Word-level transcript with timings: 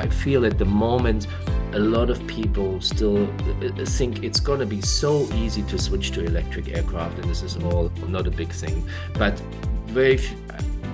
I 0.00 0.08
feel 0.08 0.46
at 0.46 0.56
the 0.56 0.64
moment 0.64 1.26
a 1.74 1.78
lot 1.78 2.08
of 2.08 2.26
people 2.26 2.80
still 2.80 3.24
uh, 3.24 3.84
think 3.84 4.24
it's 4.24 4.40
going 4.40 4.60
to 4.60 4.66
be 4.66 4.80
so 4.80 5.30
easy 5.34 5.62
to 5.64 5.78
switch 5.78 6.10
to 6.12 6.24
electric 6.24 6.74
aircraft, 6.74 7.18
and 7.18 7.30
this 7.30 7.42
is 7.42 7.56
all 7.58 7.92
not 8.08 8.26
a 8.26 8.30
big 8.30 8.50
thing. 8.50 8.88
But 9.14 9.38
very 9.86 10.18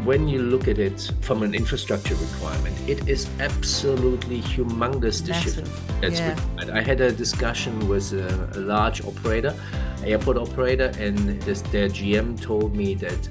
when 0.03 0.29
you 0.29 0.43
look 0.43 0.69
at 0.69 0.79
it 0.79 1.11
from 1.21 1.43
an 1.43 1.55
infrastructure 1.55 2.15
requirement, 2.15 2.77
it 2.89 3.09
is 3.09 3.29
absolutely 3.41 4.41
humongous 4.41 5.25
the 5.25 5.35
shift 5.35 5.69
that's 6.01 6.19
yeah. 6.19 6.35
required. 6.35 6.71
I 6.71 6.83
had 6.83 7.01
a 7.01 7.13
discussion 7.13 7.89
with 7.89 8.13
a, 8.13 8.51
a 8.55 8.61
large 8.61 9.05
operator, 9.05 9.55
airport 10.05 10.37
operator, 10.37 10.93
and 10.99 11.41
this, 11.43 11.63
their 11.63 11.89
GM 11.89 12.41
told 12.41 12.75
me 12.75 12.95
that 12.95 13.29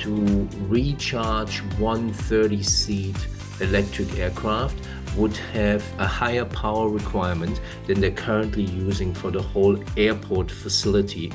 to 0.00 0.48
recharge 0.68 1.58
one 1.78 2.12
30 2.12 2.62
seat 2.62 3.16
electric 3.60 4.18
aircraft 4.18 4.78
would 5.18 5.36
have 5.36 5.84
a 5.98 6.06
higher 6.06 6.44
power 6.44 6.88
requirement 6.88 7.60
than 7.86 8.00
they're 8.00 8.10
currently 8.12 8.62
using 8.62 9.12
for 9.12 9.30
the 9.30 9.42
whole 9.42 9.76
airport 9.96 10.50
facility 10.50 11.32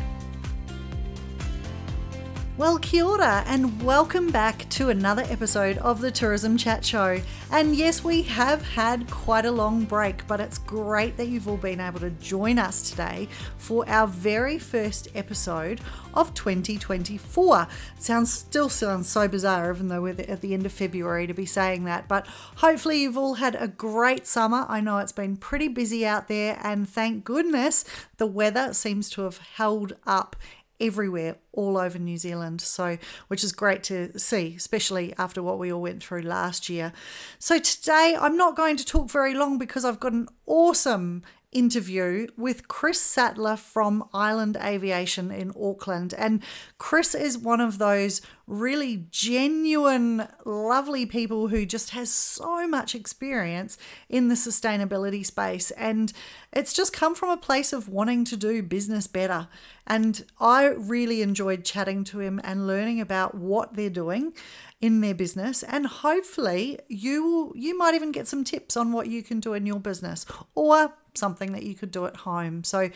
well, 2.63 2.79
kia 2.79 3.03
ora, 3.03 3.43
and 3.45 3.83
welcome 3.83 4.31
back 4.31 4.69
to 4.69 4.87
another 4.87 5.23
episode 5.23 5.77
of 5.79 5.99
the 5.99 6.09
Tourism 6.09 6.55
Chat 6.55 6.85
Show. 6.85 7.19
And 7.51 7.75
yes, 7.75 8.05
we 8.05 8.21
have 8.21 8.61
had 8.61 9.11
quite 9.11 9.43
a 9.43 9.51
long 9.51 9.83
break, 9.83 10.25
but 10.27 10.39
it's 10.39 10.59
great 10.59 11.17
that 11.17 11.27
you've 11.27 11.45
all 11.49 11.57
been 11.57 11.81
able 11.81 11.99
to 11.99 12.09
join 12.09 12.57
us 12.57 12.89
today 12.89 13.27
for 13.57 13.83
our 13.89 14.07
very 14.07 14.57
first 14.57 15.09
episode 15.13 15.81
of 16.13 16.33
2024. 16.35 17.67
sounds 17.99 18.31
still 18.31 18.69
sounds 18.69 19.09
so 19.09 19.27
bizarre, 19.27 19.69
even 19.69 19.89
though 19.89 20.01
we're 20.01 20.15
at 20.21 20.39
the 20.39 20.53
end 20.53 20.65
of 20.65 20.71
February 20.71 21.27
to 21.27 21.33
be 21.33 21.45
saying 21.45 21.83
that. 21.83 22.07
But 22.07 22.25
hopefully, 22.27 23.01
you've 23.01 23.17
all 23.17 23.33
had 23.33 23.57
a 23.59 23.67
great 23.67 24.25
summer. 24.25 24.65
I 24.69 24.79
know 24.79 24.99
it's 24.99 25.11
been 25.11 25.35
pretty 25.35 25.67
busy 25.67 26.05
out 26.05 26.29
there, 26.29 26.57
and 26.63 26.87
thank 26.87 27.25
goodness 27.25 27.83
the 28.15 28.25
weather 28.25 28.73
seems 28.73 29.09
to 29.09 29.23
have 29.23 29.39
held 29.39 29.97
up 30.07 30.37
everywhere 30.79 31.37
all 31.51 31.77
over 31.77 31.99
New 31.99 32.17
Zealand. 32.17 32.61
So, 32.61 32.97
which 33.27 33.43
is 33.43 33.51
great 33.51 33.83
to 33.83 34.17
see, 34.17 34.55
especially 34.55 35.13
after 35.17 35.41
what 35.41 35.59
we 35.59 35.71
all 35.71 35.81
went 35.81 36.03
through 36.03 36.21
last 36.21 36.69
year. 36.69 36.93
So, 37.39 37.59
today 37.59 38.15
I'm 38.19 38.37
not 38.37 38.55
going 38.55 38.77
to 38.77 38.85
talk 38.85 39.09
very 39.09 39.33
long 39.33 39.57
because 39.57 39.85
I've 39.85 39.99
got 39.99 40.13
an 40.13 40.27
awesome 40.45 41.23
interview 41.53 42.27
with 42.35 42.67
Chris 42.67 42.99
Sattler 42.99 43.55
from 43.55 44.07
Island 44.13 44.57
Aviation 44.61 45.31
in 45.31 45.51
Auckland. 45.59 46.13
And 46.17 46.43
Chris 46.77 47.15
is 47.15 47.37
one 47.37 47.61
of 47.61 47.77
those 47.77 48.21
really 48.45 49.05
genuine, 49.09 50.27
lovely 50.45 51.05
people 51.05 51.47
who 51.47 51.65
just 51.65 51.91
has 51.91 52.11
so 52.11 52.67
much 52.67 52.93
experience 52.93 53.77
in 54.09 54.27
the 54.27 54.35
sustainability 54.35 55.25
space. 55.25 55.71
And 55.71 56.11
it's 56.51 56.73
just 56.73 56.93
come 56.93 57.15
from 57.15 57.29
a 57.29 57.37
place 57.37 57.71
of 57.71 57.87
wanting 57.87 58.25
to 58.25 58.37
do 58.37 58.61
business 58.61 59.07
better. 59.07 59.47
And 59.87 60.25
I 60.39 60.67
really 60.67 61.21
enjoyed 61.21 61.63
chatting 61.63 62.03
to 62.05 62.19
him 62.19 62.41
and 62.43 62.67
learning 62.67 62.99
about 62.99 63.35
what 63.35 63.75
they're 63.75 63.89
doing 63.89 64.33
in 64.81 64.99
their 64.99 65.13
business 65.13 65.63
and 65.63 65.87
hopefully 65.87 66.77
you 66.89 67.23
will 67.23 67.53
you 67.55 67.77
might 67.77 67.93
even 67.93 68.11
get 68.11 68.27
some 68.27 68.43
tips 68.43 68.75
on 68.75 68.91
what 68.91 69.07
you 69.07 69.23
can 69.23 69.39
do 69.39 69.53
in 69.53 69.65
your 69.65 69.79
business 69.79 70.25
or 70.55 70.93
something 71.15 71.51
that 71.51 71.63
you 71.63 71.75
could 71.75 71.91
do 71.91 72.05
at 72.05 72.17
home. 72.17 72.63
So 72.63 72.89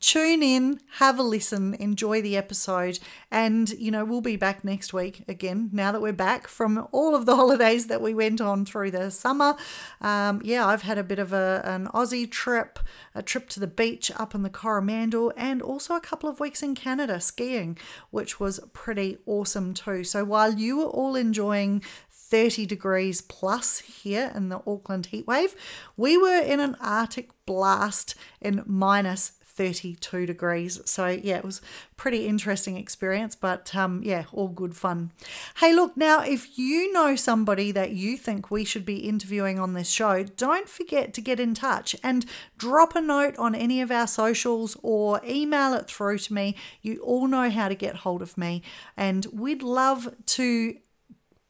tune 0.00 0.42
in, 0.42 0.80
have 0.94 1.18
a 1.18 1.22
listen, 1.22 1.74
enjoy 1.74 2.20
the 2.22 2.36
episode, 2.36 2.98
and 3.30 3.70
you 3.70 3.90
know, 3.90 4.04
we'll 4.04 4.20
be 4.20 4.36
back 4.36 4.64
next 4.64 4.92
week 4.92 5.24
again 5.28 5.70
now 5.72 5.92
that 5.92 6.00
we're 6.00 6.12
back 6.12 6.48
from 6.48 6.86
all 6.92 7.14
of 7.14 7.26
the 7.26 7.36
holidays 7.36 7.86
that 7.86 8.02
we 8.02 8.14
went 8.14 8.40
on 8.40 8.64
through 8.64 8.90
the 8.90 9.10
summer. 9.10 9.56
Um, 10.00 10.40
yeah, 10.44 10.66
I've 10.66 10.82
had 10.82 10.98
a 10.98 11.04
bit 11.04 11.18
of 11.18 11.32
a, 11.32 11.62
an 11.64 11.88
Aussie 11.88 12.30
trip, 12.30 12.78
a 13.14 13.22
trip 13.22 13.48
to 13.50 13.60
the 13.60 13.66
beach 13.66 14.10
up 14.16 14.34
in 14.34 14.42
the 14.42 14.50
Coromandel, 14.50 15.32
and 15.36 15.62
also 15.62 15.94
a 15.94 16.00
couple 16.00 16.28
of 16.28 16.40
weeks 16.40 16.62
in 16.62 16.74
Canada 16.74 17.20
skiing, 17.20 17.78
which 18.10 18.38
was 18.38 18.60
pretty 18.72 19.18
awesome 19.26 19.74
too. 19.74 20.04
So 20.04 20.24
while 20.24 20.54
you 20.54 20.78
were 20.78 20.84
all 20.84 21.16
enjoying 21.16 21.82
30 22.28 22.66
degrees 22.66 23.20
plus 23.20 23.78
here 23.78 24.32
in 24.34 24.48
the 24.48 24.60
Auckland 24.66 25.08
heatwave. 25.12 25.54
We 25.96 26.18
were 26.18 26.40
in 26.40 26.58
an 26.58 26.76
Arctic 26.80 27.30
blast 27.46 28.16
in 28.40 28.64
minus 28.66 29.32
32 29.56 30.26
degrees. 30.26 30.80
So, 30.84 31.06
yeah, 31.06 31.38
it 31.38 31.44
was 31.44 31.62
pretty 31.96 32.26
interesting 32.26 32.76
experience, 32.76 33.34
but 33.34 33.74
um, 33.74 34.02
yeah, 34.04 34.24
all 34.32 34.48
good 34.48 34.76
fun. 34.76 35.12
Hey, 35.56 35.72
look, 35.72 35.96
now 35.96 36.22
if 36.22 36.58
you 36.58 36.92
know 36.92 37.16
somebody 37.16 37.72
that 37.72 37.92
you 37.92 38.18
think 38.18 38.50
we 38.50 38.64
should 38.64 38.84
be 38.84 38.98
interviewing 39.08 39.58
on 39.58 39.72
this 39.72 39.88
show, 39.88 40.22
don't 40.22 40.68
forget 40.68 41.14
to 41.14 41.20
get 41.22 41.40
in 41.40 41.54
touch 41.54 41.96
and 42.02 42.26
drop 42.58 42.94
a 42.94 43.00
note 43.00 43.36
on 43.38 43.54
any 43.54 43.80
of 43.80 43.90
our 43.90 44.06
socials 44.06 44.76
or 44.82 45.20
email 45.26 45.72
it 45.72 45.86
through 45.88 46.18
to 46.18 46.34
me. 46.34 46.54
You 46.82 47.00
all 47.00 47.26
know 47.26 47.48
how 47.48 47.68
to 47.68 47.74
get 47.74 47.96
hold 47.96 48.20
of 48.20 48.36
me, 48.36 48.62
and 48.96 49.26
we'd 49.32 49.62
love 49.62 50.14
to 50.26 50.76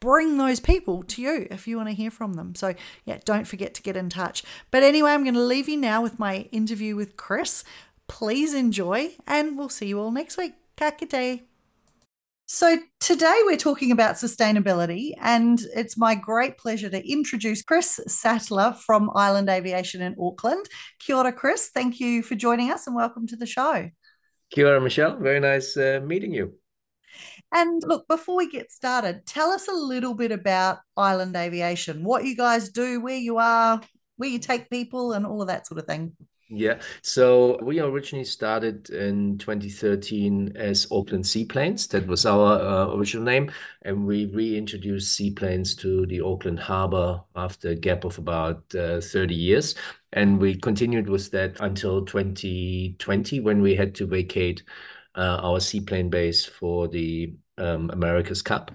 bring 0.01 0.37
those 0.37 0.61
people 0.61 1.03
to 1.03 1.23
you 1.23 1.47
if 1.51 1.67
you 1.67 1.77
want 1.77 1.89
to 1.89 1.95
hear 1.95 2.11
from 2.11 2.35
them. 2.35 2.55
So, 2.55 2.75
yeah, 3.05 3.19
don't 3.25 3.47
forget 3.47 3.75
to 3.75 3.83
get 3.83 3.97
in 3.97 4.09
touch. 4.09 4.43
But 4.71 4.83
anyway, 4.83 5.11
I'm 5.11 5.25
going 5.25 5.35
to 5.35 5.41
leave 5.41 5.69
you 5.69 5.77
now 5.77 6.03
with 6.03 6.19
my 6.19 6.49
interview 6.53 6.97
with 6.97 7.17
Chris. 7.17 7.65
Please 8.09 8.55
enjoy, 8.55 9.11
and 9.27 9.59
we'll 9.59 9.69
see 9.69 9.87
you 9.87 10.01
all 10.01 10.11
next 10.11 10.37
week. 10.37 10.55
Ka 10.77 10.91
kite. 10.91 11.47
So, 12.49 12.79
today 13.01 13.41
we're 13.45 13.57
talking 13.57 13.91
about 13.91 14.15
sustainability, 14.15 15.13
and 15.21 15.61
it's 15.75 15.99
my 15.99 16.15
great 16.15 16.59
pleasure 16.59 16.89
to 16.89 17.11
introduce 17.11 17.63
Chris 17.63 17.99
Sattler 18.07 18.77
from 18.87 19.11
Island 19.15 19.49
Aviation 19.49 20.01
in 20.01 20.15
Auckland. 20.21 20.67
Kia 21.01 21.17
ora, 21.17 21.33
Chris. 21.33 21.71
Thank 21.75 21.99
you 21.99 22.23
for 22.23 22.37
joining 22.37 22.71
us 22.71 22.87
and 22.87 22.95
welcome 22.95 23.27
to 23.27 23.37
the 23.37 23.47
show. 23.47 23.91
Kia 24.51 24.67
ora, 24.69 24.81
Michelle. 24.81 25.17
Very 25.17 25.41
nice 25.41 25.77
uh, 25.77 26.01
meeting 26.05 26.33
you. 26.33 26.55
And 27.53 27.83
look, 27.85 28.07
before 28.07 28.37
we 28.37 28.49
get 28.49 28.71
started, 28.71 29.27
tell 29.27 29.51
us 29.51 29.67
a 29.67 29.73
little 29.73 30.15
bit 30.15 30.31
about 30.31 30.79
Island 30.97 31.35
Aviation, 31.35 32.05
what 32.05 32.25
you 32.25 32.37
guys 32.37 32.69
do, 32.69 33.01
where 33.01 33.17
you 33.17 33.39
are, 33.39 33.81
where 34.17 34.29
you 34.29 34.39
take 34.39 34.71
people, 34.71 35.13
and 35.13 35.27
all 35.27 35.43
of 35.43 35.49
that 35.49 35.67
sort 35.67 35.81
of 35.81 35.87
thing. 35.87 36.17
Yeah, 36.49 36.81
so 37.03 37.59
we 37.61 37.81
originally 37.81 38.25
started 38.25 38.89
in 38.91 39.37
2013 39.39 40.53
as 40.57 40.87
Auckland 40.93 41.27
Seaplanes. 41.27 41.89
That 41.89 42.07
was 42.07 42.25
our 42.25 42.61
uh, 42.61 42.95
original 42.95 43.25
name. 43.25 43.51
And 43.83 44.07
we 44.07 44.27
reintroduced 44.27 45.17
seaplanes 45.17 45.75
to 45.77 46.07
the 46.07 46.21
Auckland 46.21 46.61
Harbor 46.61 47.21
after 47.35 47.71
a 47.71 47.75
gap 47.75 48.05
of 48.05 48.19
about 48.19 48.63
uh, 48.77 49.01
30 49.01 49.35
years. 49.35 49.75
And 50.13 50.39
we 50.41 50.55
continued 50.55 51.09
with 51.09 51.33
that 51.33 51.59
until 51.59 52.05
2020 52.05 53.41
when 53.41 53.61
we 53.61 53.75
had 53.75 53.93
to 53.97 54.07
vacate 54.07 54.63
uh, 55.17 55.41
our 55.43 55.59
seaplane 55.59 56.11
base 56.11 56.45
for 56.45 56.87
the 56.87 57.35
um, 57.59 57.91
America's 57.91 58.43
Cup. 58.43 58.71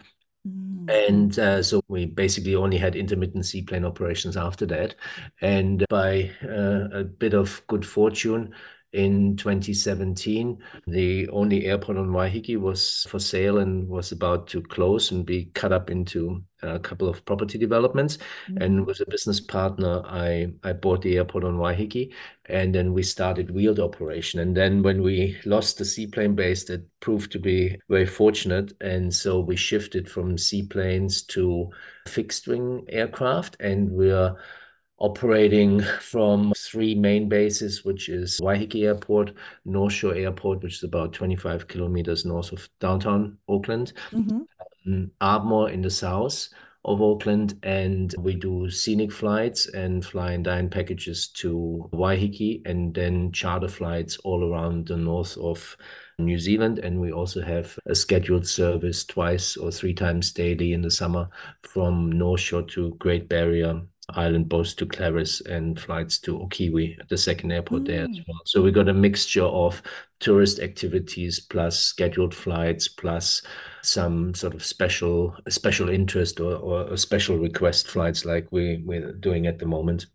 Mm. 0.48 0.90
And 0.90 1.40
uh, 1.40 1.64
so 1.64 1.82
we 1.88 2.06
basically 2.06 2.56
only 2.56 2.78
had 2.78 2.96
intermittent 2.96 3.46
seaplane 3.46 3.86
operations 3.86 4.38
after 4.38 4.66
that. 4.68 4.96
And 5.42 5.86
by 5.90 6.32
uh, 6.44 6.90
a 6.92 7.04
bit 7.04 7.34
of 7.34 7.62
good 7.68 7.86
fortune, 7.86 8.54
in 8.94 9.38
2017. 9.38 10.58
The 10.88 11.30
only 11.30 11.66
airport 11.66 11.98
on 11.98 12.10
Waiheke 12.10 12.60
was 12.60 13.06
for 13.10 13.20
sale 13.20 13.60
and 13.60 13.88
was 13.88 14.12
about 14.12 14.48
to 14.48 14.62
close 14.62 15.12
and 15.12 15.26
be 15.26 15.46
cut 15.54 15.72
up 15.72 15.90
into 15.90 16.44
a 16.62 16.80
couple 16.80 17.08
of 17.08 17.24
property 17.26 17.58
developments. 17.58 18.18
Mm-hmm. 18.18 18.62
And 18.62 18.86
with 18.86 19.00
a 19.00 19.10
business 19.10 19.40
partner, 19.40 20.02
I, 20.06 20.52
I 20.64 20.74
bought 20.74 21.02
the 21.02 21.18
airport 21.18 21.44
on 21.44 21.58
Waiheke 21.58 22.12
and 22.48 22.76
then 22.76 22.94
we 22.94 23.04
started 23.04 23.52
wheeled 23.52 23.80
operation. 23.80 24.40
And 24.40 24.56
then 24.56 24.84
when 24.84 25.02
we 25.02 25.38
lost 25.46 25.78
the 25.78 25.86
seaplane 25.86 26.36
base, 26.36 26.66
that 26.66 26.86
proved 27.00 27.32
to 27.32 27.40
be 27.40 27.80
very 27.90 28.06
fortunate. 28.06 28.74
And 28.82 29.14
so 29.14 29.40
we 29.40 29.56
shifted 29.56 30.10
from 30.10 30.38
seaplanes 30.38 31.22
to 31.24 31.70
fixed 32.08 32.48
wing 32.48 32.86
aircraft 32.90 33.56
and 33.60 33.90
we're 33.90 34.36
operating 35.02 35.82
from 36.00 36.54
three 36.56 36.96
main 36.96 37.28
bases, 37.28 37.84
which 37.84 38.08
is 38.08 38.40
Waiheke 38.40 38.84
Airport, 38.84 39.34
North 39.66 39.94
Shore 39.94 40.16
Airport, 40.16 40.62
which 40.62 40.76
is 40.76 40.84
about 40.84 41.14
25 41.14 41.68
kilometers 41.68 42.24
north 42.24 42.52
of 42.52 42.70
downtown 42.80 43.38
Auckland, 43.50 43.94
mm-hmm. 44.12 44.42
um, 44.88 45.12
Ardmore 45.20 45.72
in 45.72 45.82
the 45.82 45.90
south 45.90 46.50
of 46.86 47.02
Auckland, 47.02 47.60
and 47.64 48.14
we 48.20 48.36
do 48.36 48.70
scenic 48.70 49.12
flights 49.12 49.68
and 49.68 50.06
fly 50.06 50.34
and 50.34 50.44
dine 50.44 50.70
packages 50.70 51.28
to 51.30 51.90
Waiheke, 51.94 52.62
and 52.66 52.94
then 52.94 53.32
charter 53.32 53.68
flights 53.68 54.18
all 54.20 54.44
around 54.44 54.88
the 54.88 54.98
north 54.98 55.38
of 55.38 55.78
New 56.18 56.38
Zealand. 56.38 56.80
And 56.80 57.00
we 57.00 57.12
also 57.12 57.42
have 57.42 57.78
a 57.88 57.96
scheduled 57.96 58.48
service 58.48 59.04
twice 59.06 59.58
or 59.58 59.72
three 59.72 59.94
times 59.94 60.32
daily 60.32 60.74
in 60.74 60.82
the 60.82 60.92
summer 60.92 61.28
from 61.64 62.12
North 62.12 62.42
Shore 62.42 62.64
to 62.64 62.96
Great 63.00 63.30
Barrier 63.30 63.82
island, 64.10 64.50
both 64.50 64.76
to 64.78 64.86
Claris 64.86 65.42
and 65.42 65.80
flights 65.80 66.20
to 66.20 66.40
Okiwi, 66.40 67.08
the 67.08 67.18
second 67.18 67.52
airport 67.52 67.84
mm. 67.84 67.88
there 67.88 68.04
as 68.04 68.10
mm. 68.10 68.24
well. 68.28 68.42
So 68.46 68.62
we 68.62 68.72
got 68.72 68.90
a 68.90 68.94
mixture 68.94 69.44
of 69.44 69.82
tourist 70.20 70.60
activities 70.60 71.40
plus 71.40 71.80
scheduled 71.80 72.36
flights 72.36 72.88
plus 72.88 73.42
some 73.82 74.34
sort 74.34 74.54
of 74.54 74.64
special 74.64 75.36
special 75.50 75.90
interest 75.90 76.40
or, 76.40 76.56
or 76.56 76.98
special 76.98 77.38
request 77.38 77.88
flights 77.88 78.26
like 78.26 78.48
we, 78.52 78.84
we're 78.86 79.14
doing 79.14 79.48
at 79.48 79.60
the 79.60 79.66
moment. 79.66 80.06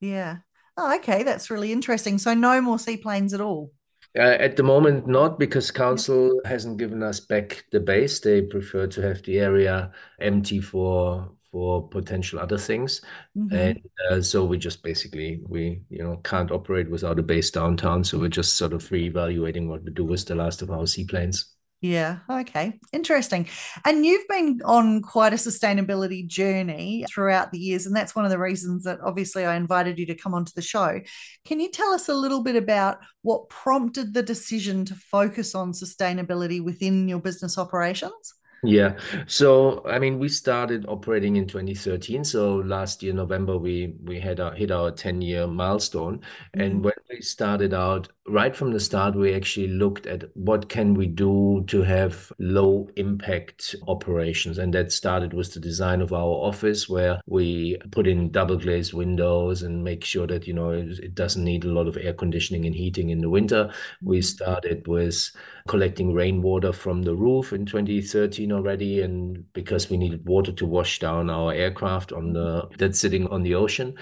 Yeah. 0.00 0.38
Oh, 0.76 0.96
okay. 0.96 1.22
That's 1.22 1.50
really 1.50 1.72
interesting. 1.72 2.18
So 2.18 2.34
no 2.34 2.60
more 2.60 2.78
seaplanes 2.78 3.32
at 3.32 3.40
all. 3.40 3.72
Uh, 4.16 4.36
at 4.38 4.56
the 4.56 4.62
moment, 4.62 5.08
not 5.08 5.40
because 5.40 5.72
council 5.72 6.40
hasn't 6.44 6.78
given 6.78 7.02
us 7.02 7.18
back 7.18 7.64
the 7.72 7.80
base. 7.80 8.20
They 8.20 8.42
prefer 8.42 8.86
to 8.86 9.02
have 9.02 9.22
the 9.22 9.40
area 9.40 9.90
empty 10.20 10.60
for 10.60 11.32
for 11.54 11.86
potential 11.86 12.40
other 12.40 12.58
things, 12.58 13.00
mm-hmm. 13.38 13.54
and 13.54 13.80
uh, 14.10 14.20
so 14.20 14.44
we 14.44 14.58
just 14.58 14.82
basically 14.82 15.40
we 15.46 15.80
you 15.88 16.02
know 16.02 16.16
can't 16.24 16.50
operate 16.50 16.90
without 16.90 17.20
a 17.20 17.22
base 17.22 17.52
downtown. 17.52 18.02
So 18.02 18.18
we're 18.18 18.28
just 18.28 18.56
sort 18.56 18.72
of 18.72 18.82
reevaluating 18.88 19.68
what 19.68 19.84
we 19.84 19.92
do 19.92 20.04
with 20.04 20.26
the 20.26 20.34
last 20.34 20.62
of 20.62 20.72
our 20.72 20.84
seaplanes. 20.88 21.54
Yeah. 21.80 22.20
Okay. 22.28 22.80
Interesting. 22.92 23.46
And 23.84 24.04
you've 24.04 24.26
been 24.26 24.62
on 24.64 25.00
quite 25.02 25.32
a 25.32 25.36
sustainability 25.36 26.26
journey 26.26 27.04
throughout 27.08 27.52
the 27.52 27.58
years. 27.58 27.86
And 27.86 27.94
that's 27.94 28.16
one 28.16 28.24
of 28.24 28.30
the 28.30 28.38
reasons 28.38 28.84
that 28.84 29.00
obviously 29.04 29.44
I 29.44 29.54
invited 29.54 29.98
you 29.98 30.06
to 30.06 30.14
come 30.14 30.32
onto 30.32 30.52
the 30.56 30.62
show. 30.62 30.98
Can 31.44 31.60
you 31.60 31.70
tell 31.70 31.92
us 31.92 32.08
a 32.08 32.14
little 32.14 32.42
bit 32.42 32.56
about 32.56 32.98
what 33.20 33.50
prompted 33.50 34.14
the 34.14 34.22
decision 34.22 34.86
to 34.86 34.94
focus 34.94 35.54
on 35.54 35.72
sustainability 35.72 36.64
within 36.64 37.06
your 37.06 37.20
business 37.20 37.58
operations? 37.58 38.34
Yeah. 38.64 38.96
So, 39.26 39.82
I 39.86 39.98
mean, 39.98 40.18
we 40.18 40.28
started 40.28 40.86
operating 40.88 41.36
in 41.36 41.46
2013. 41.46 42.24
So 42.24 42.56
last 42.56 43.02
year, 43.02 43.12
November, 43.12 43.58
we 43.58 43.94
we 44.02 44.18
had 44.20 44.40
our, 44.40 44.54
hit 44.54 44.70
our 44.70 44.90
10 44.90 45.20
year 45.20 45.46
milestone. 45.46 46.18
Mm-hmm. 46.18 46.60
And 46.60 46.84
when 46.84 46.94
we 47.10 47.20
started 47.20 47.74
out, 47.74 48.08
right 48.26 48.56
from 48.56 48.72
the 48.72 48.80
start, 48.80 49.14
we 49.14 49.34
actually 49.34 49.68
looked 49.68 50.06
at 50.06 50.24
what 50.34 50.68
can 50.68 50.94
we 50.94 51.06
do 51.06 51.64
to 51.66 51.82
have 51.82 52.32
low 52.38 52.88
impact 52.96 53.76
operations. 53.86 54.58
And 54.58 54.72
that 54.74 54.92
started 54.92 55.34
with 55.34 55.52
the 55.52 55.60
design 55.60 56.00
of 56.00 56.12
our 56.12 56.22
office, 56.22 56.88
where 56.88 57.20
we 57.26 57.76
put 57.90 58.06
in 58.06 58.30
double 58.30 58.56
glazed 58.56 58.94
windows 58.94 59.62
and 59.62 59.84
make 59.84 60.04
sure 60.04 60.26
that, 60.26 60.46
you 60.46 60.54
know, 60.54 60.70
it, 60.70 60.98
it 61.00 61.14
doesn't 61.14 61.44
need 61.44 61.64
a 61.64 61.72
lot 61.72 61.86
of 61.86 61.98
air 61.98 62.14
conditioning 62.14 62.64
and 62.64 62.74
heating 62.74 63.10
in 63.10 63.20
the 63.20 63.30
winter. 63.30 63.70
We 64.00 64.18
mm-hmm. 64.18 64.22
started 64.22 64.88
with 64.88 65.30
collecting 65.66 66.12
rainwater 66.12 66.72
from 66.72 67.02
the 67.02 67.14
roof 67.14 67.52
in 67.52 67.64
2013 67.64 68.52
already 68.52 69.00
and 69.00 69.50
because 69.54 69.88
we 69.88 69.96
needed 69.96 70.26
water 70.26 70.52
to 70.52 70.66
wash 70.66 70.98
down 70.98 71.30
our 71.30 71.54
aircraft 71.54 72.12
on 72.12 72.34
the 72.34 72.68
that's 72.76 72.98
sitting 72.98 73.26
on 73.28 73.42
the 73.42 73.54
ocean 73.54 73.94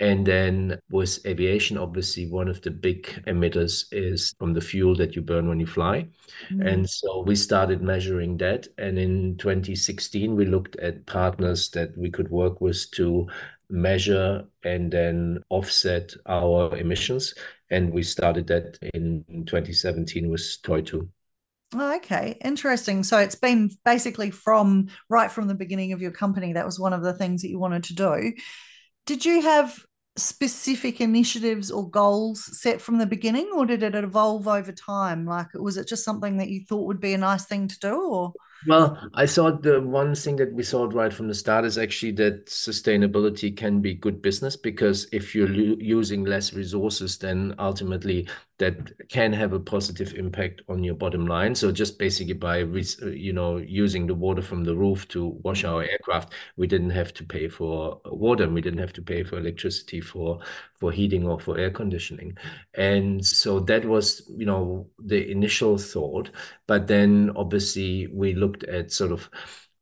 and 0.00 0.24
then 0.24 0.78
with 0.90 1.18
aviation, 1.26 1.76
obviously, 1.76 2.30
one 2.30 2.48
of 2.48 2.62
the 2.62 2.70
big 2.70 3.06
emitters 3.26 3.84
is 3.90 4.32
from 4.38 4.54
the 4.54 4.60
fuel 4.60 4.94
that 4.96 5.16
you 5.16 5.22
burn 5.22 5.48
when 5.48 5.58
you 5.58 5.66
fly. 5.66 6.06
Mm. 6.52 6.72
And 6.72 6.90
so 6.90 7.22
we 7.22 7.34
started 7.34 7.82
measuring 7.82 8.36
that. 8.36 8.68
And 8.78 8.96
in 8.96 9.36
2016, 9.38 10.36
we 10.36 10.46
looked 10.46 10.76
at 10.76 11.06
partners 11.06 11.70
that 11.70 11.98
we 11.98 12.10
could 12.10 12.30
work 12.30 12.60
with 12.60 12.88
to 12.92 13.26
measure 13.70 14.44
and 14.62 14.90
then 14.90 15.42
offset 15.48 16.12
our 16.26 16.76
emissions. 16.76 17.34
And 17.70 17.92
we 17.92 18.02
started 18.02 18.46
that 18.48 18.78
in 18.94 19.24
2017 19.46 20.28
with 20.28 20.40
Toitū. 20.62 21.08
Oh, 21.74 21.96
okay, 21.96 22.38
interesting. 22.42 23.02
So 23.02 23.18
it's 23.18 23.34
been 23.34 23.70
basically 23.84 24.30
from 24.30 24.88
right 25.10 25.30
from 25.30 25.48
the 25.48 25.54
beginning 25.54 25.92
of 25.92 26.00
your 26.00 26.10
company. 26.10 26.54
That 26.54 26.64
was 26.64 26.80
one 26.80 26.94
of 26.94 27.02
the 27.02 27.12
things 27.12 27.42
that 27.42 27.50
you 27.50 27.58
wanted 27.58 27.84
to 27.84 27.94
do. 27.94 28.32
Did 29.04 29.24
you 29.24 29.42
have 29.42 29.78
specific 30.16 31.00
initiatives 31.00 31.70
or 31.70 31.88
goals 31.90 32.58
set 32.58 32.80
from 32.80 32.98
the 32.98 33.06
beginning, 33.06 33.50
or 33.54 33.66
did 33.66 33.82
it 33.82 33.94
evolve 33.94 34.48
over 34.48 34.72
time? 34.72 35.26
Like, 35.26 35.52
was 35.54 35.76
it 35.76 35.86
just 35.86 36.04
something 36.04 36.38
that 36.38 36.48
you 36.48 36.64
thought 36.64 36.86
would 36.86 37.00
be 37.00 37.12
a 37.12 37.18
nice 37.18 37.44
thing 37.44 37.68
to 37.68 37.78
do, 37.78 38.00
or? 38.00 38.32
Well, 38.66 38.98
I 39.14 39.26
thought 39.26 39.62
the 39.62 39.80
one 39.80 40.14
thing 40.16 40.36
that 40.36 40.52
we 40.52 40.64
thought 40.64 40.92
right 40.92 41.12
from 41.12 41.28
the 41.28 41.34
start 41.34 41.64
is 41.64 41.78
actually 41.78 42.12
that 42.12 42.46
sustainability 42.46 43.56
can 43.56 43.80
be 43.80 43.94
good 43.94 44.20
business 44.20 44.56
because 44.56 45.06
if 45.12 45.34
you're 45.34 45.48
using 45.50 46.24
less 46.24 46.52
resources, 46.52 47.18
then 47.18 47.54
ultimately 47.58 48.28
that 48.58 49.08
can 49.08 49.32
have 49.32 49.52
a 49.52 49.60
positive 49.60 50.14
impact 50.14 50.62
on 50.68 50.82
your 50.82 50.94
bottom 50.94 51.26
line. 51.26 51.54
So 51.54 51.70
just 51.70 51.98
basically 51.98 52.34
by 52.34 52.58
you 52.58 53.32
know 53.32 53.56
using 53.58 54.06
the 54.06 54.14
water 54.14 54.42
from 54.42 54.64
the 54.64 54.74
roof 54.74 55.06
to 55.08 55.38
wash 55.44 55.62
mm-hmm. 55.62 55.74
our 55.74 55.82
aircraft, 55.82 56.32
we 56.56 56.66
didn't 56.66 56.90
have 56.90 57.14
to 57.14 57.24
pay 57.24 57.48
for 57.48 58.00
water 58.04 58.44
and 58.44 58.54
we 58.54 58.60
didn't 58.60 58.80
have 58.80 58.92
to 58.94 59.02
pay 59.02 59.22
for 59.22 59.38
electricity 59.38 60.00
for 60.00 60.40
for 60.74 60.90
heating 60.90 61.26
or 61.26 61.38
for 61.38 61.56
air 61.56 61.70
conditioning. 61.70 62.36
And 62.74 63.24
so 63.24 63.60
that 63.60 63.84
was 63.84 64.28
you 64.36 64.46
know 64.46 64.88
the 64.98 65.30
initial 65.30 65.78
thought. 65.78 66.30
But 66.66 66.88
then 66.88 67.30
obviously 67.36 68.08
we 68.08 68.34
looked 68.34 68.64
at 68.64 68.90
sort 68.90 69.12
of 69.12 69.30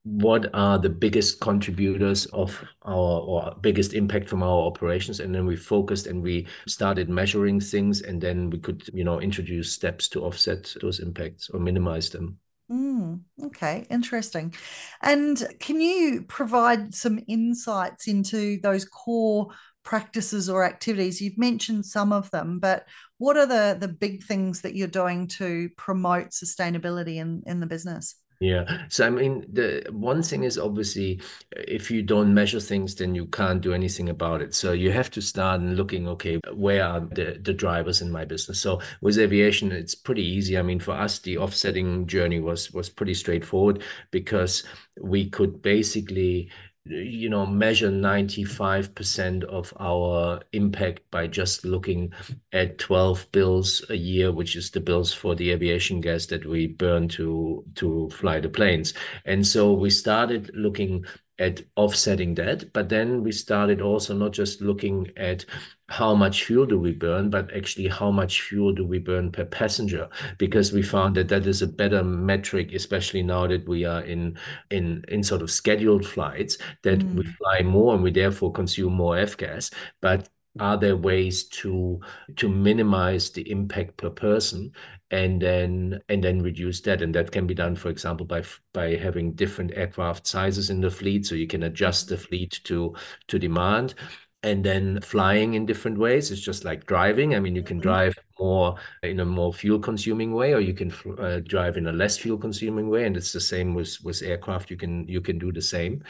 what 0.07 0.49
are 0.55 0.79
the 0.79 0.89
biggest 0.89 1.41
contributors 1.41 2.27
of 2.27 2.65
our 2.83 3.21
or 3.21 3.57
biggest 3.61 3.93
impact 3.93 4.29
from 4.29 4.41
our 4.41 4.63
operations? 4.65 5.19
And 5.19 5.35
then 5.35 5.47
we 5.47 5.57
focused 5.57 6.07
and 6.07 6.23
we 6.23 6.47
started 6.69 7.09
measuring 7.09 7.59
things 7.59 8.03
and 8.03 8.21
then 8.21 8.49
we 8.49 8.59
could 8.59 8.89
you 8.95 9.03
know 9.03 9.21
introduce 9.21 9.73
steps 9.73 10.07
to 10.11 10.25
offset 10.25 10.73
those 10.81 11.01
impacts 11.01 11.51
or 11.51 11.59
minimize 11.59 12.09
them. 12.11 12.39
Mm, 12.71 13.23
okay 13.47 13.85
interesting. 13.91 14.55
And 15.03 15.45
can 15.59 15.81
you 15.81 16.23
provide 16.29 16.95
some 16.95 17.19
insights 17.27 18.07
into 18.07 18.61
those 18.61 18.85
core 18.85 19.49
practices 19.83 20.49
or 20.49 20.65
activities? 20.65 21.21
You've 21.21 21.39
mentioned 21.39 21.85
some 21.85 22.13
of 22.13 22.31
them 22.31 22.61
but 22.61 22.87
what 23.19 23.37
are 23.37 23.47
the 23.47 23.77
the 23.77 23.89
big 23.93 24.23
things 24.23 24.61
that 24.61 24.77
you're 24.77 24.87
doing 24.87 25.27
to 25.39 25.69
promote 25.77 26.29
sustainability 26.29 27.17
in 27.17 27.43
in 27.45 27.59
the 27.59 27.67
business 27.67 28.15
yeah. 28.39 28.85
So 28.89 29.07
I 29.07 29.11
mean, 29.11 29.47
the 29.51 29.87
one 29.91 30.23
thing 30.23 30.45
is 30.45 30.59
obviously 30.59 31.21
if 31.53 31.91
you 31.91 32.03
don't 32.03 32.35
measure 32.35 32.61
things, 32.61 32.95
then 32.95 33.15
you 33.15 33.27
can't 33.27 33.63
do 33.63 33.73
anything 33.73 34.11
about 34.11 34.43
it. 34.43 34.55
So 34.55 34.73
you 34.73 34.93
have 34.93 35.11
to 35.13 35.23
start 35.23 35.63
looking, 35.63 36.07
okay, 36.09 36.39
where 36.53 36.85
are 36.85 37.01
the, 37.01 37.41
the 37.43 37.55
drivers 37.55 38.03
in 38.03 38.11
my 38.13 38.27
business? 38.27 38.61
So 38.61 38.81
with 39.01 39.19
aviation, 39.19 39.73
it's 39.73 39.95
pretty 39.95 40.23
easy. 40.23 40.59
I 40.59 40.63
mean, 40.63 40.81
for 40.81 40.93
us, 40.93 41.19
the 41.21 41.39
offsetting 41.39 42.07
journey 42.07 42.41
was 42.41 42.73
was 42.73 42.91
pretty 42.91 43.15
straightforward 43.15 43.83
because 44.11 44.65
we 45.01 45.31
could 45.31 45.63
basically 45.63 46.51
you 46.89 47.29
know 47.29 47.47
measure 47.47 47.91
95% 47.91 49.45
of 49.45 49.73
our 49.81 50.41
impact 50.53 51.11
by 51.11 51.27
just 51.27 51.65
looking 51.65 52.13
at 52.53 52.79
12 52.79 53.31
bills 53.33 53.85
a 53.91 53.97
year 53.97 54.33
which 54.33 54.57
is 54.57 54.71
the 54.71 54.81
bills 54.81 55.13
for 55.13 55.35
the 55.35 55.51
aviation 55.51 56.01
gas 56.01 56.27
that 56.27 56.47
we 56.47 56.67
burn 56.67 57.09
to 57.09 57.65
to 57.75 58.09
fly 58.11 58.41
the 58.41 58.49
planes 58.49 58.95
and 59.25 59.47
so 59.47 59.73
we 59.73 59.91
started 59.91 60.51
looking 60.55 61.05
at 61.39 61.63
offsetting 61.77 62.35
that. 62.37 62.73
But 62.73 62.89
then 62.89 63.23
we 63.23 63.33
started 63.33 63.81
also 63.81 64.15
not 64.15 64.33
just 64.33 64.61
looking 64.61 65.11
at 65.17 65.45
how 65.89 66.15
much 66.15 66.45
fuel 66.45 66.67
do 66.67 66.79
we 66.79 66.93
burn, 66.93 67.31
but 67.31 67.55
actually 67.55 67.87
how 67.87 68.11
much 68.11 68.43
fuel 68.43 68.73
do 68.73 68.85
we 68.85 68.99
burn 68.99 69.31
per 69.31 69.45
passenger? 69.45 70.09
Because 70.37 70.73
we 70.73 70.83
found 70.83 71.15
that 71.17 71.29
that 71.29 71.47
is 71.47 71.63
a 71.63 71.67
better 71.67 72.03
metric, 72.03 72.73
especially 72.73 73.23
now 73.23 73.47
that 73.47 73.67
we 73.69 73.85
are 73.85 74.03
in 74.03 74.37
in 74.71 75.05
in 75.09 75.23
sort 75.23 75.43
of 75.43 75.51
scheduled 75.51 76.05
flights, 76.05 76.59
that 76.83 76.99
mm. 76.99 77.15
we 77.15 77.25
fly 77.25 77.63
more 77.63 77.95
and 77.95 78.03
we 78.03 78.11
therefore 78.11 78.53
consume 78.53 78.95
more 78.95 79.15
avgas. 79.17 79.73
But 80.01 80.29
are 80.59 80.77
there 80.77 80.97
ways 80.97 81.45
to 81.45 82.01
to 82.37 82.49
minimize 82.49 83.31
the 83.31 83.49
impact 83.51 83.97
per 83.97 84.11
person 84.11 84.73
and 85.11 85.41
then 85.41 86.01
and 86.09 86.23
then 86.23 86.43
reduce 86.43 86.81
that 86.81 87.03
and 87.03 87.15
that 87.15 87.31
can 87.31 87.47
be 87.47 87.55
done 87.55 87.77
for 87.77 87.91
example 87.91 88.27
by 88.27 88.43
by 88.73 88.97
having 88.97 89.33
different 89.33 89.73
aircraft 89.77 90.27
sizes 90.27 90.71
in 90.71 90.81
the 90.81 90.91
fleet 90.91 91.27
so 91.27 91.35
you 91.35 91.47
can 91.47 91.65
adjust 91.65 92.09
the 92.09 92.17
fleet 92.17 92.61
to 92.65 92.95
to 93.29 93.39
demand 93.39 93.95
and 94.43 94.65
then 94.65 95.01
flying 95.01 95.55
in 95.55 95.67
different 95.67 95.99
ways. 95.99 96.31
Is 96.31 96.41
just 96.41 96.65
like 96.65 96.87
driving. 96.87 97.35
I 97.35 97.41
mean 97.41 97.57
you 97.57 97.63
can 97.63 97.79
mm-hmm. 97.79 97.89
drive 97.89 98.15
more 98.39 98.77
in 99.03 99.21
a 99.21 99.25
more 99.25 99.53
fuel 99.53 99.79
consuming 99.79 100.35
way 100.35 100.53
or 100.53 100.61
you 100.61 100.75
can 100.75 100.93
uh, 101.19 101.41
drive 101.45 101.77
in 101.77 101.87
a 101.87 101.93
less 101.93 102.19
fuel 102.19 102.37
consuming 102.37 102.89
way 102.91 103.07
and 103.07 103.17
it's 103.17 103.33
the 103.33 103.41
same 103.41 103.75
with 103.75 103.97
with 104.05 104.23
aircraft. 104.23 104.71
You 104.71 104.77
can 104.77 105.07
you 105.09 105.21
can 105.21 105.39
do 105.39 105.53
the 105.53 105.63
same. 105.63 106.03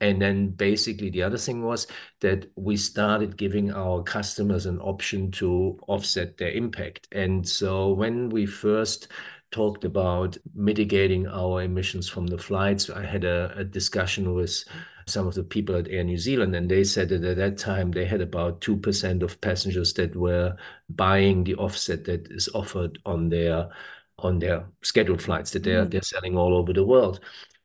And 0.00 0.20
then 0.20 0.50
basically 0.50 1.10
the 1.10 1.22
other 1.22 1.38
thing 1.38 1.64
was 1.64 1.86
that 2.20 2.46
we 2.56 2.76
started 2.76 3.36
giving 3.36 3.72
our 3.72 4.02
customers 4.02 4.66
an 4.66 4.78
option 4.80 5.30
to 5.32 5.78
offset 5.88 6.36
their 6.36 6.52
impact. 6.52 7.08
And 7.12 7.48
so 7.48 7.92
when 7.92 8.28
we 8.28 8.46
first 8.46 9.08
talked 9.50 9.84
about 9.84 10.36
mitigating 10.54 11.26
our 11.26 11.62
emissions 11.62 12.08
from 12.08 12.26
the 12.26 12.38
flights 12.38 12.88
i 12.88 13.04
had 13.04 13.24
a, 13.24 13.52
a 13.56 13.64
discussion 13.64 14.32
with 14.32 14.64
some 15.10 15.26
of 15.26 15.34
the 15.34 15.42
people 15.42 15.76
at 15.76 15.88
Air 15.88 16.04
New 16.04 16.18
Zealand, 16.18 16.54
and 16.54 16.70
they 16.70 16.84
said 16.84 17.08
that 17.10 17.24
at 17.24 17.36
that 17.36 17.58
time 17.58 17.90
they 17.90 18.04
had 18.04 18.20
about 18.20 18.60
2% 18.60 19.22
of 19.22 19.40
passengers 19.40 19.92
that 19.94 20.14
were 20.16 20.56
buying 20.88 21.44
the 21.44 21.54
offset 21.56 22.04
that 22.04 22.26
is 22.30 22.48
offered 22.54 22.98
on 23.04 23.28
their 23.28 23.70
on 24.18 24.38
their 24.38 24.66
scheduled 24.82 25.22
flights 25.22 25.50
that 25.50 25.62
they're 25.62 25.86
mm. 25.86 25.90
they're 25.90 26.02
selling 26.02 26.36
all 26.36 26.54
over 26.54 26.72
the 26.72 26.84
world. 26.84 27.20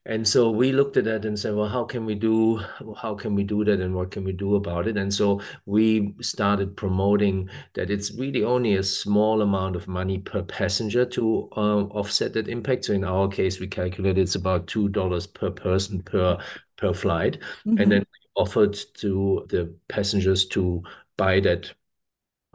And 0.08 0.28
so 0.28 0.52
we 0.52 0.72
looked 0.72 0.98
at 0.98 1.06
that 1.06 1.26
and 1.26 1.38
said, 1.38 1.56
well, 1.56 1.68
how 1.68 1.84
can 1.84 2.06
we 2.06 2.14
do 2.14 2.62
how 3.02 3.16
can 3.16 3.34
we 3.34 3.44
do 3.44 3.66
that 3.66 3.80
and 3.80 3.96
what 3.96 4.12
can 4.12 4.24
we 4.24 4.34
do 4.34 4.56
about 4.56 4.88
it? 4.88 4.98
And 4.98 5.12
so 5.12 5.42
we 5.66 6.14
started 6.22 6.78
promoting 6.78 7.50
that 7.74 7.90
it's 7.90 8.14
really 8.14 8.44
only 8.44 8.76
a 8.76 8.84
small 8.84 9.42
amount 9.42 9.76
of 9.76 9.88
money 9.88 10.20
per 10.20 10.44
passenger 10.44 11.06
to 11.06 11.50
uh, 11.58 11.84
offset 11.86 12.34
that 12.34 12.48
impact. 12.48 12.86
So 12.86 12.94
in 12.94 13.04
our 13.04 13.28
case, 13.28 13.60
we 13.60 13.68
calculated 13.68 14.22
it's 14.22 14.36
about 14.36 14.68
two 14.68 14.90
dollars 14.90 15.26
per 15.26 15.50
person 15.50 16.04
per 16.04 16.38
per 16.78 16.94
flight, 16.94 17.40
mm-hmm. 17.66 17.82
and 17.82 17.92
then 17.92 18.00
we 18.02 18.42
offered 18.42 18.78
to 18.96 19.46
the 19.50 19.74
passengers 19.88 20.46
to 20.50 20.84
buy 21.18 21.40
that 21.40 21.74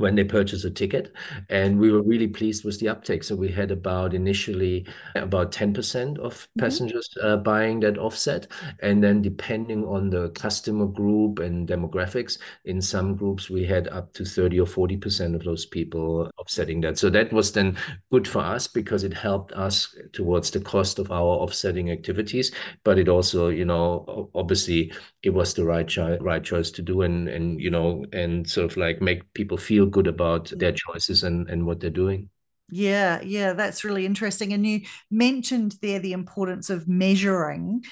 when 0.01 0.15
they 0.15 0.25
purchase 0.25 0.65
a 0.65 0.71
ticket. 0.71 1.13
And 1.51 1.79
we 1.79 1.93
were 1.93 2.03
really 2.03 2.27
pleased 2.27 2.65
with 2.65 2.81
the 2.81 2.89
uptake. 2.89 3.23
So 3.23 3.37
we 3.37 3.49
had 3.49 3.71
about 3.71 4.15
initially 4.15 4.87
about 5.15 5.53
10% 5.53 6.19
of 6.19 6.35
mm-hmm. 6.35 6.61
passengers 6.61 7.09
uh, 7.23 7.37
buying 7.37 7.81
that 7.81 7.99
offset. 7.99 8.47
And 8.83 9.05
then 9.05 9.21
depending 9.21 9.85
on 9.85 10.11
the 10.11 10.31
customer 10.31 10.87
group 10.87 11.39
and 11.39 11.69
demographics, 11.69 12.39
in 12.65 12.81
some 12.81 13.15
groups 13.15 13.51
we 13.51 13.65
had 13.65 13.89
up 13.89 14.13
to 14.15 14.25
30 14.25 14.61
or 14.61 14.67
40% 14.67 15.35
of 15.35 15.45
those 15.45 15.67
people 15.67 16.31
offsetting 16.39 16.81
that. 16.81 16.99
So 16.99 17.11
that 17.11 17.33
was 17.33 17.53
then 17.53 17.77
good 18.11 18.27
for 18.27 18.41
us 18.41 18.67
because 18.67 19.05
it 19.05 19.13
helped 19.13 19.53
us 19.53 19.95
towards 20.13 20.51
the 20.51 20.61
cost 20.61 20.99
of 20.99 21.13
our 21.13 21.37
offsetting 21.45 21.91
activities. 21.91 22.53
But 22.85 22.99
it 22.99 23.09
also, 23.09 23.49
you 23.49 23.67
know, 23.67 24.31
obviously 24.35 24.93
it 25.23 25.31
was 25.31 25.55
the 25.55 25.65
right, 25.65 25.87
cho- 25.87 26.19
right 26.21 26.43
choice 26.43 26.71
to 26.73 26.83
do 26.83 27.03
and, 27.03 27.29
and, 27.29 27.61
you 27.61 27.71
know, 27.71 28.05
and 28.13 28.49
sort 28.49 28.71
of 28.71 28.77
like 28.77 29.03
make 29.03 29.33
people 29.35 29.59
feel 29.59 29.87
good 29.87 30.07
about 30.07 30.53
their 30.57 30.73
choices 30.73 31.23
and, 31.23 31.49
and 31.51 31.67
what 31.67 31.81
they're 31.81 31.91
doing. 31.91 32.31
Yeah, 32.71 33.21
yeah, 33.23 33.53
that's 33.53 33.85
really 33.85 34.07
interesting. 34.07 34.53
And 34.53 34.67
you 34.67 34.83
mentioned 35.11 35.77
there 35.83 35.99
the 35.99 36.13
importance 36.13 36.71
of 36.71 36.89
measuring. 36.89 37.85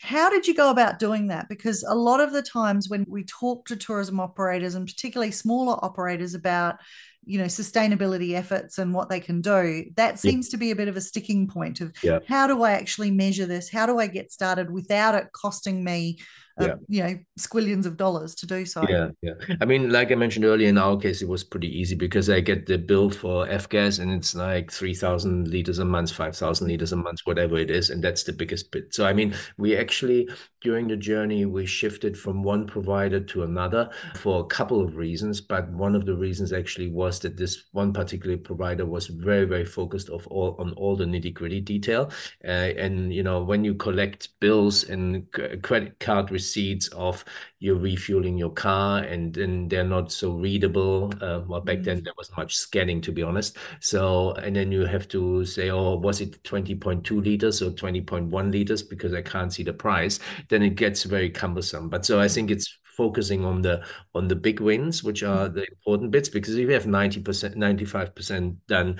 How 0.00 0.30
did 0.30 0.46
you 0.46 0.54
go 0.54 0.70
about 0.70 0.98
doing 0.98 1.28
that? 1.28 1.48
Because 1.48 1.82
a 1.82 1.94
lot 1.94 2.20
of 2.20 2.32
the 2.32 2.42
times 2.42 2.88
when 2.88 3.04
we 3.08 3.24
talk 3.24 3.66
to 3.66 3.76
tourism 3.76 4.20
operators 4.20 4.74
and 4.74 4.86
particularly 4.86 5.32
smaller 5.32 5.82
operators 5.84 6.34
about 6.34 6.76
you 7.24 7.38
know 7.38 7.44
sustainability 7.44 8.34
efforts 8.34 8.78
and 8.78 8.94
what 8.94 9.10
they 9.10 9.20
can 9.20 9.42
do 9.42 9.84
that 9.96 10.18
seems 10.18 10.48
to 10.48 10.56
be 10.56 10.70
a 10.70 10.76
bit 10.76 10.88
of 10.88 10.96
a 10.96 11.00
sticking 11.00 11.46
point 11.46 11.80
of 11.80 11.92
yeah. 12.02 12.20
how 12.26 12.46
do 12.46 12.62
i 12.62 12.72
actually 12.72 13.10
measure 13.10 13.44
this 13.44 13.68
how 13.68 13.84
do 13.84 13.98
i 13.98 14.06
get 14.06 14.32
started 14.32 14.70
without 14.70 15.14
it 15.14 15.26
costing 15.32 15.84
me 15.84 16.18
uh, 16.60 16.66
yeah. 16.66 16.74
you 16.88 17.02
know 17.02 17.18
squillions 17.38 17.86
of 17.86 17.96
dollars 17.96 18.34
to 18.34 18.46
do 18.46 18.64
so. 18.66 18.84
Yeah 18.88 19.10
yeah. 19.22 19.34
I 19.60 19.64
mean 19.64 19.90
like 19.90 20.12
i 20.12 20.14
mentioned 20.14 20.44
earlier 20.44 20.68
in 20.68 20.78
our 20.78 20.96
case 20.96 21.22
it 21.22 21.28
was 21.28 21.44
pretty 21.44 21.68
easy 21.68 21.94
because 21.94 22.28
i 22.30 22.40
get 22.40 22.66
the 22.66 22.78
bill 22.78 23.10
for 23.10 23.46
avgas 23.46 24.00
and 24.00 24.10
it's 24.12 24.34
like 24.34 24.70
3000 24.70 25.48
liters 25.48 25.78
a 25.78 25.84
month 25.84 26.12
5000 26.12 26.68
liters 26.68 26.92
a 26.92 26.96
month 26.96 27.20
whatever 27.24 27.58
it 27.58 27.70
is 27.70 27.90
and 27.90 28.02
that's 28.02 28.24
the 28.24 28.32
biggest 28.32 28.70
bit. 28.70 28.94
So 28.94 29.06
i 29.06 29.12
mean 29.12 29.34
we 29.56 29.76
actually 29.76 30.28
during 30.60 30.88
the 30.88 30.96
journey 30.96 31.44
we 31.46 31.66
shifted 31.66 32.18
from 32.18 32.42
one 32.42 32.66
provider 32.66 33.20
to 33.20 33.42
another 33.44 33.90
for 34.16 34.40
a 34.40 34.46
couple 34.46 34.80
of 34.80 34.96
reasons 34.96 35.40
but 35.40 35.68
one 35.70 35.94
of 35.94 36.06
the 36.06 36.14
reasons 36.14 36.52
actually 36.52 36.88
was 36.88 37.20
that 37.20 37.36
this 37.36 37.64
one 37.72 37.92
particular 37.92 38.36
provider 38.36 38.84
was 38.84 39.06
very 39.06 39.44
very 39.44 39.64
focused 39.64 40.08
of 40.08 40.26
all 40.28 40.56
on 40.58 40.72
all 40.72 40.96
the 40.96 41.04
nitty 41.04 41.32
gritty 41.32 41.60
detail. 41.60 42.10
Uh, 42.44 42.72
and 42.76 43.12
you 43.12 43.22
know 43.22 43.42
when 43.42 43.64
you 43.64 43.74
collect 43.74 44.28
bills 44.40 44.84
and 44.84 45.26
credit 45.62 45.98
card 46.00 46.30
receipts 46.30 46.47
receipts 46.48 46.88
of 46.88 47.24
you 47.58 47.74
refueling 47.74 48.38
your 48.38 48.50
car 48.50 49.00
and 49.00 49.34
then 49.34 49.68
they're 49.68 49.84
not 49.84 50.10
so 50.10 50.32
readable. 50.32 51.12
Uh, 51.20 51.40
well, 51.46 51.60
back 51.60 51.82
then 51.82 52.00
mm. 52.00 52.04
there 52.04 52.14
wasn't 52.16 52.38
much 52.38 52.56
scanning, 52.56 53.00
to 53.02 53.12
be 53.12 53.22
honest. 53.22 53.56
So, 53.80 54.32
and 54.32 54.56
then 54.56 54.72
you 54.72 54.86
have 54.86 55.08
to 55.08 55.44
say, 55.44 55.70
oh, 55.70 55.96
was 55.96 56.20
it 56.20 56.42
20.2 56.44 57.24
liters 57.24 57.62
or 57.62 57.70
20.1 57.70 58.52
liters 58.52 58.82
because 58.82 59.12
I 59.12 59.22
can't 59.22 59.52
see 59.52 59.62
the 59.62 59.72
price. 59.72 60.20
Then 60.48 60.62
it 60.62 60.76
gets 60.76 61.02
very 61.04 61.30
cumbersome. 61.30 61.88
But 61.88 62.06
so 62.06 62.20
I 62.20 62.28
think 62.28 62.50
it's 62.50 62.78
focusing 62.96 63.44
on 63.44 63.62
the 63.62 63.80
on 64.14 64.26
the 64.26 64.34
big 64.34 64.60
wins, 64.60 65.04
which 65.04 65.22
are 65.22 65.48
mm. 65.48 65.54
the 65.54 65.66
important 65.70 66.10
bits. 66.10 66.28
Because 66.28 66.54
if 66.54 66.68
you 66.68 66.72
have 66.72 66.86
ninety 66.86 67.20
percent, 67.20 67.56
ninety 67.56 67.84
five 67.84 68.14
percent 68.14 68.56
done 68.66 68.98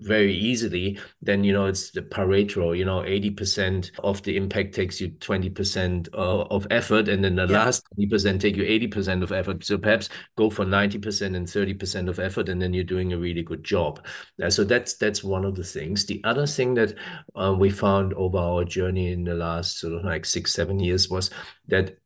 very 0.00 0.34
easily, 0.34 0.98
then 1.22 1.44
you 1.44 1.52
know 1.52 1.66
it's 1.66 1.90
the 1.90 2.02
Pareto. 2.02 2.76
You 2.76 2.84
know, 2.84 3.04
eighty 3.04 3.30
percent 3.30 3.90
of 4.02 4.22
the 4.22 4.36
impact 4.36 4.74
takes 4.74 5.00
you 5.00 5.10
twenty 5.20 5.50
percent 5.50 6.08
of 6.12 6.66
effort, 6.70 7.08
and 7.08 7.24
then 7.24 7.36
the 7.36 7.46
yeah. 7.46 7.64
last 7.64 7.84
twenty 7.92 8.08
percent 8.08 8.40
take 8.40 8.56
you 8.56 8.64
eighty 8.64 8.86
percent 8.86 9.22
of 9.22 9.32
effort. 9.32 9.64
So 9.64 9.78
perhaps 9.78 10.08
go 10.36 10.50
for 10.50 10.64
ninety 10.64 10.98
percent 10.98 11.36
and 11.36 11.48
thirty 11.48 11.74
percent 11.74 12.08
of 12.08 12.18
effort, 12.18 12.48
and 12.48 12.60
then 12.60 12.72
you're 12.74 12.84
doing 12.84 13.12
a 13.12 13.18
really 13.18 13.42
good 13.42 13.64
job. 13.64 14.04
Uh, 14.42 14.50
so 14.50 14.64
that's 14.64 14.94
that's 14.96 15.24
one 15.24 15.44
of 15.44 15.54
the 15.54 15.64
things. 15.64 16.06
The 16.06 16.22
other 16.24 16.46
thing 16.46 16.74
that 16.74 16.94
uh, 17.34 17.54
we 17.58 17.70
found 17.70 18.14
over 18.14 18.38
our 18.38 18.64
journey 18.64 19.12
in 19.12 19.24
the 19.24 19.34
last 19.34 19.78
sort 19.78 19.94
of 19.94 20.04
like 20.04 20.24
six 20.24 20.52
seven 20.52 20.80
years 20.80 21.08
was 21.08 21.30
that 21.68 21.98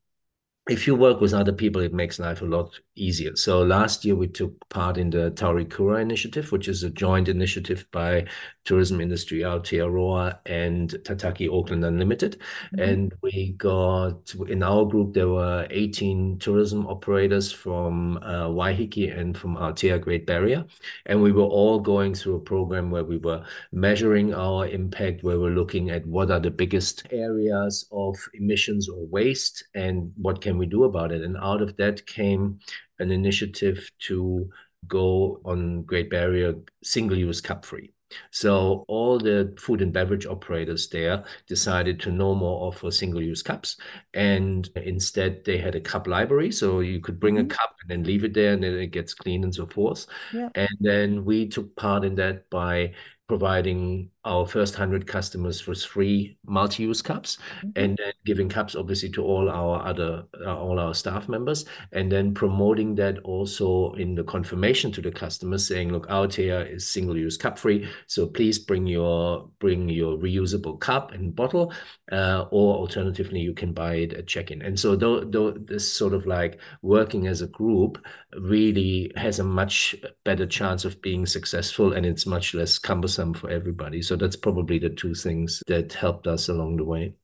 if 0.69 0.87
you 0.87 0.95
work 0.95 1.21
with 1.21 1.33
other 1.33 1.53
people, 1.53 1.81
it 1.81 1.95
makes 1.95 2.19
life 2.19 2.43
a 2.43 2.45
lot 2.45 2.79
easier. 2.95 3.35
So 3.37 3.63
last 3.63 4.05
year 4.05 4.15
we 4.15 4.29
took 4.29 4.69
part 4.69 4.99
in 4.99 5.11
the 5.11 5.31
Taurikura 5.31 6.01
initiative, 6.01 6.53
which 6.53 6.69
is 6.69 6.83
a 6.83 6.91
joint 6.91 7.29
initiative 7.29 7.87
by 7.91 8.27
tourism 8.69 9.01
industry 9.01 9.39
Aotearoa 9.41 10.39
and 10.45 10.91
Tataki 11.03 11.49
Auckland 11.49 11.85
Unlimited. 11.87 12.39
Mm-hmm. 12.39 12.81
And 12.81 13.15
we 13.23 13.55
got 13.57 14.35
in 14.47 14.63
our 14.63 14.85
group 14.85 15.15
there 15.15 15.29
were 15.29 15.67
18 15.71 16.39
tourism 16.39 16.87
operators 16.87 17.51
from 17.51 18.19
uh, 18.19 18.49
Waiheke 18.49 19.19
and 19.19 19.37
from 19.37 19.57
Aotea 19.57 19.99
Great 19.99 20.27
Barrier, 20.27 20.67
and 21.07 21.23
we 21.23 21.33
were 21.33 21.51
all 21.59 21.81
going 21.81 22.15
through 22.15 22.37
a 22.37 22.41
program 22.41 22.91
where 22.91 23.05
we 23.05 23.17
were 23.17 23.43
measuring 23.73 24.35
our 24.35 24.67
impact, 24.67 25.25
where 25.25 25.41
we're 25.41 25.59
looking 25.61 25.89
at 25.89 26.05
what 26.07 26.31
are 26.31 26.41
the 26.41 26.51
biggest 26.51 27.07
areas 27.11 27.89
of 27.91 28.17
emissions 28.35 28.87
or 28.91 29.07
waste 29.07 29.65
and 29.75 30.13
what 30.17 30.43
can 30.43 30.59
we 30.59 30.67
do 30.67 30.85
about 30.85 31.11
it. 31.11 31.23
And 31.23 31.39
out 31.39 31.63
of 31.63 31.75
that 31.79 32.07
came 32.07 32.59
an 32.99 33.11
initiative 33.11 33.91
to 34.01 34.51
go 34.87 35.41
on 35.45 35.85
Great 35.85 36.11
Barrier 36.11 36.55
single-use 36.83 37.41
cup-free. 37.41 37.93
So 38.31 38.85
all 38.89 39.19
the 39.19 39.55
food 39.59 39.83
and 39.83 39.93
beverage 39.93 40.27
operators 40.27 40.89
there 40.89 41.25
decided 41.47 42.01
to 42.01 42.11
no 42.11 42.35
more 42.35 42.67
offer 42.67 42.91
single-use 42.91 43.43
cups, 43.43 43.77
and 44.15 44.69
instead 44.77 45.45
they 45.45 45.59
had 45.59 45.75
a 45.75 45.81
cup 45.81 46.07
library. 46.07 46.53
So 46.53 46.81
you 46.81 47.01
could 47.01 47.21
bring 47.21 47.37
mm-hmm. 47.37 47.51
a 47.51 47.55
cup 47.55 47.77
and 47.83 47.91
then 47.91 48.05
leave 48.05 48.25
it 48.25 48.35
there, 48.35 48.53
and 48.53 48.63
then 48.63 48.75
it 48.75 48.89
gets 48.89 49.15
clean 49.15 49.45
and 49.45 49.55
so 49.55 49.67
forth. 49.67 50.07
Yeah. 50.33 50.49
And 50.55 50.69
then 50.81 51.25
we 51.25 51.49
took 51.49 51.75
part 51.77 52.05
in 52.05 52.15
that 52.17 52.49
by 52.51 52.95
providing 53.29 54.11
our 54.29 54.47
first 54.47 54.75
100 54.75 55.07
customers 55.07 55.67
with 55.67 55.83
free 55.83 56.37
multi-use 56.47 57.01
cups 57.01 57.39
mm-hmm. 57.39 57.71
and 57.77 57.97
then 57.97 58.13
giving 58.27 58.49
cups 58.49 58.75
obviously 58.75 59.09
to 59.09 59.25
all 59.25 59.49
our 59.49 59.85
other 59.87 60.25
uh, 60.45 60.57
all 60.57 60.79
our 60.79 60.93
staff 60.93 61.29
members 61.29 61.65
and 61.93 62.13
then 62.13 62.35
promoting 62.35 62.95
that 62.95 63.19
also 63.21 63.93
in 63.95 64.15
the 64.15 64.23
confirmation 64.23 64.93
to 64.93 65.01
the 65.01 65.11
customers 65.11 65.67
saying 65.67 65.91
look 65.91 66.07
Aotea 66.09 66.71
is 66.75 66.87
single-use 66.87 67.39
cup 67.39 67.59
free 67.59 67.89
so 68.07 68.27
please 68.27 68.59
bring 68.59 68.87
your 68.87 69.49
bring 69.59 69.89
your 69.89 70.19
reusable 70.19 70.79
cup 70.79 71.13
and 71.13 71.35
bottle 71.35 71.73
uh, 72.13 72.45
or 72.51 72.77
alternatively 72.77 73.41
you 73.41 73.55
can 73.55 73.73
buy 73.73 73.95
it 73.95 74.13
at 74.13 74.27
check-in 74.27 74.61
and 74.61 74.79
so 74.79 74.95
though, 74.95 75.21
though 75.21 75.53
this 75.53 75.91
sort 75.91 76.13
of 76.13 76.27
like 76.27 76.61
working 76.83 77.27
as 77.27 77.41
a 77.41 77.47
group 77.47 78.05
really 78.39 79.11
has 79.17 79.39
a 79.39 79.45
much 79.45 79.95
better 80.25 80.47
chance 80.47 80.85
of 80.85 81.01
being 81.01 81.25
successful 81.25 81.95
and 81.95 82.05
it's 82.05 82.27
much 82.27 82.53
less 82.53 82.79
cumbersome 82.79 83.33
for 83.33 83.49
everybody 83.49 84.03
so 84.03 84.18
that's 84.19 84.37
probably 84.37 84.79
the 84.79 84.91
two 84.91 85.15
things 85.15 85.63
that 85.67 85.93
helped 85.93 86.27
us 86.27 86.49
along 86.49 86.77
the 86.77 86.85
way 86.85 87.15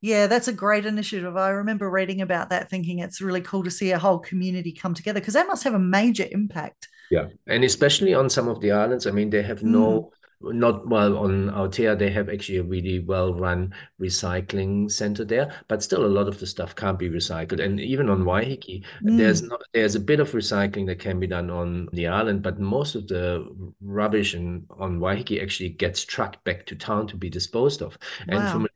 yeah, 0.00 0.26
that's 0.26 0.48
a 0.48 0.52
great 0.52 0.86
initiative. 0.86 1.36
I 1.36 1.48
remember 1.50 1.90
reading 1.90 2.20
about 2.20 2.50
that, 2.50 2.68
thinking 2.68 2.98
it's 2.98 3.20
really 3.20 3.40
cool 3.40 3.64
to 3.64 3.70
see 3.70 3.90
a 3.92 3.98
whole 3.98 4.18
community 4.18 4.72
come 4.72 4.94
together 4.94 5.20
because 5.20 5.34
that 5.34 5.46
must 5.46 5.64
have 5.64 5.74
a 5.74 5.78
major 5.78 6.26
impact. 6.30 6.88
Yeah, 7.10 7.28
and 7.46 7.64
especially 7.64 8.14
on 8.14 8.30
some 8.30 8.48
of 8.48 8.60
the 8.60 8.72
islands. 8.72 9.06
I 9.06 9.10
mean, 9.10 9.30
they 9.30 9.42
have 9.42 9.62
no 9.62 9.90
mm 9.90 10.10
not 10.44 10.88
well 10.88 11.16
on 11.18 11.50
Aotea, 11.50 11.98
they 11.98 12.10
have 12.10 12.28
actually 12.28 12.58
a 12.58 12.62
really 12.62 13.00
well 13.00 13.34
run 13.34 13.74
recycling 14.00 14.90
center 14.90 15.24
there, 15.24 15.52
but 15.68 15.82
still 15.82 16.04
a 16.04 16.06
lot 16.06 16.28
of 16.28 16.40
the 16.40 16.46
stuff 16.46 16.74
can't 16.74 16.98
be 16.98 17.08
recycled. 17.08 17.62
And 17.62 17.80
even 17.80 18.08
on 18.08 18.24
Waiheke, 18.24 18.84
mm. 19.02 19.16
there's 19.16 19.42
not 19.42 19.62
there's 19.72 19.94
a 19.94 20.00
bit 20.00 20.20
of 20.20 20.32
recycling 20.32 20.86
that 20.86 20.98
can 20.98 21.20
be 21.20 21.26
done 21.26 21.50
on 21.50 21.88
the 21.92 22.06
island, 22.06 22.42
but 22.42 22.58
most 22.58 22.94
of 22.94 23.08
the 23.08 23.46
rubbish 23.80 24.34
in, 24.34 24.66
on 24.78 24.98
Waiheke 24.98 25.42
actually 25.42 25.70
gets 25.70 26.04
trucked 26.04 26.42
back 26.44 26.66
to 26.66 26.76
town 26.76 27.06
to 27.08 27.16
be 27.16 27.30
disposed 27.30 27.82
of. 27.82 27.98
Wow. 28.28 28.38
And 28.38 28.50
from 28.50 28.66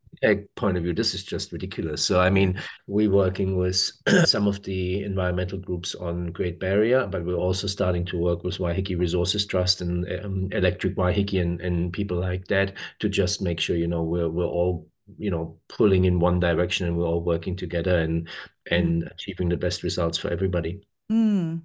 point 0.55 0.77
of 0.77 0.83
view, 0.83 0.93
this 0.93 1.15
is 1.15 1.25
just 1.25 1.53
ridiculous. 1.53 2.03
So, 2.03 2.21
I 2.21 2.31
mean, 2.31 2.61
we're 2.87 3.11
working 3.11 3.57
with 3.57 3.91
some 4.25 4.47
of 4.47 4.63
the 4.63 5.05
environmental 5.05 5.59
groups 5.59 5.95
on 5.95 6.33
Great 6.33 6.61
Barrier, 6.61 7.07
but 7.07 7.25
we're 7.25 7.35
also 7.35 7.67
starting 7.67 8.05
to 8.07 8.19
work 8.19 8.45
with 8.45 8.59
Waiheke 8.59 8.99
Resources 8.99 9.47
Trust 9.47 9.81
and 9.81 10.07
um, 10.25 10.49
Electric 10.53 10.97
Waiheke 10.97 11.41
and, 11.41 11.61
and 11.61 11.93
people 11.93 12.19
like 12.19 12.47
that 12.49 12.75
to 13.01 13.09
just 13.09 13.43
make 13.43 13.61
sure, 13.61 13.77
you 13.77 13.89
know, 13.89 14.03
we're, 14.03 14.29
we're 14.29 14.45
all 14.45 14.89
you 15.19 15.31
know 15.31 15.57
pulling 15.69 16.05
in 16.05 16.19
one 16.19 16.41
direction 16.41 16.85
and 16.85 16.97
we're 16.97 17.07
all 17.07 17.23
working 17.23 17.55
together 17.55 18.01
and 18.01 18.27
and 18.73 19.05
mm. 19.05 19.11
achieving 19.13 19.49
the 19.49 19.57
best 19.57 19.85
results 19.85 20.19
for 20.19 20.31
everybody 20.31 20.81
Mm. 21.11 21.63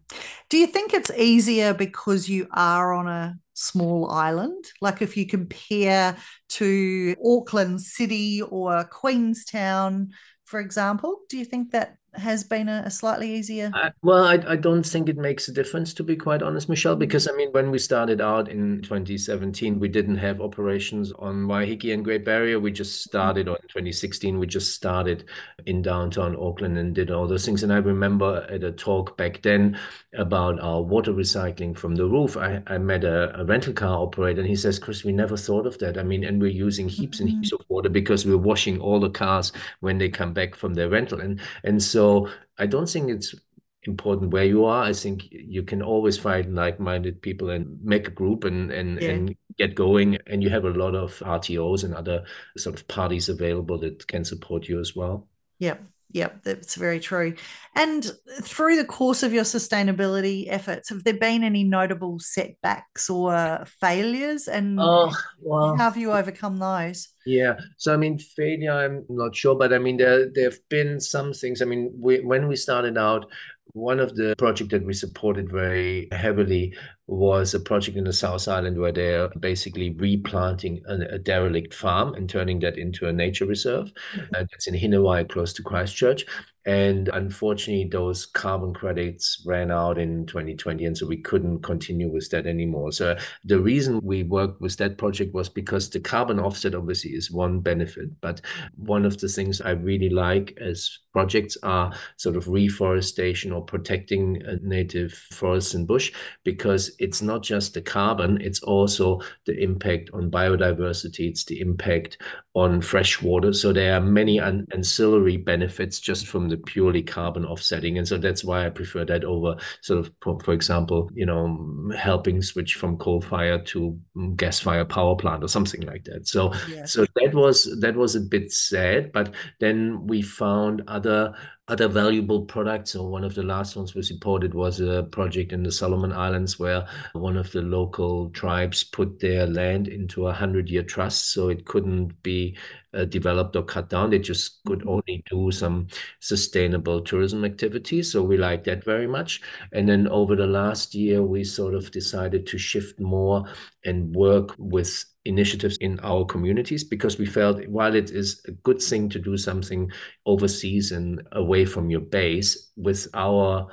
Do 0.50 0.58
you 0.58 0.68
think 0.68 0.94
it's 0.94 1.12
easier 1.12 1.74
because 1.74 2.30
you 2.30 2.48
are 2.52 2.94
on 2.94 3.08
a 3.08 3.40
small 3.54 4.10
island? 4.10 4.66
Like 4.82 5.02
if 5.02 5.18
you 5.18 5.26
compare 5.28 6.18
to 6.50 7.16
Auckland 7.24 7.82
City 7.82 8.42
or 8.42 8.84
Queenstown, 8.86 10.10
for 10.46 10.60
example, 10.60 11.20
do 11.30 11.38
you 11.38 11.46
think 11.46 11.72
that 11.72 11.98
has 12.14 12.44
been 12.44 12.68
a, 12.68 12.84
a 12.86 12.92
slightly 12.92 13.34
easier. 13.34 13.72
I, 13.74 13.92
well, 14.02 14.26
I, 14.26 14.44
I 14.48 14.56
don't 14.56 14.84
think 14.84 15.08
it 15.08 15.18
makes 15.18 15.48
a 15.48 15.52
difference, 15.52 15.94
to 15.96 16.04
be 16.04 16.16
quite 16.16 16.42
honest, 16.42 16.68
Michelle, 16.68 16.94
mm-hmm. 16.94 17.00
because 17.00 17.28
I 17.28 17.32
mean, 17.34 17.52
when 17.52 17.72
we 17.72 17.80
started 17.80 18.20
out 18.20 18.50
in 18.50 18.82
2017, 18.82 19.80
we 19.80 19.88
didn't 19.88 20.18
have 20.18 20.42
operations 20.42 21.12
on 21.14 21.48
Waiheke 21.48 21.94
and 21.94 22.04
Great 22.04 22.26
Barrier. 22.26 22.60
We 22.60 22.72
just 22.72 23.00
mm-hmm. 23.00 23.10
started, 23.10 23.48
or 23.48 23.56
in 23.56 23.68
2016, 23.70 24.40
we 24.40 24.48
just 24.48 24.76
started 24.76 25.26
in 25.66 25.82
downtown 25.82 26.36
Auckland 26.36 26.78
and 26.78 26.94
did 26.94 27.12
all 27.12 27.28
those 27.28 27.46
things. 27.46 27.64
And 27.64 27.72
I 27.72 27.78
remember 27.78 28.46
at 28.50 28.64
a 28.64 28.72
talk 28.72 29.16
back 29.18 29.42
then 29.42 29.80
about 30.18 30.60
our 30.60 30.82
water 30.82 31.14
recycling 31.14 31.78
from 31.78 31.96
the 31.96 32.06
roof, 32.06 32.36
I, 32.36 32.62
I 32.68 32.78
met 32.78 33.06
a, 33.06 33.40
a 33.40 33.46
rental 33.46 33.74
car 33.74 34.00
operator 34.00 34.42
and 34.42 34.50
he 34.50 34.56
says, 34.56 34.80
Chris, 34.80 35.06
we 35.06 35.14
never 35.14 35.38
thought 35.38 35.66
of 35.66 35.78
that. 35.80 35.98
I 35.98 36.04
mean, 36.04 36.26
and 36.26 36.42
we're 36.42 36.52
using 36.52 36.90
heaps 36.90 37.22
and 37.22 37.30
heaps 37.30 37.52
mm-hmm. 37.52 37.62
of 37.62 37.70
water 37.70 37.90
because 37.90 38.26
we're 38.26 38.38
washing 38.38 38.82
all 38.82 39.00
the 39.00 39.10
cars 39.10 39.54
when 39.80 39.98
they 39.98 40.10
come 40.10 40.34
back 40.34 40.56
from 40.56 40.74
their 40.74 40.90
rental. 40.90 41.22
And, 41.22 41.40
and 41.64 41.82
so 41.82 42.01
so 42.02 42.30
I 42.58 42.66
don't 42.66 42.90
think 42.90 43.12
it's 43.12 43.36
important 43.84 44.32
where 44.32 44.44
you 44.44 44.66
are. 44.66 44.84
I 44.84 44.94
think 44.94 45.28
you 45.30 45.62
can 45.62 45.84
always 45.84 46.18
find 46.18 46.56
like-minded 46.56 47.22
people 47.22 47.52
and 47.52 47.78
make 47.84 48.08
a 48.08 48.12
group 48.12 48.44
and 48.44 48.72
and, 48.72 49.00
yeah. 49.00 49.10
and 49.10 49.36
get 49.60 49.76
going. 49.76 50.18
And 50.26 50.42
you 50.42 50.50
have 50.50 50.66
a 50.66 50.72
lot 50.84 50.96
of 50.96 51.20
RTOs 51.20 51.84
and 51.84 51.94
other 51.94 52.24
sort 52.58 52.76
of 52.76 52.88
parties 52.88 53.30
available 53.30 53.78
that 53.80 54.08
can 54.08 54.26
support 54.26 54.68
you 54.68 54.80
as 54.80 54.96
well. 54.96 55.28
Yep. 55.60 55.84
Yep, 56.14 56.44
that's 56.44 56.76
very 56.76 57.00
true. 57.00 57.36
And 57.76 58.10
through 58.42 58.76
the 58.76 58.86
course 58.86 59.24
of 59.24 59.34
your 59.34 59.44
sustainability 59.44 60.46
efforts, 60.50 60.90
have 60.90 61.04
there 61.04 61.14
been 61.14 61.44
any 61.44 61.64
notable 61.64 62.20
setbacks 62.20 63.10
or 63.10 63.66
failures? 63.80 64.48
And 64.48 64.78
oh, 64.80 65.14
well, 65.42 65.78
how 65.78 65.86
have 65.86 65.98
you 65.98 66.12
overcome 66.12 66.58
those? 66.58 67.08
Yeah, 67.26 67.56
so 67.78 67.94
I 67.94 67.98
mean, 67.98 68.18
failure, 68.18 68.74
I'm 68.74 69.06
not 69.10 69.36
sure, 69.36 69.56
but 69.56 69.74
I 69.74 69.78
mean, 69.78 69.98
there 69.98 70.30
there 70.30 70.50
have 70.50 70.60
been 70.70 71.00
some 71.00 71.34
things. 71.34 71.62
I 71.62 71.66
mean, 71.66 71.94
we, 71.98 72.20
when 72.20 72.48
we 72.48 72.56
started 72.58 72.98
out, 72.98 73.32
one 73.74 74.00
of 74.00 74.16
the 74.16 74.36
projects 74.38 74.72
that 74.72 74.86
we 74.86 74.94
supported 74.94 75.50
very 75.50 76.10
heavily 76.12 76.76
was 77.12 77.54
a 77.54 77.60
project 77.60 77.98
in 77.98 78.06
the 78.06 78.14
South 78.14 78.48
Island 78.48 78.80
where 78.80 78.94
they're 78.94 79.28
basically 79.40 79.92
replanting 79.92 80.82
a, 80.88 81.16
a 81.16 81.20
derelict 81.20 81.74
farm 81.74 82.14
and 82.14 82.30
turning 82.30 82.60
that 82.62 82.78
into 82.78 83.08
a 83.08 83.12
nature 83.12 83.46
reserve. 83.46 83.92
Mm-hmm. 84.16 84.36
Uh, 84.36 84.46
it's 84.54 84.68
in 84.68 84.76
Hinewai, 84.76 85.30
close 85.30 85.52
to 85.54 85.62
Christchurch. 85.62 86.26
And 86.66 87.10
unfortunately, 87.10 87.90
those 87.92 88.28
carbon 88.28 88.74
credits 88.74 89.44
ran 89.48 89.72
out 89.72 89.98
in 89.98 90.28
2020, 90.28 90.86
and 90.86 90.96
so 90.96 91.08
we 91.08 91.18
couldn't 91.18 91.64
continue 91.64 92.08
with 92.08 92.30
that 92.30 92.46
anymore. 92.46 92.92
So 92.92 93.18
the 93.44 93.60
reason 93.60 94.00
we 94.04 94.22
worked 94.22 94.62
with 94.62 94.78
that 94.78 95.00
project 95.00 95.34
was 95.34 95.50
because 95.50 95.90
the 95.90 96.00
carbon 96.00 96.40
offset 96.40 96.76
obviously 96.76 97.12
is 97.12 97.32
one 97.32 97.62
benefit, 97.62 98.22
but 98.22 98.42
one 98.76 99.06
of 99.06 99.20
the 99.20 99.28
things 99.28 99.60
I 99.60 99.72
really 99.72 100.10
like 100.10 100.56
as 100.62 101.00
projects 101.14 101.58
are 101.64 101.94
sort 102.18 102.36
of 102.36 102.48
reforestation 102.48 103.52
or 103.52 103.64
protecting 103.64 104.44
native 104.62 105.14
forests 105.14 105.74
and 105.74 105.88
bush, 105.88 106.14
because 106.44 106.96
it's 107.02 107.22
not 107.22 107.42
just 107.42 107.74
the 107.74 107.82
carbon, 107.82 108.40
it's 108.42 108.62
also 108.62 109.22
the 109.46 109.58
impact 109.62 110.10
on 110.14 110.32
biodiversity, 110.32 111.28
it's 111.28 111.44
the 111.46 111.60
impact 111.60 112.22
on 112.54 112.82
fresh 112.82 113.22
water. 113.22 113.54
So 113.54 113.74
there 113.74 113.96
are 113.96 114.02
many 114.02 114.38
an 114.38 114.68
ancillary 114.74 115.38
benefits 115.38 116.00
just 116.00 116.28
from 116.28 116.50
the 116.50 116.58
purely 116.58 117.02
carbon 117.02 117.46
offsetting. 117.46 117.98
And 117.98 118.08
so 118.08 118.18
that's 118.18 118.44
why 118.44 118.66
I 118.66 118.70
prefer 118.70 119.06
that 119.06 119.24
over 119.24 119.56
sort 119.82 120.00
of, 120.00 120.44
for 120.44 120.54
example, 120.54 121.10
you 121.14 121.26
know, 121.26 121.92
helping 121.98 122.42
switch 122.42 122.76
from 122.76 122.98
coal 122.98 123.22
fire 123.22 123.60
to 123.60 123.98
gas 124.36 124.60
fire 124.60 124.86
power 124.86 125.16
plant 125.16 125.44
or 125.44 125.48
something 125.48 125.82
like 125.82 126.04
that. 126.06 126.28
So, 126.28 126.54
so 126.86 127.06
that 127.16 127.34
was, 127.34 127.80
that 127.80 127.96
was 127.96 128.16
a 128.16 128.22
bit 128.22 128.52
sad, 128.52 129.12
but 129.12 129.34
then 129.60 130.06
we 130.06 130.22
found 130.22 130.84
other 130.88 131.34
other 131.68 131.88
valuable 131.88 132.42
products. 132.42 132.92
So 132.92 133.04
one 133.04 133.24
of 133.24 133.36
the 133.36 133.44
last 133.44 133.76
ones 133.76 133.96
we 133.96 134.02
supported 134.02 134.54
was 134.54 134.82
a 134.82 135.04
project 135.04 135.54
in 135.54 135.64
the 135.64 135.72
Solomon 135.72 136.12
Islands 136.12 136.60
where 136.60 136.86
one 137.14 137.38
of 137.38 137.52
the 137.52 137.62
local 137.62 138.30
tribes 138.32 138.84
put 138.84 139.20
their 139.20 139.46
land 139.48 139.88
into 139.88 140.28
a 140.28 140.34
hundred 140.34 140.70
year 140.70 140.84
trust. 140.84 141.32
So 141.32 141.50
it 141.50 141.66
couldn't 141.66 142.22
be 142.24 142.58
uh, 142.94 143.06
developed 143.06 143.56
or 143.56 143.64
cut 143.64 143.90
down. 143.90 144.10
They 144.10 144.20
just 144.20 144.64
could 144.66 144.80
mm-hmm. 144.80 144.90
only 144.90 145.24
do 145.30 145.52
some 145.52 145.88
sustainable 146.20 147.02
tourism 147.02 147.46
activities. 147.46 148.12
So 148.12 148.22
we 148.24 148.38
like 148.38 148.64
that 148.66 148.84
very 148.84 149.08
much. 149.08 149.42
And 149.72 149.88
then 149.88 150.08
over 150.08 150.36
the 150.36 150.48
last 150.48 150.94
year, 150.94 151.24
we 151.24 151.44
sort 151.44 151.74
of 151.74 151.92
decided 151.92 152.48
to 152.48 152.58
shift 152.58 153.00
more 153.00 153.46
and 153.86 154.14
work 154.14 154.56
with 154.58 155.06
initiatives 155.26 155.78
in 155.78 156.00
our 156.02 156.26
communities 156.26 156.84
because 156.84 157.18
we 157.18 157.26
felt 157.26 157.66
while 157.68 157.94
it 157.96 158.10
is 158.10 158.42
a 158.48 158.52
good 158.52 158.82
thing 158.82 159.08
to 159.10 159.20
do 159.20 159.38
something 159.38 159.92
overseas 160.26 160.92
and 160.92 161.22
away 161.34 161.66
from 161.66 161.90
your 161.90 162.02
base 162.02 162.72
with 162.76 163.08
our 163.14 163.68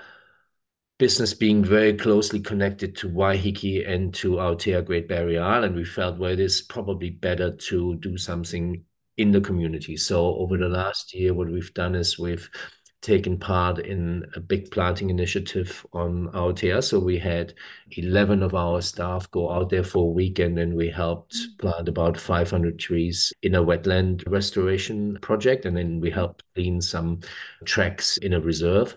business 0.99 1.33
being 1.33 1.65
very 1.65 1.95
closely 1.95 2.41
connected 2.41 2.97
to 2.97 3.09
Waiheke 3.09 3.89
and 3.89 4.13
to 4.15 4.33
Aotea 4.33 4.85
Great 4.85 5.09
Barrier 5.09 5.43
Island, 5.43 5.77
we 5.77 5.85
felt 5.85 6.19
well, 6.19 6.33
it 6.33 6.41
is 6.41 6.61
probably 6.61 7.11
better 7.11 7.55
to 7.57 7.97
do 7.97 8.19
something 8.19 8.85
in 9.17 9.31
the 9.31 9.41
community. 9.41 9.97
So 9.97 10.37
over 10.37 10.57
the 10.57 10.69
last 10.69 11.15
year, 11.15 11.35
what 11.35 11.51
we've 11.51 11.73
done 11.75 11.95
is 11.95 12.19
we've 12.19 12.51
taken 13.01 13.39
part 13.39 13.79
in 13.79 14.27
a 14.35 14.41
big 14.41 14.71
planting 14.71 15.09
initiative 15.09 15.87
on 15.93 16.29
Aotea. 16.33 16.83
So 16.83 16.99
we 16.99 17.19
had 17.19 17.55
11 17.93 18.43
of 18.43 18.55
our 18.55 18.81
staff 18.81 19.31
go 19.31 19.51
out 19.51 19.71
there 19.71 19.85
for 19.85 20.09
a 20.09 20.13
weekend 20.13 20.59
and 20.59 20.75
we 20.75 20.91
helped 20.91 21.35
mm. 21.35 21.59
plant 21.59 21.89
about 21.89 22.19
500 22.19 22.79
trees 22.79 23.33
in 23.43 23.55
a 23.55 23.63
wetland 23.63 24.25
restoration 24.27 25.19
project. 25.23 25.65
And 25.65 25.77
then 25.77 26.01
we 26.01 26.11
helped 26.11 26.43
clean 26.55 26.81
some 26.81 27.21
tracks 27.65 28.17
in 28.19 28.33
a 28.33 28.41
reserve. 28.41 28.97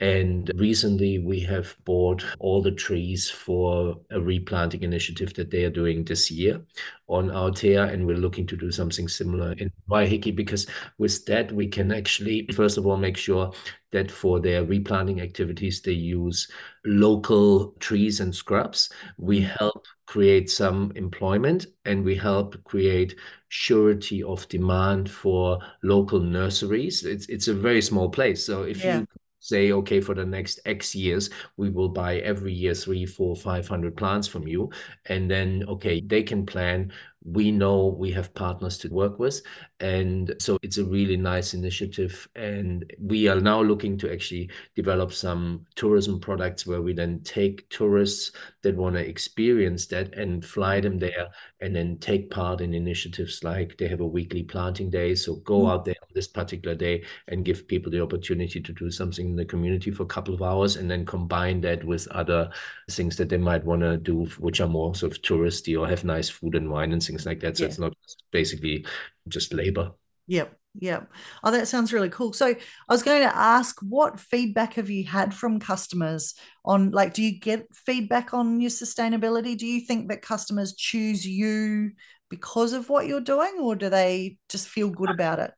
And 0.00 0.50
recently, 0.54 1.18
we 1.18 1.40
have 1.40 1.76
bought 1.84 2.24
all 2.38 2.62
the 2.62 2.70
trees 2.70 3.28
for 3.28 3.96
a 4.10 4.20
replanting 4.20 4.82
initiative 4.84 5.34
that 5.34 5.50
they 5.50 5.64
are 5.64 5.70
doing 5.70 6.04
this 6.04 6.30
year 6.30 6.60
on 7.08 7.28
Aotea. 7.30 7.92
And 7.92 8.06
we're 8.06 8.16
looking 8.16 8.46
to 8.46 8.56
do 8.56 8.70
something 8.70 9.08
similar 9.08 9.52
in 9.54 9.72
Waiheke 9.90 10.36
because 10.36 10.66
with 10.98 11.24
that, 11.26 11.50
we 11.50 11.66
can 11.66 11.90
actually, 11.90 12.46
first 12.54 12.78
of 12.78 12.86
all, 12.86 12.96
make 12.96 13.16
sure 13.16 13.52
that 13.90 14.10
for 14.10 14.38
their 14.38 14.64
replanting 14.64 15.20
activities, 15.20 15.82
they 15.82 15.92
use 15.92 16.48
local 16.84 17.72
trees 17.80 18.20
and 18.20 18.34
scrubs. 18.34 18.90
We 19.16 19.40
help 19.40 19.86
create 20.06 20.48
some 20.48 20.92
employment 20.94 21.66
and 21.84 22.04
we 22.04 22.14
help 22.14 22.62
create 22.64 23.16
surety 23.48 24.22
of 24.22 24.48
demand 24.48 25.10
for 25.10 25.58
local 25.82 26.20
nurseries. 26.20 27.04
It's 27.04 27.26
it's 27.28 27.48
a 27.48 27.54
very 27.54 27.82
small 27.82 28.10
place. 28.10 28.44
So 28.44 28.62
if 28.62 28.84
yeah. 28.84 29.00
you 29.00 29.06
say, 29.48 29.72
okay, 29.72 30.00
for 30.00 30.14
the 30.14 30.24
next 30.24 30.60
X 30.66 30.94
years, 30.94 31.30
we 31.56 31.70
will 31.70 31.88
buy 31.88 32.18
every 32.18 32.52
year 32.52 32.74
three, 32.74 33.06
four, 33.06 33.34
five 33.34 33.66
hundred 33.66 33.96
plants 33.96 34.28
from 34.28 34.46
you. 34.46 34.70
And 35.06 35.30
then, 35.30 35.64
okay, 35.68 36.00
they 36.00 36.22
can 36.22 36.46
plan 36.46 36.92
we 37.24 37.50
know 37.50 37.86
we 37.86 38.10
have 38.12 38.32
partners 38.34 38.78
to 38.78 38.88
work 38.88 39.18
with. 39.18 39.42
And 39.80 40.34
so 40.38 40.58
it's 40.62 40.78
a 40.78 40.84
really 40.84 41.16
nice 41.16 41.52
initiative. 41.52 42.28
And 42.34 42.90
we 43.00 43.28
are 43.28 43.40
now 43.40 43.60
looking 43.60 43.98
to 43.98 44.12
actually 44.12 44.50
develop 44.74 45.12
some 45.12 45.66
tourism 45.74 46.20
products 46.20 46.66
where 46.66 46.80
we 46.80 46.92
then 46.92 47.20
take 47.24 47.68
tourists 47.70 48.32
that 48.68 48.76
want 48.76 48.96
to 48.96 49.08
experience 49.08 49.86
that 49.86 50.14
and 50.14 50.44
fly 50.44 50.80
them 50.80 50.98
there 50.98 51.28
and 51.60 51.74
then 51.74 51.96
take 51.98 52.30
part 52.30 52.60
in 52.60 52.74
initiatives 52.74 53.42
like 53.42 53.76
they 53.78 53.88
have 53.88 54.00
a 54.00 54.06
weekly 54.06 54.42
planting 54.42 54.90
day. 54.90 55.14
So 55.14 55.36
go 55.36 55.62
mm. 55.62 55.70
out 55.70 55.84
there 55.86 55.94
on 56.02 56.08
this 56.14 56.28
particular 56.28 56.74
day 56.74 57.04
and 57.28 57.44
give 57.44 57.66
people 57.66 57.90
the 57.90 58.02
opportunity 58.02 58.60
to 58.60 58.72
do 58.72 58.90
something 58.90 59.30
in 59.30 59.36
the 59.36 59.44
community 59.44 59.90
for 59.90 60.02
a 60.02 60.06
couple 60.06 60.34
of 60.34 60.42
hours 60.42 60.76
and 60.76 60.90
then 60.90 61.06
combine 61.06 61.62
that 61.62 61.82
with 61.82 62.06
other 62.08 62.50
things 62.90 63.16
that 63.16 63.30
they 63.30 63.38
might 63.38 63.64
want 63.64 63.80
to 63.80 63.96
do, 63.96 64.26
which 64.38 64.60
are 64.60 64.68
more 64.68 64.94
sort 64.94 65.12
of 65.12 65.22
touristy 65.22 65.78
or 65.78 65.88
have 65.88 66.04
nice 66.04 66.28
food 66.28 66.54
and 66.54 66.70
wine 66.70 66.92
and 66.92 67.02
things 67.02 67.24
like 67.24 67.40
that. 67.40 67.56
So 67.56 67.64
yeah. 67.64 67.68
it's 67.68 67.78
not 67.78 67.94
basically 68.30 68.84
just 69.28 69.54
labor. 69.54 69.92
Yep. 70.28 70.54
Yep. 70.80 71.10
Oh, 71.42 71.50
that 71.50 71.66
sounds 71.66 71.92
really 71.92 72.10
cool. 72.10 72.32
So 72.32 72.46
I 72.48 72.56
was 72.92 73.02
going 73.02 73.22
to 73.22 73.36
ask, 73.36 73.80
what 73.82 74.20
feedback 74.20 74.74
have 74.74 74.90
you 74.90 75.04
had 75.04 75.34
from 75.34 75.58
customers 75.58 76.34
on 76.64 76.92
like, 76.92 77.14
do 77.14 77.22
you 77.22 77.40
get 77.40 77.66
feedback 77.74 78.32
on 78.32 78.60
your 78.60 78.70
sustainability? 78.70 79.56
Do 79.58 79.66
you 79.66 79.80
think 79.80 80.08
that 80.08 80.22
customers 80.22 80.74
choose 80.74 81.26
you 81.26 81.92
because 82.30 82.74
of 82.74 82.88
what 82.90 83.06
you're 83.08 83.20
doing, 83.22 83.54
or 83.60 83.74
do 83.74 83.88
they 83.88 84.38
just 84.48 84.68
feel 84.68 84.90
good 84.90 85.10
uh, 85.10 85.14
about 85.14 85.40
it? 85.40 85.52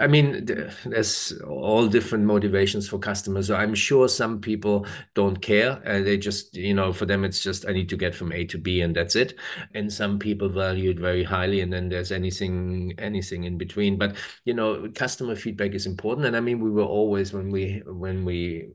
I 0.00 0.06
mean, 0.06 0.46
there's 0.84 1.32
all 1.46 1.86
different 1.88 2.24
motivations 2.24 2.88
for 2.88 2.98
customers. 2.98 3.48
So 3.48 3.56
I'm 3.56 3.74
sure 3.74 4.08
some 4.08 4.40
people 4.40 4.86
don't 5.14 5.40
care. 5.42 5.80
and 5.84 6.06
they 6.06 6.18
just, 6.18 6.56
you 6.56 6.74
know, 6.74 6.92
for 6.92 7.04
them, 7.04 7.24
it's 7.24 7.42
just, 7.42 7.66
I 7.68 7.72
need 7.72 7.88
to 7.88 7.96
get 7.96 8.14
from 8.14 8.32
A 8.32 8.44
to 8.46 8.58
B 8.58 8.80
and 8.80 8.94
that's 8.94 9.16
it. 9.16 9.34
And 9.74 9.92
some 9.92 10.18
people 10.18 10.48
value 10.48 10.90
it 10.90 10.98
very 10.98 11.24
highly. 11.24 11.60
And 11.60 11.72
then 11.72 11.88
there's 11.88 12.12
anything, 12.12 12.94
anything 12.98 13.44
in 13.44 13.58
between. 13.58 13.98
But, 13.98 14.16
you 14.44 14.54
know, 14.54 14.88
customer 14.94 15.34
feedback 15.34 15.74
is 15.74 15.86
important. 15.86 16.26
And 16.26 16.36
I 16.36 16.40
mean, 16.40 16.60
we 16.60 16.70
were 16.70 16.84
always, 16.84 17.32
when 17.32 17.50
we, 17.50 17.82
when 17.86 18.24
we 18.24 18.70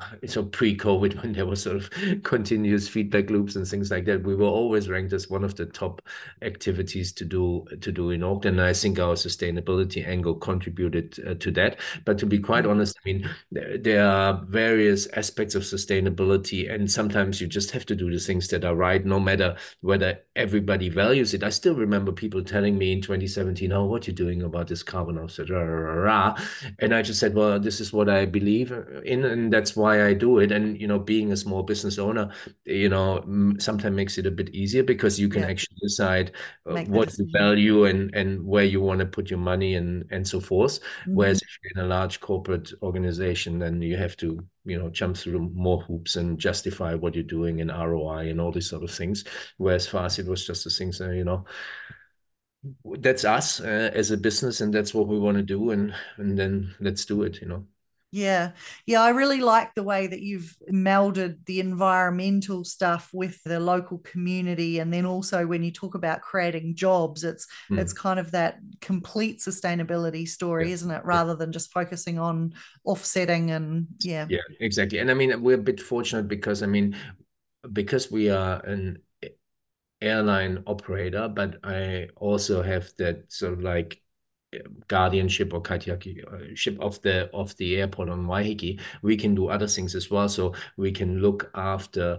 so 0.26 0.44
pre-COVID, 0.44 1.22
when 1.22 1.32
there 1.32 1.46
was 1.46 1.62
sort 1.62 1.76
of 1.76 1.90
continuous 2.22 2.88
feedback 2.88 3.30
loops 3.30 3.56
and 3.56 3.66
things 3.66 3.90
like 3.90 4.04
that, 4.04 4.22
we 4.22 4.34
were 4.34 4.46
always 4.46 4.88
ranked 4.88 5.12
as 5.12 5.28
one 5.28 5.44
of 5.44 5.56
the 5.56 5.66
top 5.66 6.02
activities 6.42 7.12
to 7.12 7.24
do 7.24 7.64
to 7.80 7.92
do 7.92 8.10
in 8.10 8.22
Auckland. 8.22 8.60
And 8.60 8.68
I 8.68 8.72
think 8.72 8.98
our 8.98 9.14
sustainability 9.14 10.06
angle 10.06 10.34
contributed 10.34 11.18
uh, 11.26 11.34
to 11.34 11.50
that. 11.52 11.78
But 12.04 12.18
to 12.18 12.26
be 12.26 12.38
quite 12.38 12.62
mm-hmm. 12.62 12.70
honest, 12.70 12.96
I 12.98 13.08
mean, 13.08 13.30
there, 13.50 13.78
there, 13.78 14.08
are 14.08 14.44
various 14.48 15.06
aspects 15.08 15.54
of 15.54 15.62
sustainability, 15.62 16.72
and 16.72 16.90
sometimes 16.90 17.40
you 17.40 17.46
just 17.46 17.72
have 17.72 17.84
to 17.86 17.96
do 17.96 18.10
the 18.10 18.18
things 18.18 18.48
that 18.48 18.64
are 18.64 18.76
right, 18.76 19.04
no 19.04 19.18
matter 19.18 19.56
whether 19.80 20.20
everybody 20.36 20.88
values 20.88 21.34
it. 21.34 21.42
I 21.42 21.50
still 21.50 21.74
remember 21.74 22.12
people 22.12 22.44
telling 22.44 22.78
me 22.78 22.92
in 22.92 23.02
2017, 23.02 23.72
"Oh, 23.72 23.86
what 23.86 24.06
are 24.06 24.10
you 24.10 24.16
doing 24.16 24.42
about 24.42 24.68
this 24.68 24.82
carbon 24.84 25.18
offset?" 25.18 25.50
And 26.78 26.94
I 26.94 27.02
just 27.02 27.18
said, 27.18 27.34
"Well, 27.34 27.58
this 27.58 27.80
is 27.80 27.92
what 27.92 28.08
I 28.08 28.24
believe 28.24 28.72
in, 29.04 29.24
and 29.24 29.52
that's 29.52 29.74
why." 29.74 29.87
Why 29.88 30.06
I 30.06 30.14
do 30.14 30.38
it. 30.38 30.52
And, 30.52 30.80
you 30.80 30.86
know, 30.86 30.98
being 30.98 31.32
a 31.32 31.36
small 31.36 31.62
business 31.62 31.98
owner, 31.98 32.30
you 32.64 32.88
know, 32.88 33.24
sometimes 33.58 33.96
makes 33.96 34.18
it 34.18 34.26
a 34.26 34.30
bit 34.30 34.50
easier 34.50 34.82
because 34.82 35.18
you 35.18 35.28
can 35.28 35.42
yeah. 35.42 35.48
actually 35.48 35.78
decide 35.80 36.32
uh, 36.66 36.82
what 36.84 37.16
you 37.18 37.26
value 37.32 37.84
and, 37.86 38.14
and 38.14 38.44
where 38.44 38.64
you 38.64 38.80
want 38.80 39.00
to 39.00 39.06
put 39.06 39.30
your 39.30 39.38
money 39.38 39.76
and, 39.76 40.04
and 40.10 40.26
so 40.26 40.40
forth. 40.40 40.80
Mm-hmm. 40.80 41.14
Whereas 41.14 41.42
if 41.42 41.48
you're 41.62 41.82
in 41.82 41.90
a 41.90 41.94
large 41.94 42.20
corporate 42.20 42.70
organization, 42.82 43.58
then 43.58 43.80
you 43.80 43.96
have 43.96 44.16
to, 44.18 44.38
you 44.64 44.78
know, 44.78 44.90
jump 44.90 45.16
through 45.16 45.50
more 45.54 45.80
hoops 45.82 46.16
and 46.16 46.38
justify 46.38 46.94
what 46.94 47.14
you're 47.14 47.24
doing 47.24 47.60
in 47.60 47.68
ROI 47.68 48.28
and 48.28 48.40
all 48.40 48.52
these 48.52 48.68
sort 48.68 48.84
of 48.84 48.90
things. 48.90 49.24
Whereas 49.56 49.86
for 49.86 49.98
us, 49.98 50.18
it 50.18 50.26
was 50.26 50.46
just 50.46 50.64
the 50.64 50.70
things, 50.70 51.00
uh, 51.00 51.10
you 51.10 51.24
know, 51.24 51.44
that's 52.84 53.24
us 53.24 53.60
uh, 53.60 53.90
as 53.94 54.10
a 54.10 54.16
business 54.16 54.60
and 54.60 54.74
that's 54.74 54.92
what 54.92 55.06
we 55.06 55.18
want 55.18 55.36
to 55.36 55.44
do 55.44 55.70
and 55.70 55.94
and 56.16 56.36
then 56.36 56.74
let's 56.80 57.04
do 57.04 57.22
it 57.22 57.40
you 57.40 57.46
know 57.46 57.64
yeah. 58.10 58.52
Yeah. 58.86 59.02
I 59.02 59.10
really 59.10 59.40
like 59.40 59.74
the 59.74 59.82
way 59.82 60.06
that 60.06 60.20
you've 60.20 60.56
melded 60.70 61.44
the 61.44 61.60
environmental 61.60 62.64
stuff 62.64 63.10
with 63.12 63.42
the 63.44 63.60
local 63.60 63.98
community. 63.98 64.78
And 64.78 64.92
then 64.92 65.04
also 65.04 65.46
when 65.46 65.62
you 65.62 65.70
talk 65.70 65.94
about 65.94 66.22
creating 66.22 66.74
jobs, 66.74 67.22
it's 67.22 67.46
mm. 67.70 67.78
it's 67.78 67.92
kind 67.92 68.18
of 68.18 68.30
that 68.30 68.58
complete 68.80 69.40
sustainability 69.40 70.26
story, 70.26 70.68
yeah. 70.68 70.74
isn't 70.74 70.90
it? 70.90 71.04
Rather 71.04 71.34
than 71.34 71.52
just 71.52 71.70
focusing 71.70 72.18
on 72.18 72.54
offsetting 72.84 73.50
and 73.50 73.86
yeah. 74.00 74.26
Yeah, 74.30 74.40
exactly. 74.60 74.98
And 74.98 75.10
I 75.10 75.14
mean 75.14 75.42
we're 75.42 75.58
a 75.58 75.62
bit 75.62 75.80
fortunate 75.80 76.28
because 76.28 76.62
I 76.62 76.66
mean, 76.66 76.96
because 77.72 78.10
we 78.10 78.30
are 78.30 78.60
an 78.64 79.02
airline 80.00 80.62
operator, 80.66 81.28
but 81.28 81.56
I 81.62 82.08
also 82.16 82.62
have 82.62 82.90
that 82.98 83.30
sort 83.32 83.52
of 83.52 83.62
like 83.62 84.00
guardianship 84.88 85.52
or 85.52 85.62
kaitiaki 85.62 86.24
uh, 86.26 86.54
ship 86.54 86.78
of 86.80 87.00
the 87.02 87.28
of 87.34 87.54
the 87.56 87.76
airport 87.76 88.08
on 88.08 88.26
Waiheke, 88.26 88.80
we 89.02 89.16
can 89.16 89.34
do 89.34 89.48
other 89.48 89.66
things 89.66 89.94
as 89.94 90.10
well. 90.10 90.28
So 90.28 90.54
we 90.76 90.90
can 90.92 91.20
look 91.20 91.50
after 91.54 92.18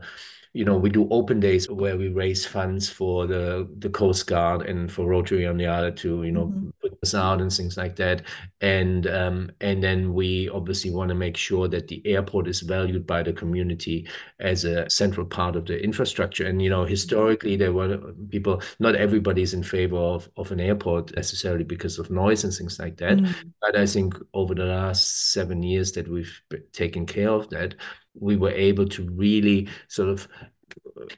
you 0.53 0.65
know, 0.65 0.77
we 0.77 0.89
do 0.89 1.07
open 1.11 1.39
days 1.39 1.69
where 1.69 1.95
we 1.95 2.07
raise 2.07 2.43
funds 2.43 2.89
for 2.89 3.27
the 3.27 3.69
the 3.77 3.89
Coast 3.89 4.25
Guard 4.25 4.63
and 4.63 4.91
for 4.91 5.07
Rotary 5.07 5.45
on 5.45 5.57
the 5.57 5.67
other 5.67 5.91
to, 5.91 6.23
you 6.23 6.31
know, 6.31 6.47
mm-hmm. 6.47 6.69
put 6.81 6.99
this 7.01 7.13
out 7.13 7.39
and 7.39 7.53
things 7.53 7.77
like 7.77 7.95
that. 7.97 8.23
And 8.59 9.05
um, 9.05 9.51
and 9.61 9.83
then 9.83 10.11
we 10.13 10.49
obviously 10.49 10.89
want 10.89 11.09
to 11.09 11.15
make 11.15 11.37
sure 11.37 11.67
that 11.67 11.87
the 11.87 12.01
airport 12.05 12.47
is 12.47 12.61
valued 12.61 13.05
by 13.05 13.21
the 13.21 13.31
community 13.31 14.07
as 14.39 14.63
a 14.63 14.89
central 14.89 15.25
part 15.25 15.55
of 15.55 15.67
the 15.67 15.81
infrastructure. 15.83 16.47
And 16.47 16.59
you 16.61 16.71
know, 16.71 16.83
historically 16.83 17.55
there 17.55 17.73
were 17.73 17.97
people, 18.29 18.61
not 18.79 18.95
everybody's 18.95 19.53
in 19.53 19.61
favor 19.61 19.97
of, 19.97 20.29
of 20.35 20.51
an 20.51 20.59
airport 20.59 21.15
necessarily 21.15 21.63
because 21.63 21.99
of 21.99 22.09
noise 22.09 22.43
and 22.43 22.51
things 22.51 22.79
like 22.79 22.97
that. 22.97 23.17
Mm-hmm. 23.17 23.49
But 23.61 23.77
I 23.77 23.85
think 23.85 24.15
over 24.33 24.55
the 24.55 24.65
last 24.65 25.31
seven 25.31 25.61
years 25.61 25.91
that 25.91 26.07
we've 26.07 26.41
taken 26.73 27.05
care 27.05 27.29
of 27.29 27.49
that, 27.51 27.75
we 28.19 28.35
were 28.35 28.51
able 28.51 28.87
to 28.87 29.09
really 29.09 29.67
sort 29.87 30.09
of 30.09 30.27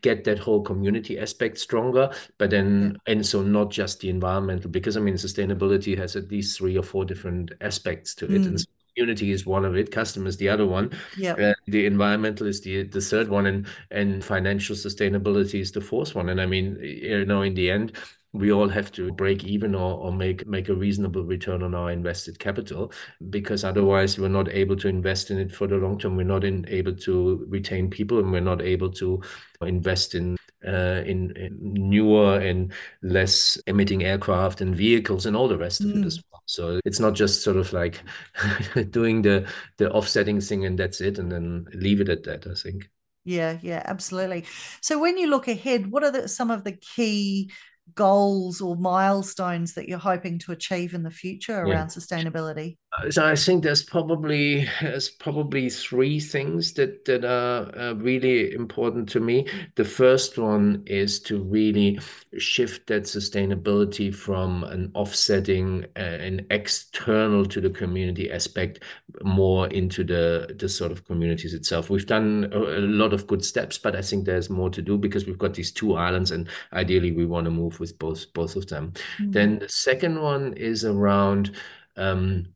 get 0.02 0.24
that 0.24 0.40
whole 0.40 0.62
community 0.62 1.20
aspect 1.20 1.58
stronger 1.58 2.10
but 2.38 2.50
then 2.50 2.98
and 3.08 3.26
so 3.26 3.42
not 3.42 3.70
just 3.70 4.00
the 4.00 4.10
environmental 4.10 4.70
because 4.70 4.96
i 4.96 5.00
mean 5.00 5.16
sustainability 5.16 5.98
has 5.98 6.16
at 6.16 6.30
least 6.30 6.58
three 6.58 6.78
or 6.78 6.84
four 6.84 7.04
different 7.04 7.52
aspects 7.62 8.16
to 8.16 8.26
it 8.26 8.42
mm. 8.42 8.48
and 8.48 8.66
community 8.96 9.32
is 9.32 9.46
one 9.46 9.66
of 9.66 9.76
it 9.76 9.92
customers 9.92 10.38
the 10.38 10.50
other 10.50 10.66
one 10.66 10.92
yeah 11.18 11.34
uh, 11.34 11.54
the 11.68 11.86
environmental 11.86 12.46
is 12.46 12.62
the 12.62 12.84
the 12.84 13.02
third 13.02 13.30
one 13.30 13.46
and 13.46 13.66
and 13.90 14.24
financial 14.24 14.76
sustainability 14.76 15.60
is 15.62 15.72
the 15.72 15.82
fourth 15.82 16.14
one 16.14 16.30
and 16.30 16.42
i 16.42 16.46
mean 16.46 16.78
you 16.82 17.26
know 17.26 17.42
in 17.42 17.54
the 17.54 17.72
end 17.72 17.94
we 18.34 18.52
all 18.52 18.70
have 18.70 18.92
to 18.94 19.12
break 19.12 19.44
even 19.44 19.76
or, 19.76 19.98
or 19.98 20.12
make 20.12 20.48
make 20.48 20.70
a 20.70 20.74
reasonable 20.74 21.24
return 21.24 21.62
on 21.64 21.76
our 21.76 21.92
invested 21.92 22.40
capital 22.40 22.92
because 23.30 23.64
otherwise 23.64 24.18
we're 24.18 24.30
not 24.30 24.50
able 24.50 24.76
to 24.76 24.88
invest 24.88 25.32
in 25.32 25.38
it 25.38 25.52
for 25.52 25.68
the 25.68 25.76
long 25.76 25.98
term 25.98 26.16
we're 26.16 26.24
not 26.24 26.44
in, 26.44 26.66
able 26.70 26.96
to 26.96 27.46
retain 27.50 27.90
people 27.90 28.20
and 28.20 28.32
we're 28.32 28.40
not 28.40 28.62
able 28.62 28.90
to 28.90 29.22
invest 29.62 30.16
in 30.16 30.38
uh, 30.68 31.02
in, 31.06 31.36
in, 31.36 31.58
newer 31.60 32.40
and 32.40 32.72
less 33.02 33.58
emitting 33.66 34.04
aircraft 34.04 34.62
and 34.62 34.76
vehicles 34.76 35.26
and 35.26 35.36
all 35.36 35.48
the 35.48 35.58
rest 35.58 35.82
mm. 35.82 35.92
of 35.92 35.98
it 35.98 36.06
as 36.06 36.20
mm. 36.20 36.24
well. 36.32 36.44
So 36.46 36.80
it's 36.86 37.00
not 37.00 37.14
just 37.14 37.44
sort 37.44 37.58
of 37.58 37.74
like 37.74 38.02
doing 38.92 39.24
the 39.24 39.48
the 39.78 39.92
offsetting 39.92 40.40
thing 40.40 40.66
and 40.66 40.78
that's 40.78 41.02
it, 41.02 41.18
and 41.18 41.32
then 41.32 41.66
leave 41.74 42.00
it 42.00 42.10
at 42.10 42.24
that. 42.24 42.46
I 42.46 42.54
think. 42.54 42.90
Yeah, 43.24 43.60
yeah, 43.62 43.84
absolutely. 43.86 44.46
So 44.82 45.00
when 45.00 45.18
you 45.18 45.30
look 45.30 45.48
ahead, 45.48 45.92
what 45.92 46.04
are 46.04 46.12
the, 46.12 46.28
some 46.28 46.50
of 46.50 46.64
the 46.64 46.72
key 46.72 47.52
goals 47.96 48.62
or 48.62 48.76
milestones 48.76 49.74
that 49.74 49.88
you're 49.88 50.00
hoping 50.00 50.40
to 50.40 50.52
achieve 50.52 50.94
in 50.94 51.04
the 51.04 51.12
future 51.12 51.60
around 51.60 51.68
yeah. 51.68 51.86
sustainability? 51.86 52.78
So 53.10 53.26
I 53.26 53.36
think 53.36 53.64
there's 53.64 53.84
probably 53.84 54.68
there's 54.82 55.10
probably 55.10 55.70
three 55.70 56.20
things 56.20 56.74
that 56.74 57.06
that 57.06 57.24
are 57.24 57.74
uh, 57.80 57.94
really 57.94 58.54
important 58.54 59.08
to 59.10 59.22
me. 59.22 59.48
The 59.76 59.86
first 59.86 60.38
one 60.38 60.84
is 60.86 61.22
to 61.22 61.42
really 61.42 62.00
shift 62.38 62.88
that 62.88 63.04
sustainability 63.04 64.14
from 64.14 64.66
an 64.66 64.92
offsetting 64.94 65.86
uh, 65.96 66.00
an 66.00 66.46
external 66.52 67.46
to 67.46 67.62
the 67.62 67.70
community 67.70 68.30
aspect 68.30 68.84
more 69.24 69.68
into 69.68 70.04
the 70.04 70.54
the 70.60 70.68
sort 70.68 70.92
of 70.92 71.06
communities 71.06 71.54
itself. 71.54 71.90
We've 71.90 72.06
done 72.06 72.50
a, 72.52 72.60
a 72.60 72.82
lot 72.82 73.14
of 73.14 73.26
good 73.26 73.44
steps, 73.46 73.78
but 73.78 73.96
I 73.96 74.02
think 74.02 74.26
there's 74.26 74.50
more 74.50 74.70
to 74.70 74.82
do 74.82 74.98
because 74.98 75.26
we've 75.26 75.38
got 75.38 75.54
these 75.54 75.72
two 75.72 75.96
islands, 75.96 76.32
and 76.32 76.50
ideally 76.74 77.14
we 77.14 77.26
want 77.26 77.46
to 77.46 77.52
move 77.52 77.80
with 77.80 77.98
both 77.98 78.32
both 78.34 78.58
of 78.58 78.68
them. 78.68 78.92
Mm-hmm. 79.18 79.32
Then 79.32 79.60
the 79.60 79.70
second 79.70 80.22
one 80.22 80.54
is 80.54 80.84
around 80.84 81.56
um, 81.96 82.48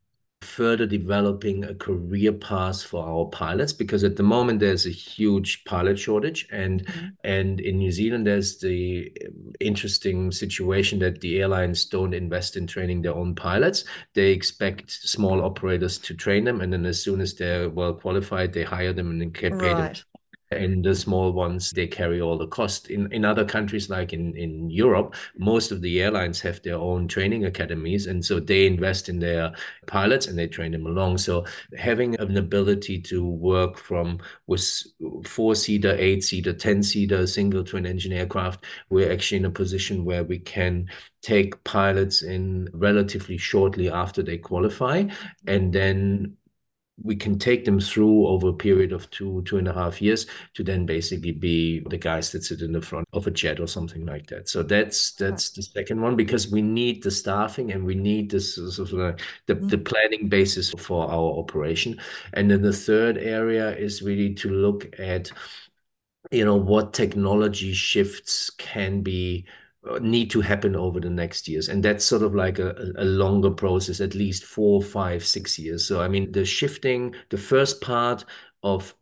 further 0.41 0.85
developing 0.85 1.63
a 1.63 1.73
career 1.73 2.31
path 2.31 2.83
for 2.83 3.05
our 3.05 3.25
pilots 3.25 3.73
because 3.73 4.03
at 4.03 4.15
the 4.15 4.23
moment 4.23 4.59
there's 4.59 4.85
a 4.85 4.91
huge 4.91 5.63
pilot 5.65 5.97
shortage 5.97 6.47
and 6.51 6.85
mm-hmm. 6.85 7.07
and 7.23 7.59
in 7.59 7.77
New 7.77 7.91
Zealand 7.91 8.27
there's 8.27 8.59
the 8.59 9.11
interesting 9.59 10.31
situation 10.31 10.99
that 10.99 11.21
the 11.21 11.39
airlines 11.39 11.85
don't 11.85 12.13
invest 12.13 12.57
in 12.57 12.67
training 12.67 13.01
their 13.01 13.15
own 13.15 13.33
pilots. 13.33 13.85
They 14.13 14.31
expect 14.31 14.91
small 14.91 15.43
operators 15.43 15.97
to 15.99 16.13
train 16.13 16.43
them 16.43 16.61
and 16.61 16.71
then 16.71 16.85
as 16.85 17.01
soon 17.01 17.21
as 17.21 17.33
they're 17.33 17.69
well 17.69 17.93
qualified 17.93 18.53
they 18.53 18.63
hire 18.63 18.93
them 18.93 19.09
and 19.09 19.21
then 19.21 19.31
get 19.31 19.57
paid. 19.57 19.73
Right 19.73 20.03
and 20.51 20.83
the 20.85 20.95
small 20.95 21.31
ones 21.31 21.71
they 21.71 21.87
carry 21.87 22.21
all 22.21 22.37
the 22.37 22.47
cost. 22.47 22.89
In 22.89 23.11
in 23.11 23.25
other 23.25 23.45
countries 23.45 23.89
like 23.89 24.13
in 24.13 24.35
in 24.35 24.69
europe 24.69 25.15
most 25.37 25.71
of 25.71 25.81
the 25.81 26.01
airlines 26.01 26.39
have 26.41 26.61
their 26.61 26.75
own 26.75 27.07
training 27.07 27.45
academies 27.45 28.07
and 28.07 28.23
so 28.23 28.39
they 28.39 28.67
invest 28.67 29.09
in 29.09 29.19
their 29.19 29.53
pilots 29.87 30.27
and 30.27 30.37
they 30.37 30.47
train 30.47 30.71
them 30.71 30.85
along. 30.85 31.17
So 31.17 31.45
having 31.77 32.19
an 32.19 32.37
ability 32.37 33.01
to 33.01 33.25
work 33.25 33.77
from 33.77 34.19
with 34.47 34.63
four 35.25 35.55
seater 35.55 35.95
eight 35.97 36.23
seater 36.23 36.53
ten 36.53 36.83
seater 36.83 37.25
single 37.27 37.63
twin 37.63 37.85
engine 37.85 38.13
aircraft 38.13 38.65
we're 38.89 39.11
actually 39.11 39.37
in 39.37 39.45
a 39.45 39.49
position 39.51 40.05
where 40.05 40.23
we 40.23 40.39
can 40.39 40.87
take 41.21 41.61
pilots 41.63 42.21
in 42.21 42.69
relatively 42.73 43.37
shortly 43.37 43.89
after 43.89 44.21
they 44.21 44.37
qualify 44.37 45.03
and 45.47 45.73
then 45.73 46.35
we 47.03 47.15
can 47.15 47.37
take 47.37 47.65
them 47.65 47.79
through 47.79 48.25
over 48.27 48.49
a 48.49 48.53
period 48.53 48.93
of 48.93 49.09
two 49.11 49.41
two 49.43 49.57
and 49.57 49.67
a 49.67 49.73
half 49.73 50.01
years 50.01 50.27
to 50.53 50.63
then 50.63 50.85
basically 50.85 51.31
be 51.31 51.81
the 51.89 51.97
guys 51.97 52.31
that 52.31 52.43
sit 52.43 52.61
in 52.61 52.71
the 52.71 52.81
front 52.81 53.07
of 53.11 53.27
a 53.27 53.31
jet 53.31 53.59
or 53.59 53.67
something 53.67 54.05
like 54.05 54.27
that. 54.27 54.47
So 54.47 54.63
that's 54.63 55.11
that's 55.13 55.49
the 55.49 55.61
second 55.61 56.01
one 56.01 56.15
because 56.15 56.49
we 56.49 56.61
need 56.61 57.03
the 57.03 57.11
staffing 57.11 57.71
and 57.71 57.85
we 57.85 57.95
need 57.95 58.31
this 58.31 58.55
sort 58.55 58.79
of 58.79 58.93
like 58.93 59.21
the, 59.45 59.55
mm-hmm. 59.55 59.67
the 59.67 59.77
planning 59.77 60.29
basis 60.29 60.71
for 60.77 61.05
our 61.09 61.37
operation. 61.37 61.99
And 62.33 62.49
then 62.49 62.61
the 62.61 62.73
third 62.73 63.17
area 63.17 63.75
is 63.75 64.01
really 64.01 64.33
to 64.35 64.49
look 64.49 64.97
at 64.99 65.31
you 66.31 66.45
know 66.45 66.55
what 66.55 66.93
technology 66.93 67.73
shifts 67.73 68.49
can 68.49 69.01
be 69.01 69.45
need 70.01 70.29
to 70.31 70.41
happen 70.41 70.75
over 70.75 70.99
the 70.99 71.09
next 71.09 71.47
years. 71.47 71.69
And 71.69 71.83
that's 71.83 72.05
sort 72.05 72.23
of 72.23 72.35
like 72.35 72.59
a, 72.59 72.75
a 72.97 73.05
longer 73.05 73.51
process 73.51 74.01
at 74.01 74.15
least 74.15 74.43
four 74.43 74.81
five 74.81 75.25
six 75.25 75.59
years. 75.59 75.87
So 75.87 76.01
i 76.01 76.07
mean 76.07 76.31
the 76.31 76.45
shifting 76.45 77.15
the 77.29 77.37
first 77.37 77.81
part 77.81 78.25
of 78.63 78.95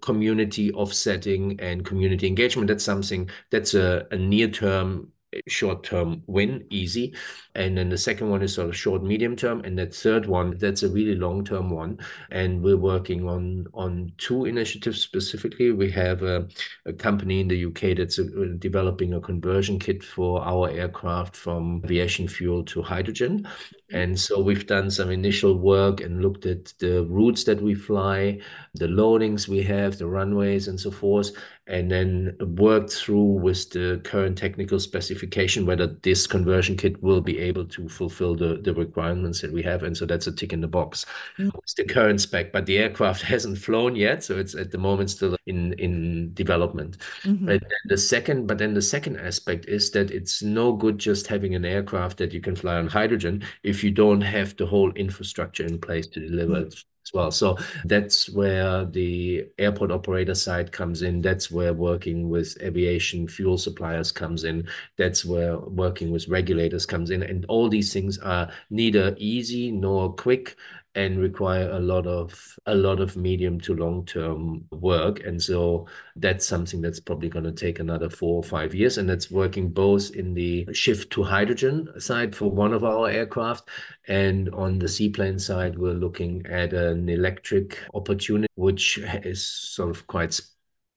community 0.00 0.70
offsetting 0.72 1.58
and 1.60 1.84
community 1.84 2.26
engagement 2.26 2.68
that's 2.68 2.84
something 2.84 3.30
that's 3.50 3.72
a, 3.72 4.06
a 4.10 4.16
near 4.16 4.48
term 4.48 5.10
short-term 5.46 6.22
win, 6.26 6.64
easy. 6.70 7.14
And 7.54 7.76
then 7.76 7.88
the 7.88 7.98
second 7.98 8.30
one 8.30 8.42
is 8.42 8.54
sort 8.54 8.68
of 8.68 8.76
short, 8.76 9.02
medium 9.02 9.36
term. 9.36 9.60
And 9.64 9.78
that 9.78 9.94
third 9.94 10.26
one, 10.26 10.56
that's 10.58 10.82
a 10.82 10.88
really 10.88 11.14
long-term 11.14 11.70
one. 11.70 11.98
And 12.30 12.62
we're 12.62 12.76
working 12.76 13.28
on 13.28 13.66
on 13.74 14.12
two 14.18 14.44
initiatives 14.44 15.00
specifically. 15.00 15.72
We 15.72 15.90
have 15.92 16.22
a, 16.22 16.48
a 16.86 16.92
company 16.92 17.40
in 17.40 17.48
the 17.48 17.64
UK 17.66 17.96
that's 17.96 18.18
a, 18.18 18.24
uh, 18.24 18.46
developing 18.58 19.14
a 19.14 19.20
conversion 19.20 19.78
kit 19.78 20.02
for 20.02 20.42
our 20.42 20.70
aircraft 20.70 21.36
from 21.36 21.82
aviation 21.84 22.28
fuel 22.28 22.64
to 22.64 22.82
hydrogen. 22.82 23.46
And 23.94 24.18
so 24.18 24.40
we've 24.40 24.66
done 24.66 24.90
some 24.90 25.08
initial 25.08 25.56
work 25.56 26.00
and 26.00 26.20
looked 26.20 26.46
at 26.46 26.74
the 26.80 27.04
routes 27.04 27.44
that 27.44 27.62
we 27.62 27.76
fly, 27.76 28.40
the 28.74 28.88
loadings 28.88 29.46
we 29.46 29.62
have, 29.62 29.98
the 29.98 30.06
runways, 30.08 30.66
and 30.66 30.80
so 30.80 30.90
forth, 30.90 31.30
and 31.68 31.90
then 31.90 32.36
worked 32.58 32.92
through 32.92 33.22
with 33.22 33.70
the 33.70 34.00
current 34.04 34.36
technical 34.36 34.78
specification 34.78 35.64
whether 35.64 35.86
this 36.02 36.26
conversion 36.26 36.76
kit 36.76 37.00
will 37.02 37.20
be 37.20 37.38
able 37.38 37.64
to 37.64 37.88
fulfill 37.88 38.34
the, 38.34 38.60
the 38.62 38.74
requirements 38.74 39.40
that 39.40 39.52
we 39.52 39.62
have. 39.62 39.84
And 39.84 39.96
so 39.96 40.04
that's 40.04 40.26
a 40.26 40.32
tick 40.32 40.52
in 40.52 40.60
the 40.60 40.68
box. 40.68 41.06
Mm. 41.38 41.50
It's 41.62 41.74
the 41.74 41.84
current 41.84 42.20
spec, 42.20 42.52
but 42.52 42.66
the 42.66 42.78
aircraft 42.78 43.22
hasn't 43.34 43.58
flown 43.58 43.94
yet. 43.94 44.24
So 44.24 44.36
it's 44.36 44.56
at 44.56 44.72
the 44.72 44.78
moment 44.78 45.10
still 45.10 45.36
in, 45.46 45.72
in 45.74 46.34
development. 46.34 46.98
Mm-hmm. 47.22 47.48
And 47.48 47.66
the 47.86 47.96
second, 47.96 48.48
but 48.48 48.58
then 48.58 48.74
the 48.74 48.82
second 48.82 49.18
aspect 49.18 49.66
is 49.66 49.92
that 49.92 50.10
it's 50.10 50.42
no 50.42 50.72
good 50.72 50.98
just 50.98 51.28
having 51.28 51.54
an 51.54 51.64
aircraft 51.64 52.18
that 52.18 52.32
you 52.34 52.40
can 52.40 52.56
fly 52.56 52.76
on 52.76 52.88
hydrogen 52.88 53.42
if 53.62 53.83
you 53.84 53.90
don't 53.90 54.22
have 54.22 54.56
the 54.56 54.66
whole 54.66 54.90
infrastructure 54.92 55.64
in 55.64 55.78
place 55.78 56.06
to 56.08 56.20
deliver 56.20 56.54
mm-hmm. 56.54 56.68
it 56.68 56.84
as 57.04 57.12
well. 57.12 57.30
So 57.30 57.58
that's 57.84 58.30
where 58.30 58.86
the 58.86 59.46
airport 59.58 59.92
operator 59.92 60.34
side 60.34 60.72
comes 60.72 61.02
in. 61.02 61.20
That's 61.20 61.50
where 61.50 61.74
working 61.74 62.30
with 62.30 62.56
aviation 62.62 63.28
fuel 63.28 63.58
suppliers 63.58 64.10
comes 64.10 64.44
in. 64.44 64.66
That's 64.96 65.24
where 65.24 65.58
working 65.58 66.10
with 66.10 66.28
regulators 66.28 66.86
comes 66.86 67.10
in. 67.10 67.22
And 67.22 67.44
all 67.46 67.68
these 67.68 67.92
things 67.92 68.18
are 68.18 68.50
neither 68.70 69.14
easy 69.18 69.70
nor 69.70 70.12
quick 70.14 70.56
and 70.94 71.18
require 71.18 71.70
a 71.70 71.80
lot 71.80 72.06
of 72.06 72.56
a 72.66 72.74
lot 72.74 73.00
of 73.00 73.16
medium 73.16 73.60
to 73.60 73.74
long 73.74 74.04
term 74.06 74.64
work. 74.70 75.24
And 75.24 75.42
so 75.42 75.86
that's 76.16 76.46
something 76.46 76.80
that's 76.80 77.00
probably 77.00 77.28
going 77.28 77.44
to 77.44 77.52
take 77.52 77.80
another 77.80 78.08
four 78.08 78.36
or 78.36 78.42
five 78.42 78.74
years. 78.74 78.98
And 78.98 79.08
that's 79.08 79.30
working 79.30 79.70
both 79.70 80.12
in 80.12 80.34
the 80.34 80.68
shift 80.72 81.10
to 81.12 81.24
hydrogen 81.24 81.88
side 81.98 82.34
for 82.36 82.50
one 82.50 82.72
of 82.72 82.84
our 82.84 83.08
aircraft 83.08 83.68
and 84.06 84.48
on 84.54 84.78
the 84.78 84.88
seaplane 84.88 85.38
side 85.38 85.78
we're 85.78 85.94
looking 85.94 86.46
at 86.46 86.72
an 86.72 87.08
electric 87.08 87.78
opportunity 87.94 88.52
which 88.54 88.98
is 89.24 89.44
sort 89.46 89.90
of 89.90 90.06
quite 90.06 90.40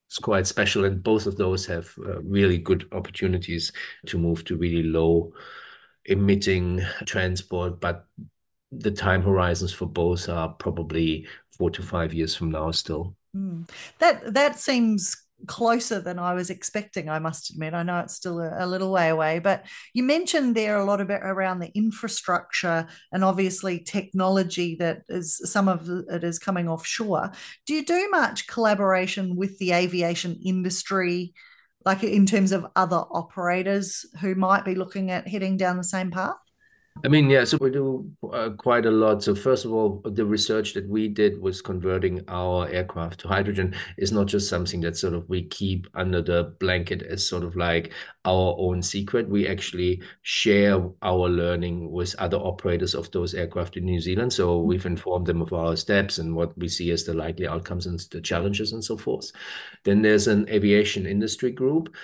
it's 0.08 0.20
quite 0.20 0.48
special. 0.48 0.86
And 0.86 1.04
both 1.04 1.26
of 1.26 1.38
those 1.38 1.66
have 1.66 1.94
uh, 2.00 2.22
really 2.22 2.60
good 2.60 2.88
opportunities 2.92 3.72
to 4.06 4.18
move 4.18 4.46
to 4.46 4.56
really 4.58 4.84
low 4.84 5.34
emitting 6.06 6.82
transport 7.06 7.82
but 7.82 8.06
the 8.72 8.92
time 8.92 9.22
horizons 9.22 9.74
for 9.74 9.86
both 9.86 10.28
are 10.30 10.50
probably 10.50 11.28
four 11.50 11.70
to 11.72 11.82
five 11.82 12.14
years 12.14 12.36
from 12.36 12.52
now 12.52 12.72
still. 12.72 13.16
Mm. 13.36 13.70
That 14.00 14.34
that 14.34 14.60
seems 14.60 15.16
closer 15.46 16.00
than 16.00 16.18
I 16.18 16.34
was 16.34 16.50
expecting, 16.50 17.10
I 17.10 17.20
must 17.20 17.52
admit. 17.52 17.76
I 17.76 17.84
know 17.84 18.00
it's 18.00 18.16
still 18.16 18.40
a, 18.40 18.66
a, 18.66 18.66
little 18.66 18.92
way 18.92 19.10
away, 19.10 19.38
but 19.38 19.66
you 19.94 20.02
mentioned 20.02 20.56
there 20.56 20.78
a 20.78 20.86
lot 20.86 21.00
about 21.00 21.22
around 21.24 21.60
the 21.60 21.72
infrastructure 21.76 22.88
and 23.12 23.24
obviously 23.24 23.80
technology 23.80 24.76
that 24.80 25.04
is 25.10 25.40
some 25.52 25.68
of 25.68 25.88
it 26.10 26.24
is 26.24 26.40
coming 26.40 26.68
offshore. 26.68 27.32
Do 27.68 27.76
you 27.76 27.86
do 27.86 28.10
much 28.10 28.48
collaboration 28.48 29.36
with 29.36 29.58
the 29.60 29.74
aviation 29.74 30.40
industry, 30.44 31.34
like 31.86 32.04
in 32.04 32.26
terms 32.26 32.52
of 32.52 32.66
other 32.76 33.04
operators 33.12 34.06
who 34.20 34.34
might 34.34 34.66
be 34.66 34.74
looking 34.74 35.12
at 35.12 35.28
heading 35.28 35.56
down 35.56 35.78
the 35.78 35.84
same 35.84 36.10
path? 36.10 36.36
I 37.04 37.10
mean, 37.10 37.30
yeah, 37.30 37.44
so 37.44 37.58
we 37.62 37.70
do 37.70 38.12
uh, 38.34 38.50
quite 38.58 38.86
a 38.86 38.92
lot. 38.92 39.24
So 39.24 39.36
first 39.36 39.66
of 39.66 39.74
all, 39.74 40.02
the 40.04 40.26
research 40.26 40.74
that 40.74 40.88
we 40.88 41.08
did 41.08 41.40
was 41.40 41.62
converting 41.62 42.24
our 42.28 42.68
aircraft 42.70 43.20
to 43.22 43.28
hydrogen 43.28 43.76
is 43.98 44.12
not 44.12 44.28
just 44.28 44.50
something 44.50 44.82
that 44.82 44.98
sort 44.98 45.14
of 45.14 45.28
we 45.30 45.44
keep 45.44 45.88
under 45.94 46.22
the 46.22 46.56
blanket 46.60 47.04
as 47.04 47.28
sort 47.28 47.44
of 47.44 47.56
like 47.56 47.94
our 48.26 48.56
own 48.58 48.82
secret. 48.82 49.30
We 49.30 49.48
actually 49.48 50.02
share 50.24 50.82
our 51.02 51.30
learning 51.30 51.92
with 51.92 52.16
other 52.20 52.38
operators 52.38 52.96
of 52.96 53.12
those 53.12 53.34
aircraft 53.34 53.78
in 53.78 53.86
New 53.86 54.02
Zealand. 54.02 54.34
So 54.34 54.60
we've 54.60 54.86
informed 54.86 55.28
them 55.28 55.42
of 55.42 55.54
our 55.54 55.76
steps 55.76 56.18
and 56.18 56.36
what 56.36 56.58
we 56.58 56.68
see 56.68 56.92
as 56.92 57.04
the 57.04 57.14
likely 57.14 57.48
outcomes 57.48 57.86
and 57.86 58.00
the 58.12 58.22
challenges 58.22 58.74
and 58.74 58.84
so 58.84 58.98
forth. 58.98 59.32
Then 59.84 60.02
there's 60.02 60.28
an 60.28 60.50
aviation 60.50 61.06
industry 61.06 61.52
group 61.52 61.96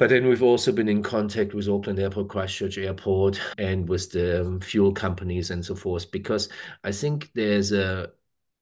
but 0.00 0.08
then 0.08 0.26
we've 0.26 0.42
also 0.42 0.72
been 0.72 0.88
in 0.88 1.02
contact 1.02 1.52
with 1.52 1.68
Auckland 1.68 1.98
Airport, 1.98 2.30
Christchurch 2.30 2.78
Airport, 2.78 3.38
and 3.58 3.86
with 3.86 4.10
the 4.12 4.40
um, 4.40 4.58
fuel 4.58 4.92
companies 4.94 5.50
and 5.50 5.62
so 5.62 5.74
forth, 5.74 6.10
because 6.10 6.48
I 6.82 6.90
think 6.90 7.30
there's 7.34 7.70
a 7.72 8.08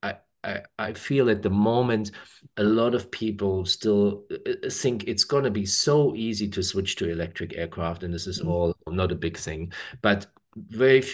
I, 0.03 0.16
I, 0.42 0.62
I 0.81 0.92
feel 0.94 1.31
at 1.31 1.42
the 1.42 1.51
moment 1.51 2.11
a 2.57 2.64
lot 2.64 2.92
of 2.92 3.12
people 3.12 3.64
still 3.66 4.24
uh, 4.33 4.51
uh, 4.66 4.68
think 4.68 5.05
it's 5.05 5.22
going 5.22 5.44
to 5.44 5.51
be 5.53 5.64
so 5.64 6.12
easy 6.16 6.48
to 6.48 6.61
switch 6.61 6.96
to 6.96 7.09
electric 7.09 7.57
aircraft, 7.57 8.03
and 8.03 8.12
this 8.12 8.27
is 8.27 8.42
mm. 8.42 8.48
all 8.48 8.74
not 8.88 9.12
a 9.12 9.14
big 9.14 9.37
thing. 9.37 9.72
But 10.03 10.27
very 10.57 11.05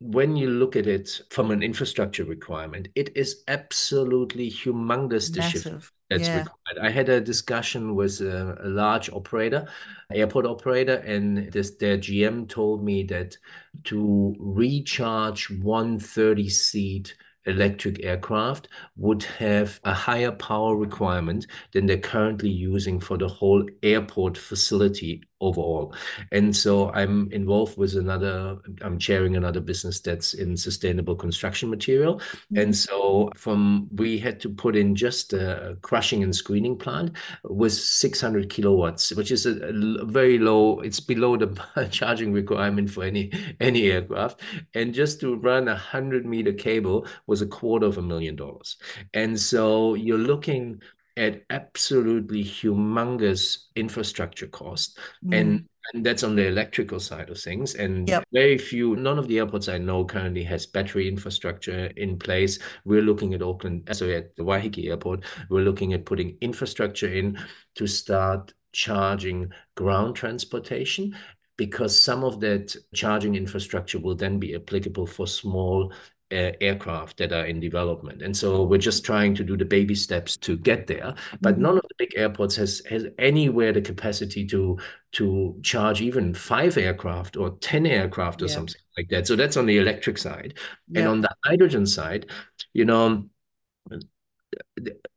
when 0.00 0.34
you 0.34 0.48
look 0.48 0.76
at 0.76 0.86
it 0.86 1.10
from 1.28 1.50
an 1.50 1.62
infrastructure 1.62 2.24
requirement, 2.24 2.88
it 2.94 3.14
is 3.14 3.42
absolutely 3.48 4.50
humongous 4.50 5.30
to 5.34 5.42
shift 5.42 5.92
that's 6.10 6.26
yeah. 6.26 6.38
required. 6.38 6.78
I 6.86 6.90
had 6.90 7.08
a 7.08 7.20
discussion 7.20 7.94
with 7.94 8.20
a, 8.20 8.56
a, 8.62 8.68
large 8.68 9.10
operator, 9.10 9.68
airport 10.12 10.46
operator, 10.46 10.96
and 10.96 11.52
this 11.52 11.72
their 11.72 11.98
GM 11.98 12.48
told 12.48 12.82
me 12.82 13.02
that 13.04 13.36
to 13.84 14.34
recharge 14.38 15.50
one 15.50 15.98
30 15.98 16.48
seat 16.48 17.14
electric 17.46 18.04
aircraft 18.04 18.68
would 18.96 19.22
have 19.22 19.80
a 19.84 19.92
higher 19.92 20.32
power 20.32 20.76
requirement 20.76 21.46
than 21.72 21.86
they're 21.86 21.98
currently 21.98 22.50
using 22.50 23.00
for 23.00 23.16
the 23.16 23.28
whole 23.28 23.64
airport 23.82 24.36
facility 24.36 25.22
overall. 25.40 25.94
And 26.32 26.54
so 26.54 26.90
I'm 26.92 27.30
involved 27.32 27.78
with 27.78 27.96
another, 27.96 28.58
I'm 28.82 28.98
chairing 28.98 29.36
another 29.36 29.60
business 29.60 30.00
that's 30.00 30.34
in 30.34 30.56
sustainable 30.56 31.14
construction 31.14 31.70
material. 31.70 32.16
Mm-hmm. 32.16 32.58
And 32.58 32.76
so 32.76 33.30
from, 33.36 33.88
we 33.94 34.18
had 34.18 34.40
to 34.40 34.48
put 34.48 34.76
in 34.76 34.94
just 34.94 35.32
a 35.32 35.76
crushing 35.82 36.22
and 36.22 36.34
screening 36.34 36.76
plant 36.76 37.16
with 37.44 37.72
600 37.72 38.50
kilowatts, 38.50 39.12
which 39.12 39.30
is 39.30 39.46
a, 39.46 39.56
a 39.62 40.04
very 40.04 40.38
low, 40.38 40.80
it's 40.80 41.00
below 41.00 41.36
the 41.36 41.88
charging 41.90 42.32
requirement 42.32 42.90
for 42.90 43.04
any, 43.04 43.32
any 43.60 43.90
aircraft. 43.90 44.40
And 44.74 44.92
just 44.92 45.20
to 45.20 45.36
run 45.36 45.68
a 45.68 45.76
hundred 45.76 46.26
meter 46.26 46.52
cable 46.52 47.06
was 47.26 47.42
a 47.42 47.46
quarter 47.46 47.86
of 47.86 47.98
a 47.98 48.02
million 48.02 48.36
dollars. 48.36 48.76
And 49.14 49.38
so 49.38 49.94
you're 49.94 50.18
looking 50.18 50.80
at 51.18 51.42
absolutely 51.50 52.44
humongous 52.44 53.64
infrastructure 53.74 54.46
cost 54.46 54.98
mm. 55.24 55.38
and 55.38 55.68
and 55.94 56.04
that's 56.04 56.22
on 56.22 56.36
the 56.36 56.46
electrical 56.46 57.00
side 57.00 57.30
of 57.30 57.40
things 57.40 57.74
and 57.74 58.08
yep. 58.08 58.22
very 58.32 58.58
few 58.58 58.94
none 58.96 59.18
of 59.18 59.26
the 59.26 59.38
airports 59.38 59.68
i 59.68 59.78
know 59.78 60.04
currently 60.04 60.44
has 60.44 60.66
battery 60.66 61.08
infrastructure 61.08 61.86
in 61.96 62.18
place 62.18 62.58
we're 62.84 63.02
looking 63.02 63.34
at 63.34 63.42
auckland 63.42 63.88
so 63.92 64.08
at 64.08 64.34
the 64.36 64.42
waiheke 64.42 64.88
airport 64.88 65.24
we're 65.50 65.62
looking 65.62 65.92
at 65.92 66.04
putting 66.04 66.36
infrastructure 66.40 67.12
in 67.12 67.38
to 67.74 67.86
start 67.86 68.52
charging 68.72 69.50
ground 69.76 70.14
transportation 70.14 71.14
because 71.56 72.00
some 72.00 72.22
of 72.22 72.38
that 72.38 72.76
charging 72.94 73.34
infrastructure 73.34 73.98
will 73.98 74.14
then 74.14 74.38
be 74.38 74.54
applicable 74.54 75.06
for 75.06 75.26
small 75.26 75.92
uh, 76.30 76.52
aircraft 76.60 77.16
that 77.16 77.32
are 77.32 77.46
in 77.46 77.58
development 77.58 78.20
and 78.20 78.36
so 78.36 78.62
we're 78.62 78.76
just 78.76 79.04
trying 79.04 79.34
to 79.34 79.42
do 79.42 79.56
the 79.56 79.64
baby 79.64 79.94
steps 79.94 80.36
to 80.36 80.58
get 80.58 80.86
there 80.86 81.14
but 81.40 81.54
mm-hmm. 81.54 81.62
none 81.62 81.76
of 81.76 81.82
the 81.82 81.94
big 81.96 82.12
airports 82.16 82.54
has 82.54 82.82
has 82.88 83.06
anywhere 83.18 83.72
the 83.72 83.80
capacity 83.80 84.46
to 84.46 84.78
to 85.12 85.58
charge 85.62 86.02
even 86.02 86.34
five 86.34 86.76
aircraft 86.76 87.36
or 87.36 87.50
10 87.60 87.86
aircraft 87.86 88.42
or 88.42 88.46
yeah. 88.46 88.54
something 88.54 88.80
like 88.98 89.08
that 89.08 89.26
so 89.26 89.36
that's 89.36 89.56
on 89.56 89.64
the 89.64 89.78
electric 89.78 90.18
side 90.18 90.54
yeah. 90.88 91.00
and 91.00 91.08
on 91.08 91.20
the 91.22 91.30
hydrogen 91.44 91.86
side 91.86 92.26
you 92.74 92.84
know 92.84 93.24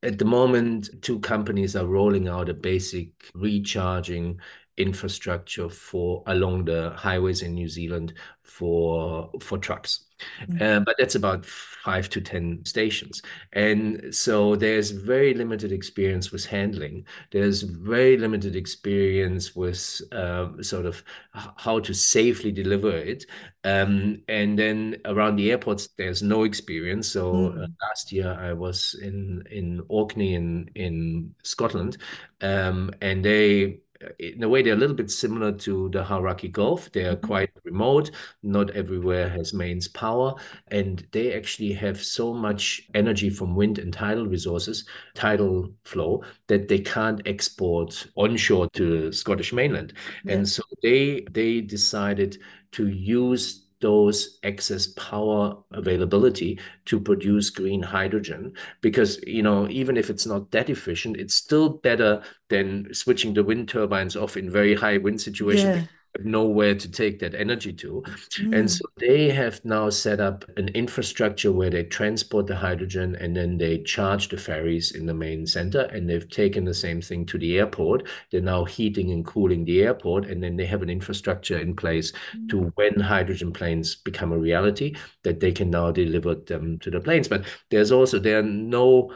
at 0.04 0.18
the 0.18 0.26
moment 0.26 0.90
two 1.02 1.20
companies 1.20 1.76
are 1.76 1.86
rolling 1.86 2.28
out 2.28 2.50
a 2.50 2.54
basic 2.54 3.10
recharging 3.34 4.40
infrastructure 4.78 5.70
for 5.70 6.24
along 6.28 6.66
the 6.66 6.92
highways 6.96 7.42
in 7.42 7.54
New 7.54 7.68
Zealand 7.68 8.14
for 8.44 9.30
for 9.40 9.58
trucks. 9.58 10.06
Mm-hmm. 10.48 10.62
Uh, 10.62 10.80
but 10.82 10.96
that's 10.98 11.16
about 11.16 11.46
five 11.46 12.10
to 12.10 12.22
10 12.22 12.64
stations. 12.66 13.22
And 13.54 14.14
so 14.14 14.56
there's 14.56 14.92
very 14.92 15.34
limited 15.34 15.72
experience 15.72 16.32
with 16.32 16.46
handling. 16.46 17.06
There's 17.32 17.64
very 17.64 18.18
limited 18.18 18.56
experience 18.56 19.56
with 19.56 20.02
uh, 20.12 20.62
sort 20.62 20.86
of 20.86 21.04
how 21.34 21.80
to 21.80 21.94
safely 21.94 22.52
deliver 22.52 22.96
it. 22.96 23.26
Um, 23.64 24.22
and 24.28 24.58
then 24.58 24.98
around 25.06 25.38
the 25.38 25.52
airports, 25.52 25.90
there's 25.98 26.22
no 26.22 26.44
experience. 26.44 27.08
So 27.08 27.34
mm-hmm. 27.34 27.64
uh, 27.64 27.68
last 27.82 28.12
year 28.12 28.38
I 28.40 28.54
was 28.54 28.96
in, 29.02 29.44
in 29.50 29.82
Orkney 29.88 30.36
in, 30.36 30.70
in 30.76 31.34
Scotland, 31.44 31.98
um, 32.42 32.92
and 33.02 33.26
they 33.26 33.80
in 34.20 34.44
a 34.44 34.50
way, 34.50 34.62
they're 34.62 34.74
a 34.74 34.78
little 34.78 34.96
bit 34.96 35.12
similar 35.12 35.52
to 35.52 35.90
the 35.90 36.04
Hauraki 36.04 36.52
Gulf. 36.52 36.92
They 36.92 37.06
are 37.06 37.16
mm-hmm. 37.16 37.28
quite 37.28 37.50
remote. 37.64 38.12
Not 38.44 38.72
everywhere 38.72 39.30
has 39.30 39.54
mains 39.54 39.88
power. 39.88 40.36
And 40.68 41.06
they 41.12 41.34
actually 41.34 41.74
have 41.74 42.02
so 42.02 42.34
much 42.34 42.88
energy 42.94 43.30
from 43.30 43.56
wind 43.56 43.80
and 43.80 43.94
tidal 43.94 44.28
resources, 44.28 44.86
tidal 45.14 45.72
flow, 45.86 46.24
that 46.48 46.68
they 46.68 46.80
can't 46.80 47.22
export 47.26 48.08
onshore 48.16 48.70
to 48.74 49.12
Scottish 49.12 49.54
mainland. 49.54 49.94
Yeah. 50.26 50.34
And 50.34 50.50
so 50.50 50.64
they 50.82 51.26
they 51.32 51.62
decided 51.62 52.38
to 52.74 52.88
use 52.88 53.66
those 53.82 54.40
excess 54.44 54.88
power 54.88 55.58
availability 55.72 56.60
to 56.86 57.00
produce 57.00 57.50
green 57.50 57.82
hydrogen 57.82 58.54
because 58.82 59.20
you 59.26 59.44
know 59.44 59.68
even 59.70 59.98
if 59.98 60.10
it's 60.10 60.26
not 60.26 60.52
that 60.52 60.70
efficient 60.70 61.18
it's 61.18 61.36
still 61.36 61.70
better 61.70 62.22
than 62.50 62.94
switching 62.94 63.34
the 63.34 63.44
wind 63.44 63.68
turbines 63.68 64.16
off 64.16 64.38
in 64.38 64.50
very 64.50 64.76
high 64.76 64.98
wind 64.98 65.20
situations 65.20 65.78
yeah 65.82 65.86
nowhere 66.20 66.76
to 66.76 66.92
take 66.92 67.20
that 67.20 67.36
energy 67.36 67.74
to. 67.74 68.04
Mm. 68.40 68.58
And 68.58 68.72
so 68.72 68.86
they 68.98 69.30
have 69.30 69.64
now 69.64 69.90
set 69.90 70.20
up 70.20 70.46
an 70.58 70.70
infrastructure 70.70 71.52
where 71.52 71.70
they 71.70 71.84
transport 71.84 72.48
the 72.48 72.56
hydrogen 72.56 73.16
and 73.16 73.36
then 73.36 73.58
they 73.58 73.80
charge 73.80 74.30
the 74.30 74.38
ferries 74.38 74.92
in 74.92 75.06
the 75.06 75.14
main 75.14 75.46
center. 75.46 75.82
And 75.82 76.10
they've 76.10 76.30
taken 76.30 76.66
the 76.66 76.74
same 76.74 77.02
thing 77.02 77.26
to 77.28 77.38
the 77.38 77.58
airport. 77.58 78.08
They're 78.32 78.42
now 78.42 78.66
heating 78.66 79.12
and 79.12 79.26
cooling 79.26 79.66
the 79.66 79.84
airport. 79.84 80.26
And 80.26 80.44
then 80.44 80.58
they 80.58 80.66
have 80.66 80.82
an 80.82 80.90
infrastructure 80.90 81.58
in 81.58 81.76
place 81.76 82.12
mm. 82.36 82.50
to 82.50 82.72
when 82.76 83.00
hydrogen 83.00 83.52
planes 83.54 83.96
become 83.96 84.32
a 84.32 84.38
reality, 84.38 84.96
that 85.24 85.40
they 85.40 85.52
can 85.52 85.70
now 85.70 85.92
deliver 85.92 86.36
them 86.36 86.80
to 86.80 86.92
the 86.92 87.00
planes. 87.00 87.28
But 87.28 87.46
there's 87.70 87.92
also, 87.92 88.20
there 88.20 88.40
are 88.40 88.44
no 88.44 89.14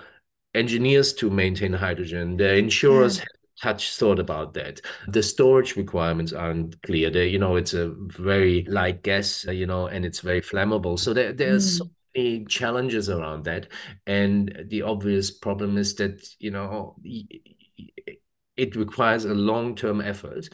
engineers 0.54 1.14
to 1.14 1.30
maintain 1.30 1.74
hydrogen. 1.74 2.38
The 2.38 2.56
insurers 2.56 3.18
yeah 3.18 3.26
touch 3.62 3.96
thought 3.96 4.20
about 4.20 4.54
that. 4.54 4.82
The 5.08 5.24
storage 5.24 5.76
requirements 5.76 6.34
aren't 6.34 6.82
clear. 6.82 7.10
They, 7.10 7.28
you 7.28 7.40
know, 7.40 7.56
it's 7.56 7.74
a 7.74 7.94
very 7.98 8.66
light 8.66 9.04
gas, 9.04 9.46
uh, 9.48 9.52
you 9.52 9.66
know, 9.66 9.88
and 9.88 10.06
it's 10.06 10.20
very 10.20 10.42
flammable. 10.42 11.00
So 11.00 11.14
there, 11.14 11.34
there's 11.34 11.76
mm. 11.76 11.78
so 11.80 11.90
many 12.16 12.46
challenges 12.46 13.10
around 13.10 13.46
that. 13.46 13.68
And 14.06 14.66
the 14.70 14.82
obvious 14.82 15.32
problem 15.32 15.78
is 15.78 15.96
that, 15.96 16.28
you 16.40 16.52
know, 16.52 16.96
it 18.58 18.76
requires 18.76 19.26
a 19.26 19.34
long-term 19.34 20.02
effort 20.02 20.48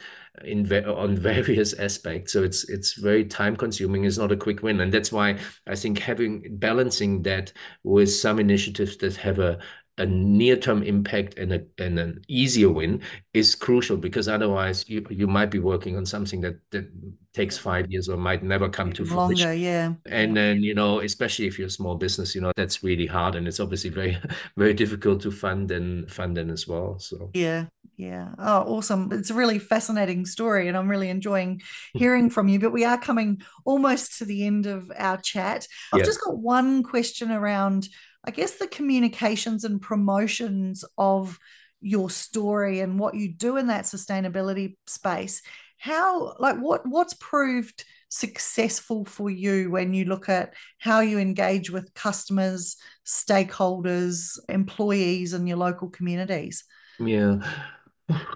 in 0.44 0.70
on 0.84 1.16
various 1.32 1.72
aspects 1.74 2.32
so 2.32 2.42
it's 2.42 2.68
it's 2.68 2.94
very 2.94 3.24
time 3.24 3.56
consuming 3.56 4.04
it's 4.04 4.18
not 4.18 4.32
a 4.32 4.36
quick 4.36 4.62
win 4.62 4.80
and 4.80 4.92
that's 4.92 5.12
why 5.12 5.38
i 5.66 5.74
think 5.76 5.98
having 5.98 6.42
balancing 6.58 7.22
that 7.22 7.52
with 7.84 8.10
some 8.10 8.38
initiatives 8.40 8.96
that 8.96 9.14
have 9.14 9.38
a 9.38 9.58
a 10.02 10.06
near-term 10.06 10.82
impact 10.82 11.38
and, 11.38 11.52
a, 11.52 11.62
and 11.78 11.96
an 11.96 12.20
easier 12.26 12.68
win 12.68 13.00
is 13.34 13.54
crucial 13.54 13.96
because 13.96 14.26
otherwise 14.26 14.84
you, 14.88 15.06
you 15.10 15.28
might 15.28 15.50
be 15.50 15.60
working 15.60 15.96
on 15.96 16.04
something 16.04 16.40
that, 16.40 16.58
that 16.72 16.90
takes 17.32 17.56
five 17.56 17.88
years 17.88 18.08
or 18.08 18.16
might 18.16 18.42
never 18.42 18.68
come 18.68 18.92
to 18.92 19.04
longer 19.04 19.36
fruition. 19.36 19.60
yeah. 19.60 19.92
And 20.06 20.36
then 20.36 20.60
you 20.60 20.74
know 20.74 21.00
especially 21.00 21.46
if 21.46 21.56
you're 21.56 21.68
a 21.68 21.70
small 21.70 21.94
business 21.94 22.34
you 22.34 22.40
know 22.40 22.50
that's 22.56 22.82
really 22.82 23.06
hard 23.06 23.36
and 23.36 23.46
it's 23.46 23.60
obviously 23.60 23.90
very 23.90 24.18
very 24.56 24.74
difficult 24.74 25.22
to 25.22 25.30
fund 25.30 25.70
and 25.70 26.10
fund 26.10 26.36
in 26.36 26.50
as 26.50 26.66
well 26.66 26.98
so. 26.98 27.30
Yeah 27.32 27.66
yeah. 27.96 28.30
Oh 28.38 28.62
awesome. 28.62 29.10
It's 29.12 29.30
a 29.30 29.34
really 29.34 29.60
fascinating 29.60 30.26
story 30.26 30.66
and 30.66 30.76
i'm 30.76 30.90
really 30.90 31.10
enjoying 31.10 31.62
hearing 31.94 32.28
from 32.28 32.48
you 32.48 32.58
but 32.58 32.72
we 32.72 32.84
are 32.84 32.98
coming 32.98 33.40
almost 33.64 34.18
to 34.18 34.24
the 34.24 34.44
end 34.44 34.66
of 34.66 34.90
our 34.96 35.18
chat. 35.18 35.68
I've 35.92 36.00
yeah. 36.00 36.04
just 36.04 36.20
got 36.20 36.36
one 36.36 36.82
question 36.82 37.30
around 37.30 37.88
I 38.24 38.30
guess 38.30 38.56
the 38.56 38.68
communications 38.68 39.64
and 39.64 39.80
promotions 39.80 40.84
of 40.96 41.38
your 41.80 42.10
story 42.10 42.80
and 42.80 42.98
what 42.98 43.14
you 43.14 43.32
do 43.32 43.56
in 43.56 43.66
that 43.66 43.84
sustainability 43.84 44.76
space 44.86 45.42
how 45.82 46.36
like 46.38 46.56
what 46.58 46.86
what's 46.86 47.14
proved 47.14 47.84
successful 48.08 49.04
for 49.04 49.28
you 49.28 49.68
when 49.68 49.92
you 49.92 50.04
look 50.04 50.28
at 50.28 50.54
how 50.78 51.00
you 51.00 51.18
engage 51.18 51.72
with 51.72 51.92
customers 51.94 52.76
stakeholders 53.04 54.38
employees 54.48 55.32
and 55.32 55.48
your 55.48 55.56
local 55.56 55.90
communities? 55.90 56.62
Yeah 57.00 57.38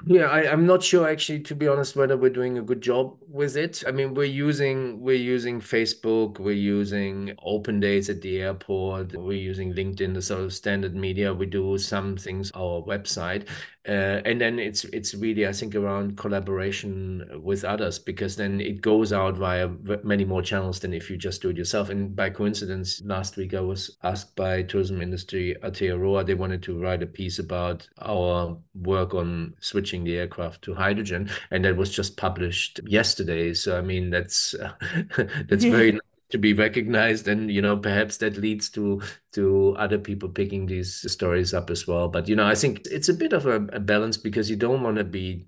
yeah, 0.07 0.26
I, 0.26 0.50
I'm 0.50 0.66
not 0.66 0.83
sure 0.83 1.09
actually, 1.09 1.40
to 1.40 1.55
be 1.55 1.66
honest, 1.66 1.96
whether 1.96 2.16
we're 2.16 2.31
doing 2.31 2.59
a 2.59 2.62
good 2.62 2.81
job 2.81 3.16
with 3.29 3.57
it. 3.57 3.83
I 3.87 3.90
mean, 3.90 4.14
we're 4.14 4.24
using 4.24 5.00
we're 5.00 5.16
using 5.16 5.61
Facebook, 5.61 6.38
we're 6.38 6.52
using 6.52 7.35
open 7.42 7.81
days 7.81 8.09
at 8.09 8.22
the 8.22 8.40
airport, 8.40 9.14
we're 9.14 9.33
using 9.33 9.74
LinkedIn, 9.74 10.14
the 10.14 10.22
sort 10.22 10.42
of 10.42 10.55
standard 10.55 10.94
media. 10.94 11.35
We 11.35 11.46
do 11.46 11.76
some 11.79 12.16
things 12.16 12.52
our 12.52 12.83
website, 12.83 13.48
uh, 13.88 14.22
and 14.24 14.40
then 14.40 14.59
it's 14.59 14.85
it's 14.87 15.14
really 15.14 15.46
I 15.46 15.52
think 15.52 15.74
around 15.74 16.16
collaboration 16.16 17.40
with 17.42 17.64
others 17.64 17.98
because 17.98 18.37
then 18.37 18.61
it 18.61 18.81
goes 18.81 19.12
out 19.12 19.37
via 19.37 19.68
many 20.05 20.24
more 20.24 20.42
channels 20.42 20.81
than 20.81 20.92
if 20.94 21.11
you 21.11 21.16
just 21.16 21.42
do 21.42 21.50
it 21.50 21.57
yourself. 21.57 21.90
And 21.90 22.14
by 22.14 22.31
coincidence, 22.31 23.02
last 23.05 23.37
week 23.37 23.55
I 23.55 23.61
was 23.61 23.96
asked 24.02 24.37
by 24.37 24.62
tourism 24.62 25.02
industry 25.02 25.57
Aotearoa 25.62 26.24
they 26.24 26.35
wanted 26.35 26.62
to 26.64 26.81
write 26.81 27.02
a 27.02 27.07
piece 27.07 27.38
about 27.38 27.88
our 28.00 28.57
work 28.74 29.14
on 29.14 29.55
switching 29.66 30.05
the 30.05 30.16
aircraft 30.16 30.62
to 30.62 30.74
hydrogen, 30.74 31.31
and 31.50 31.64
that 31.64 31.76
was 31.76 31.90
just 31.90 32.16
published 32.16 32.81
yesterday. 32.87 33.55
So 33.55 33.79
I 33.79 33.83
mean, 33.83 34.11
that's 34.11 34.55
uh, 34.55 34.72
that's 35.48 35.64
very 35.64 35.98
to 36.31 36.38
be 36.38 36.52
recognized 36.52 37.29
and 37.29 37.50
you 37.52 37.62
know 37.62 37.76
perhaps 37.76 38.16
that 38.16 38.37
leads 38.37 38.68
to 38.70 39.00
to 39.33 39.74
other 39.79 39.98
people 39.98 40.29
picking 40.29 40.66
these 40.66 41.11
stories 41.11 41.55
up 41.55 41.70
as 41.70 41.87
well 41.87 42.09
but 42.09 42.29
you 42.29 42.35
know 42.35 42.44
i 42.44 42.55
think 42.55 42.83
it's 42.90 43.09
a 43.09 43.14
bit 43.14 43.33
of 43.33 43.46
a, 43.46 43.57
a 43.66 43.79
balance 43.79 44.16
because 44.16 44.50
you 44.50 44.57
don't 44.57 44.83
want 44.83 44.96
to 44.96 45.05
be 45.05 45.46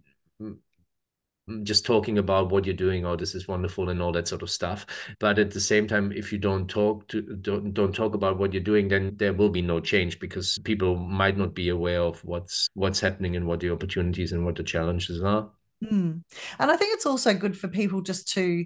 just 1.62 1.84
talking 1.84 2.18
about 2.18 2.50
what 2.50 2.64
you're 2.64 2.74
doing 2.74 3.04
oh 3.04 3.16
this 3.16 3.34
is 3.34 3.48
wonderful 3.48 3.88
and 3.88 4.02
all 4.02 4.12
that 4.12 4.28
sort 4.28 4.42
of 4.42 4.50
stuff. 4.50 4.86
But 5.18 5.38
at 5.38 5.50
the 5.50 5.60
same 5.60 5.86
time 5.86 6.12
if 6.12 6.32
you 6.32 6.38
don't 6.38 6.68
talk 6.68 7.08
to 7.08 7.22
don't, 7.22 7.72
don't 7.72 7.94
talk 7.94 8.14
about 8.14 8.38
what 8.38 8.52
you're 8.52 8.62
doing 8.62 8.88
then 8.88 9.14
there 9.16 9.32
will 9.32 9.50
be 9.50 9.62
no 9.62 9.80
change 9.80 10.18
because 10.18 10.58
people 10.64 10.96
might 10.96 11.36
not 11.36 11.54
be 11.54 11.68
aware 11.68 12.02
of 12.02 12.24
what's 12.24 12.68
what's 12.74 13.00
happening 13.00 13.36
and 13.36 13.46
what 13.46 13.60
the 13.60 13.70
opportunities 13.70 14.32
and 14.32 14.44
what 14.44 14.56
the 14.56 14.62
challenges 14.62 15.22
are. 15.22 15.50
Mm. 15.84 16.24
and 16.58 16.70
i 16.72 16.76
think 16.76 16.92
it's 16.92 17.06
also 17.06 17.32
good 17.34 17.56
for 17.56 17.68
people 17.68 18.00
just 18.00 18.32
to 18.32 18.64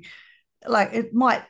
like 0.66 0.94
it 0.94 1.12
might 1.12 1.42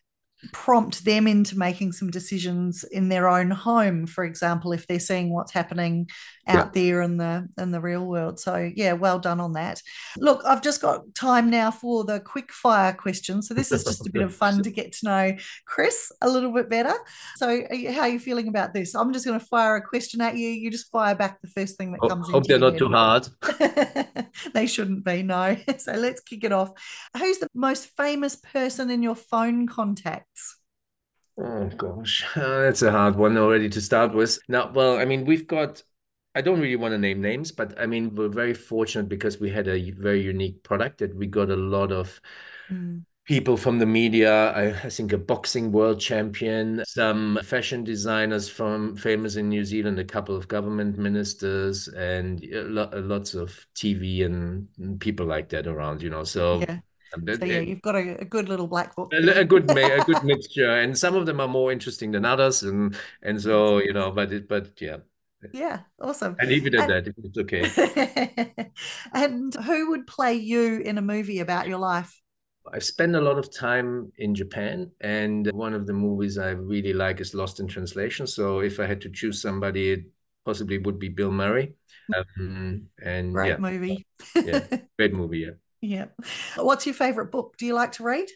prompt 0.50 1.04
them 1.04 1.26
into 1.28 1.56
making 1.56 1.92
some 1.92 2.10
decisions 2.10 2.84
in 2.84 3.08
their 3.08 3.28
own 3.28 3.50
home. 3.50 4.06
For 4.06 4.24
example 4.24 4.72
if 4.72 4.86
they're 4.86 4.98
seeing 4.98 5.32
what's 5.32 5.52
happening 5.52 6.08
out 6.46 6.74
yeah. 6.74 6.82
there 6.82 7.02
in 7.02 7.16
the 7.16 7.48
in 7.58 7.70
the 7.70 7.80
real 7.80 8.06
world 8.06 8.38
so 8.38 8.70
yeah 8.74 8.92
well 8.92 9.18
done 9.18 9.40
on 9.40 9.52
that 9.52 9.80
look 10.16 10.42
i've 10.44 10.62
just 10.62 10.82
got 10.82 11.02
time 11.14 11.50
now 11.50 11.70
for 11.70 12.04
the 12.04 12.18
quick 12.20 12.52
fire 12.52 12.92
question. 12.92 13.42
so 13.42 13.54
this 13.54 13.70
is 13.70 13.84
just 13.84 14.06
a 14.06 14.10
bit 14.10 14.22
of 14.22 14.34
fun 14.34 14.62
to 14.62 14.70
get 14.70 14.92
to 14.92 15.06
know 15.06 15.36
chris 15.66 16.10
a 16.20 16.28
little 16.28 16.52
bit 16.52 16.68
better 16.68 16.94
so 17.36 17.48
are 17.48 17.74
you, 17.74 17.92
how 17.92 18.02
are 18.02 18.08
you 18.08 18.18
feeling 18.18 18.48
about 18.48 18.74
this 18.74 18.94
i'm 18.94 19.12
just 19.12 19.24
going 19.24 19.38
to 19.38 19.46
fire 19.46 19.76
a 19.76 19.82
question 19.82 20.20
at 20.20 20.36
you 20.36 20.48
you 20.48 20.70
just 20.70 20.90
fire 20.90 21.14
back 21.14 21.40
the 21.42 21.48
first 21.48 21.76
thing 21.76 21.92
that 21.92 22.00
comes 22.08 22.28
in. 22.28 22.32
hope 22.32 22.44
they're 22.44 22.58
not 22.58 22.76
too 22.76 22.88
hard 22.88 23.28
they 24.54 24.66
shouldn't 24.66 25.04
be 25.04 25.22
no 25.22 25.56
so 25.78 25.92
let's 25.92 26.20
kick 26.20 26.44
it 26.44 26.52
off 26.52 26.70
who's 27.16 27.38
the 27.38 27.48
most 27.54 27.90
famous 27.96 28.36
person 28.36 28.90
in 28.90 29.02
your 29.02 29.16
phone 29.16 29.66
contacts 29.66 30.58
Oh 31.38 31.70
gosh, 31.76 32.26
uh, 32.36 32.40
that's 32.60 32.82
a 32.82 32.90
hard 32.90 33.16
one 33.16 33.38
already 33.38 33.68
to 33.70 33.80
start 33.80 34.14
with. 34.14 34.38
Now, 34.48 34.70
well, 34.70 34.98
I 34.98 35.04
mean, 35.04 35.24
we've 35.24 35.46
got. 35.46 35.82
I 36.34 36.40
don't 36.40 36.60
really 36.60 36.76
want 36.76 36.92
to 36.92 36.98
name 36.98 37.20
names, 37.20 37.52
but 37.52 37.78
I 37.78 37.86
mean, 37.86 38.14
we're 38.14 38.28
very 38.28 38.54
fortunate 38.54 39.08
because 39.08 39.38
we 39.38 39.50
had 39.50 39.68
a 39.68 39.90
very 39.92 40.22
unique 40.22 40.62
product 40.62 40.98
that 40.98 41.14
we 41.14 41.26
got 41.26 41.50
a 41.50 41.56
lot 41.56 41.92
of 41.92 42.20
mm. 42.70 43.02
people 43.26 43.56
from 43.56 43.78
the 43.78 43.86
media. 43.86 44.50
I, 44.52 44.68
I, 44.68 44.88
think 44.88 45.12
a 45.12 45.18
boxing 45.18 45.72
world 45.72 46.00
champion, 46.00 46.84
some 46.86 47.38
fashion 47.44 47.84
designers 47.84 48.48
from 48.48 48.96
famous 48.96 49.36
in 49.36 49.50
New 49.50 49.64
Zealand, 49.64 49.98
a 49.98 50.04
couple 50.04 50.34
of 50.34 50.48
government 50.48 50.96
ministers, 50.96 51.88
and 51.88 52.42
lots 52.50 53.34
of 53.34 53.66
TV 53.74 54.24
and 54.24 55.00
people 55.00 55.26
like 55.26 55.50
that 55.50 55.66
around. 55.66 56.02
You 56.02 56.10
know, 56.10 56.24
so. 56.24 56.60
Yeah 56.60 56.78
so 57.38 57.44
yeah, 57.44 57.60
you've 57.60 57.82
got 57.82 57.94
a, 57.94 58.20
a 58.20 58.24
good 58.24 58.48
little 58.48 58.66
black 58.66 58.96
book. 58.96 59.12
A, 59.12 59.40
a 59.40 59.44
good 59.44 59.70
a 59.70 60.04
good 60.04 60.24
mixture, 60.24 60.70
and 60.70 60.96
some 60.96 61.14
of 61.14 61.26
them 61.26 61.40
are 61.40 61.48
more 61.48 61.70
interesting 61.70 62.10
than 62.10 62.24
others, 62.24 62.62
and 62.62 62.96
and 63.22 63.40
so 63.40 63.78
you 63.84 63.92
know, 63.92 64.10
but 64.10 64.32
it, 64.32 64.48
but 64.48 64.80
yeah. 64.80 64.98
Yeah, 65.52 65.80
awesome. 66.00 66.36
And 66.38 66.50
it 66.50 66.74
at 66.74 66.90
and, 66.90 66.90
that 66.90 67.14
it's 67.16 67.38
okay. 67.38 68.70
and 69.14 69.54
who 69.54 69.90
would 69.90 70.06
play 70.06 70.34
you 70.34 70.78
in 70.78 70.98
a 70.98 71.02
movie 71.02 71.40
about 71.40 71.68
your 71.68 71.78
life? 71.78 72.20
I've 72.72 72.84
spent 72.84 73.16
a 73.16 73.20
lot 73.20 73.38
of 73.38 73.52
time 73.52 74.12
in 74.18 74.34
Japan, 74.34 74.92
and 75.00 75.50
one 75.52 75.74
of 75.74 75.86
the 75.86 75.92
movies 75.92 76.38
I 76.38 76.50
really 76.50 76.92
like 76.92 77.20
is 77.20 77.34
Lost 77.34 77.58
in 77.58 77.66
Translation. 77.66 78.26
So 78.26 78.60
if 78.60 78.78
I 78.78 78.86
had 78.86 79.00
to 79.00 79.10
choose 79.10 79.42
somebody, 79.42 79.90
it 79.90 80.04
possibly 80.44 80.78
would 80.78 80.98
be 80.98 81.08
Bill 81.08 81.32
Murray. 81.32 81.74
Um, 82.14 82.86
and 83.02 83.32
great 83.32 83.48
yeah, 83.48 83.56
movie. 83.58 84.06
yeah, 84.36 84.64
great 84.98 85.12
movie. 85.12 85.40
Yeah. 85.40 85.50
Yeah. 85.80 86.06
What's 86.56 86.86
your 86.86 86.94
favorite 86.94 87.32
book? 87.32 87.56
Do 87.58 87.66
you 87.66 87.74
like 87.74 87.92
to 87.92 88.04
read? 88.04 88.28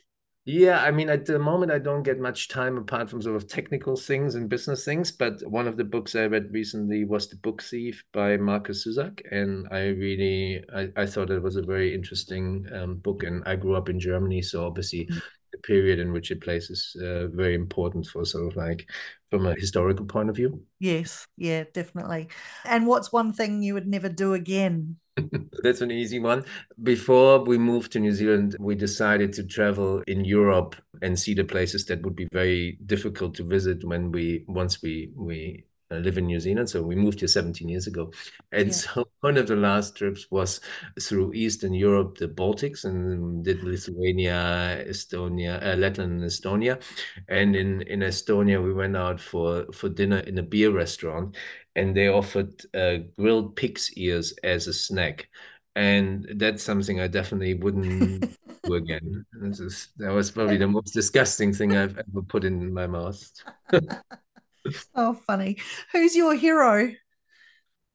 Yeah, 0.48 0.80
I 0.80 0.92
mean, 0.92 1.08
at 1.08 1.26
the 1.26 1.40
moment, 1.40 1.72
I 1.72 1.80
don't 1.80 2.04
get 2.04 2.20
much 2.20 2.46
time 2.46 2.78
apart 2.78 3.10
from 3.10 3.20
sort 3.20 3.34
of 3.34 3.48
technical 3.48 3.96
things 3.96 4.36
and 4.36 4.48
business 4.48 4.84
things. 4.84 5.10
But 5.10 5.42
one 5.50 5.66
of 5.66 5.76
the 5.76 5.82
books 5.82 6.14
I 6.14 6.26
read 6.26 6.52
recently 6.52 7.04
was 7.04 7.28
The 7.28 7.34
Book 7.34 7.64
Thief 7.64 8.04
by 8.12 8.36
Markus 8.36 8.86
Zusak. 8.86 9.22
And 9.32 9.66
I 9.72 9.88
really, 9.88 10.62
I, 10.72 10.88
I 10.96 11.06
thought 11.06 11.32
it 11.32 11.42
was 11.42 11.56
a 11.56 11.62
very 11.62 11.92
interesting 11.92 12.64
um, 12.72 12.94
book. 12.98 13.24
And 13.24 13.42
I 13.44 13.56
grew 13.56 13.74
up 13.74 13.88
in 13.88 13.98
Germany. 13.98 14.40
So 14.40 14.64
obviously, 14.64 15.06
mm. 15.06 15.20
the 15.50 15.58
period 15.58 15.98
in 15.98 16.12
which 16.12 16.30
it 16.30 16.40
plays 16.40 16.70
is 16.70 16.94
uh, 17.02 17.26
very 17.26 17.56
important 17.56 18.06
for 18.06 18.24
sort 18.24 18.46
of 18.46 18.56
like 18.56 18.88
from 19.30 19.46
a 19.46 19.54
historical 19.56 20.06
point 20.06 20.30
of 20.30 20.36
view. 20.36 20.62
Yes, 20.78 21.26
yeah, 21.36 21.64
definitely. 21.72 22.28
And 22.64 22.86
what's 22.86 23.10
one 23.10 23.32
thing 23.32 23.64
you 23.64 23.74
would 23.74 23.88
never 23.88 24.08
do 24.08 24.34
again? 24.34 24.98
That's 25.62 25.80
an 25.80 25.90
easy 25.90 26.18
one. 26.18 26.44
Before 26.82 27.42
we 27.44 27.58
moved 27.58 27.92
to 27.92 28.00
New 28.00 28.12
Zealand, 28.12 28.56
we 28.60 28.74
decided 28.74 29.32
to 29.34 29.44
travel 29.44 30.02
in 30.06 30.24
Europe 30.24 30.76
and 31.02 31.18
see 31.18 31.34
the 31.34 31.44
places 31.44 31.86
that 31.86 32.02
would 32.02 32.16
be 32.16 32.28
very 32.32 32.78
difficult 32.86 33.34
to 33.36 33.44
visit 33.44 33.84
when 33.84 34.12
we 34.12 34.44
once 34.46 34.82
we 34.82 35.12
we 35.14 35.64
uh, 35.90 35.96
live 35.96 36.18
in 36.18 36.26
New 36.26 36.40
Zealand. 36.40 36.68
So 36.68 36.82
we 36.82 36.96
moved 36.96 37.20
here 37.20 37.28
17 37.28 37.68
years 37.68 37.86
ago. 37.86 38.12
And 38.52 38.68
yeah. 38.68 38.72
so 38.72 39.08
one 39.20 39.36
of 39.36 39.46
the 39.46 39.56
last 39.56 39.96
trips 39.96 40.26
was 40.30 40.60
through 41.00 41.32
Eastern 41.34 41.74
Europe, 41.74 42.18
the 42.18 42.28
Baltics, 42.28 42.84
and 42.84 43.44
did 43.44 43.62
Lithuania, 43.62 44.84
Estonia, 44.86 45.62
uh, 45.62 45.76
Latvia, 45.76 46.04
and 46.04 46.22
Estonia. 46.22 46.82
And 47.28 47.54
in, 47.54 47.82
in 47.82 48.00
Estonia, 48.00 48.62
we 48.62 48.72
went 48.72 48.96
out 48.96 49.20
for, 49.20 49.66
for 49.72 49.88
dinner 49.88 50.18
in 50.18 50.38
a 50.38 50.42
beer 50.42 50.70
restaurant, 50.70 51.36
and 51.74 51.96
they 51.96 52.08
offered 52.08 52.62
uh, 52.74 52.98
grilled 53.18 53.56
pig's 53.56 53.92
ears 53.94 54.32
as 54.42 54.66
a 54.66 54.72
snack. 54.72 55.28
And 55.76 56.26
that's 56.36 56.62
something 56.62 57.00
I 57.00 57.06
definitely 57.06 57.52
wouldn't 57.52 58.34
do 58.64 58.74
again. 58.74 59.26
Is, 59.42 59.88
that 59.98 60.10
was 60.10 60.30
probably 60.30 60.56
the 60.56 60.66
most 60.66 60.94
disgusting 60.94 61.52
thing 61.52 61.76
I've 61.76 61.98
ever 61.98 62.22
put 62.22 62.44
in 62.44 62.72
my 62.72 62.86
mouth. 62.86 63.22
oh, 64.94 65.14
funny. 65.26 65.58
Who's 65.92 66.16
your 66.16 66.34
hero? 66.34 66.92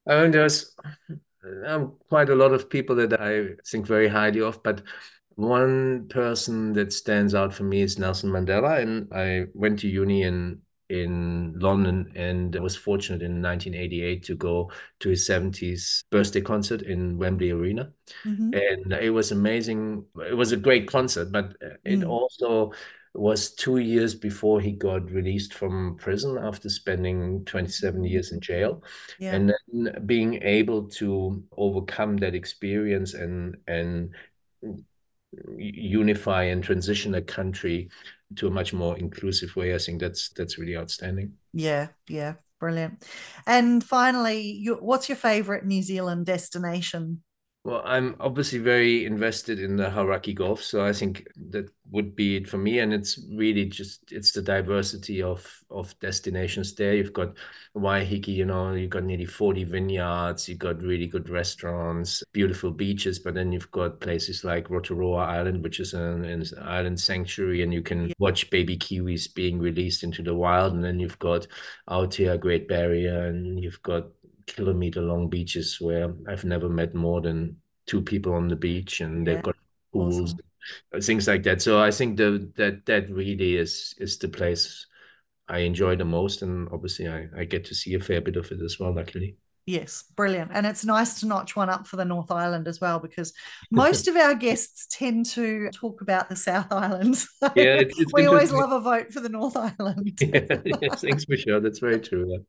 Oh, 0.08 0.30
there's 0.30 0.76
um, 1.66 1.94
quite 2.10 2.30
a 2.30 2.36
lot 2.36 2.54
of 2.54 2.70
people 2.70 2.96
that 2.98 3.20
I 3.20 3.56
think 3.68 3.86
very 3.86 4.08
highly 4.08 4.42
of, 4.42 4.62
but 4.64 4.82
one 5.36 6.08
person 6.10 6.74
that 6.74 6.94
stands 6.94 7.34
out 7.34 7.54
for 7.54 7.64
me 7.64 7.82
is 7.82 7.98
Nelson 7.98 8.30
Mandela. 8.30 8.82
And 8.82 9.12
I 9.14 9.46
went 9.54 9.80
to 9.80 9.88
uni 9.88 10.24
in 10.24 10.62
in 10.92 11.54
London 11.58 12.12
and 12.16 12.54
I 12.54 12.60
was 12.60 12.76
fortunate 12.76 13.22
in 13.22 13.42
1988 13.42 14.24
to 14.24 14.36
go 14.36 14.70
to 15.00 15.10
his 15.10 15.26
70s 15.26 16.04
birthday 16.12 16.42
concert 16.42 16.82
in 16.82 17.18
Wembley 17.18 17.52
Arena. 17.52 17.92
Mm-hmm. 18.26 18.54
And 18.54 18.94
it 19.02 19.10
was 19.10 19.32
amazing. 19.32 20.04
It 20.28 20.36
was 20.36 20.52
a 20.52 20.58
great 20.58 20.90
concert, 20.90 21.32
but 21.32 21.56
it 21.86 22.02
mm. 22.02 22.10
also 22.10 22.74
was 23.14 23.54
two 23.54 23.78
years 23.78 24.16
before 24.16 24.62
he 24.62 24.72
got 24.72 25.12
released 25.12 25.54
from 25.54 25.98
prison 25.98 26.38
after 26.38 26.70
spending 26.70 27.44
27 27.46 27.96
mm-hmm. 27.96 28.06
years 28.06 28.32
in 28.32 28.40
jail. 28.40 28.84
Yeah. 29.20 29.36
and 29.36 29.54
then 29.72 30.06
being 30.06 30.42
able 30.44 30.88
to 30.90 31.44
overcome 31.58 32.18
that 32.18 32.36
experience 32.36 33.14
and 33.14 33.58
and 33.68 34.14
unify 35.58 36.44
and 36.44 36.64
transition 36.64 37.16
a 37.16 37.22
country 37.22 37.90
to 38.36 38.48
a 38.48 38.52
much 38.52 38.74
more 38.74 38.98
inclusive 38.98 39.56
way 39.56 39.74
i 39.74 39.78
think 39.78 40.02
that's 40.02 40.30
that's 40.30 40.58
really 40.58 40.76
outstanding. 40.76 41.34
Yeah 41.54 41.88
yeah 42.08 42.34
brilliant. 42.60 43.06
And 43.48 43.84
finally 43.84 44.42
you, 44.42 44.76
what's 44.76 45.10
your 45.10 45.16
favorite 45.16 45.66
new 45.66 45.82
zealand 45.82 46.26
destination 46.26 47.24
well, 47.64 47.84
I'm 47.86 48.16
obviously 48.20 48.58
very 48.58 49.06
invested 49.06 49.60
in 49.60 49.76
the 49.76 49.92
Hauraki 49.92 50.34
Gulf, 50.34 50.64
so 50.64 50.84
I 50.84 50.94
think 50.94 51.28
that 51.52 51.70
would 51.92 52.16
be 52.16 52.38
it 52.38 52.50
for 52.50 52.58
me. 52.58 52.80
And 52.80 52.92
it's 52.92 53.20
really 53.36 53.66
just 53.66 54.12
it's 54.12 54.32
the 54.32 54.42
diversity 54.42 55.22
of 55.22 55.46
of 55.70 55.98
destinations 56.00 56.74
there. 56.74 56.96
You've 56.96 57.14
got 57.14 57.38
Waiheke, 57.76 58.30
you 58.30 58.46
know, 58.46 58.74
you've 58.74 58.90
got 58.90 59.04
nearly 59.04 59.26
40 59.26 59.66
vineyards, 59.66 60.50
you've 60.50 60.58
got 60.58 60.82
really 60.82 61.06
good 61.06 61.30
restaurants, 61.30 62.24
beautiful 62.34 62.72
beaches, 62.72 63.20
but 63.20 63.36
then 63.36 63.52
you've 63.52 63.70
got 63.70 64.00
places 64.00 64.44
like 64.44 64.70
Rotoroa 64.70 65.28
Island, 65.28 65.64
which 65.64 65.80
is 65.80 65.94
an, 65.94 66.26
an 66.26 66.44
island 66.64 67.00
sanctuary, 67.00 67.62
and 67.62 67.72
you 67.72 67.84
can 67.84 68.08
yeah. 68.08 68.14
watch 68.18 68.50
baby 68.50 68.76
kiwis 68.76 69.32
being 69.36 69.60
released 69.60 70.04
into 70.04 70.24
the 70.24 70.34
wild. 70.34 70.74
And 70.74 70.84
then 70.84 71.00
you've 71.00 71.20
got 71.20 71.46
Aotea 71.88 72.40
Great 72.40 72.68
Barrier, 72.68 73.28
and 73.28 73.64
you've 73.64 73.84
got 73.84 74.06
kilometer 74.56 75.02
long 75.02 75.30
beaches 75.30 75.80
where 75.80 76.14
I've 76.28 76.46
never 76.46 76.70
met 76.70 76.94
more 76.94 77.22
than 77.22 77.58
two 77.88 78.02
people 78.02 78.34
on 78.34 78.48
the 78.48 78.56
beach 78.56 79.02
and 79.02 79.26
yeah. 79.26 79.34
they've 79.34 79.44
got 79.44 79.56
pools, 79.94 80.36
awesome. 80.94 81.02
things 81.02 81.28
like 81.28 81.44
that. 81.44 81.62
So 81.62 81.82
I 81.82 81.92
think 81.92 82.18
the, 82.18 82.52
that 82.58 82.86
that 82.86 83.10
really 83.10 83.56
is 83.56 83.96
is 83.98 84.18
the 84.18 84.30
place 84.30 84.86
I 85.48 85.60
enjoy 85.60 85.96
the 85.98 86.06
most, 86.06 86.42
and 86.42 86.70
obviously 86.72 87.10
I, 87.10 87.28
I 87.36 87.44
get 87.44 87.66
to 87.66 87.76
see 87.76 87.94
a 87.94 88.00
fair 88.00 88.22
bit 88.22 88.38
of 88.38 88.52
it 88.52 88.62
as 88.62 88.80
well, 88.80 88.94
luckily. 88.94 89.36
Yes, 89.66 90.06
brilliant. 90.16 90.52
And 90.54 90.66
it's 90.66 90.84
nice 90.84 91.20
to 91.20 91.28
notch 91.28 91.56
one 91.56 91.70
up 91.70 91.86
for 91.86 91.96
the 91.96 92.06
North 92.06 92.32
Island 92.32 92.68
as 92.68 92.82
well, 92.82 93.00
because 93.00 93.34
most 93.72 94.08
of 94.08 94.16
our 94.16 94.34
guests 94.34 94.88
tend 94.90 95.26
to 95.28 95.70
talk 95.72 96.02
about 96.02 96.30
the 96.30 96.36
South 96.36 96.72
Island. 96.72 97.24
yeah, 97.56 97.80
it's, 97.80 98.00
it's 98.00 98.14
we 98.14 98.26
always 98.26 98.52
love 98.52 98.72
a 98.72 98.80
vote 98.80 99.12
for 99.14 99.20
the 99.20 99.30
North 99.30 99.58
Island. 99.58 100.18
yeah, 100.22 100.62
yeah, 100.82 100.96
thanks 100.96 101.26
for 101.26 101.36
sure. 101.36 101.60
That's 101.60 101.80
very 101.80 102.00
true. 102.00 102.46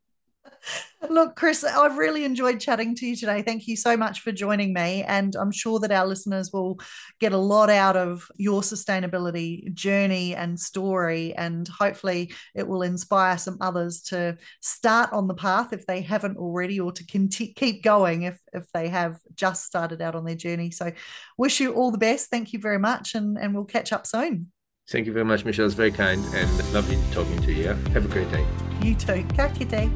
Look, 1.11 1.35
Chris, 1.35 1.65
I've 1.65 1.99
really 1.99 2.25
enjoyed 2.25 2.61
chatting 2.61 2.95
to 2.97 3.07
you 3.07 3.17
today. 3.17 3.43
Thank 3.43 3.67
you 3.67 3.77
so 3.77 3.97
much 3.97 4.21
for 4.21 4.31
joining 4.31 4.73
me. 4.73 5.03
And 5.03 5.35
I'm 5.35 5.51
sure 5.51 5.81
that 5.81 5.91
our 5.91 6.07
listeners 6.07 6.53
will 6.53 6.79
get 7.19 7.33
a 7.33 7.39
lot 7.39 7.71
out 7.71 7.97
of 7.97 8.31
your 8.37 8.63
sustainability 8.63 9.73
journey 9.75 10.35
and 10.35 10.59
story. 10.59 11.35
And 11.35 11.67
hopefully, 11.67 12.33
it 12.55 12.69
will 12.69 12.83
inspire 12.83 13.37
some 13.39 13.59
others 13.61 14.03
to 14.03 14.37
start 14.61 15.13
on 15.13 15.27
the 15.27 15.35
path 15.35 15.73
if 15.73 15.87
they 15.87 16.03
haven't 16.03 16.37
already, 16.37 16.79
or 16.79 16.93
to 16.93 17.07
continue, 17.07 17.53
keep 17.55 17.83
going 17.83 18.23
if, 18.23 18.41
if 18.53 18.65
they 18.73 18.89
have 18.89 19.19
just 19.35 19.65
started 19.65 20.01
out 20.01 20.15
on 20.15 20.25
their 20.25 20.37
journey. 20.37 20.71
So, 20.71 20.93
wish 21.37 21.61
you 21.61 21.75
all 21.75 21.91
the 21.91 21.99
best. 21.99 22.31
Thank 22.31 22.53
you 22.53 22.61
very 22.61 22.79
much. 22.79 23.15
And, 23.15 23.37
and 23.37 23.55
we'll 23.55 23.65
catch 23.65 23.93
up 23.93 24.07
soon. 24.07 24.53
Thank 24.89 25.07
you 25.07 25.13
very 25.13 25.25
much, 25.25 25.45
Michelle. 25.45 25.67
It's 25.67 25.75
very 25.75 25.93
kind 25.93 26.25
and 26.35 26.75
lovely 26.75 26.99
talking 27.13 27.41
to 27.43 27.53
you. 27.53 27.69
Have 27.69 28.05
a 28.05 28.09
great 28.09 28.31
day. 28.31 28.45
You 28.83 28.95
too. 28.95 29.25
Ka 29.37 29.49
kite. 29.49 29.91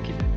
Kite. 0.00 0.27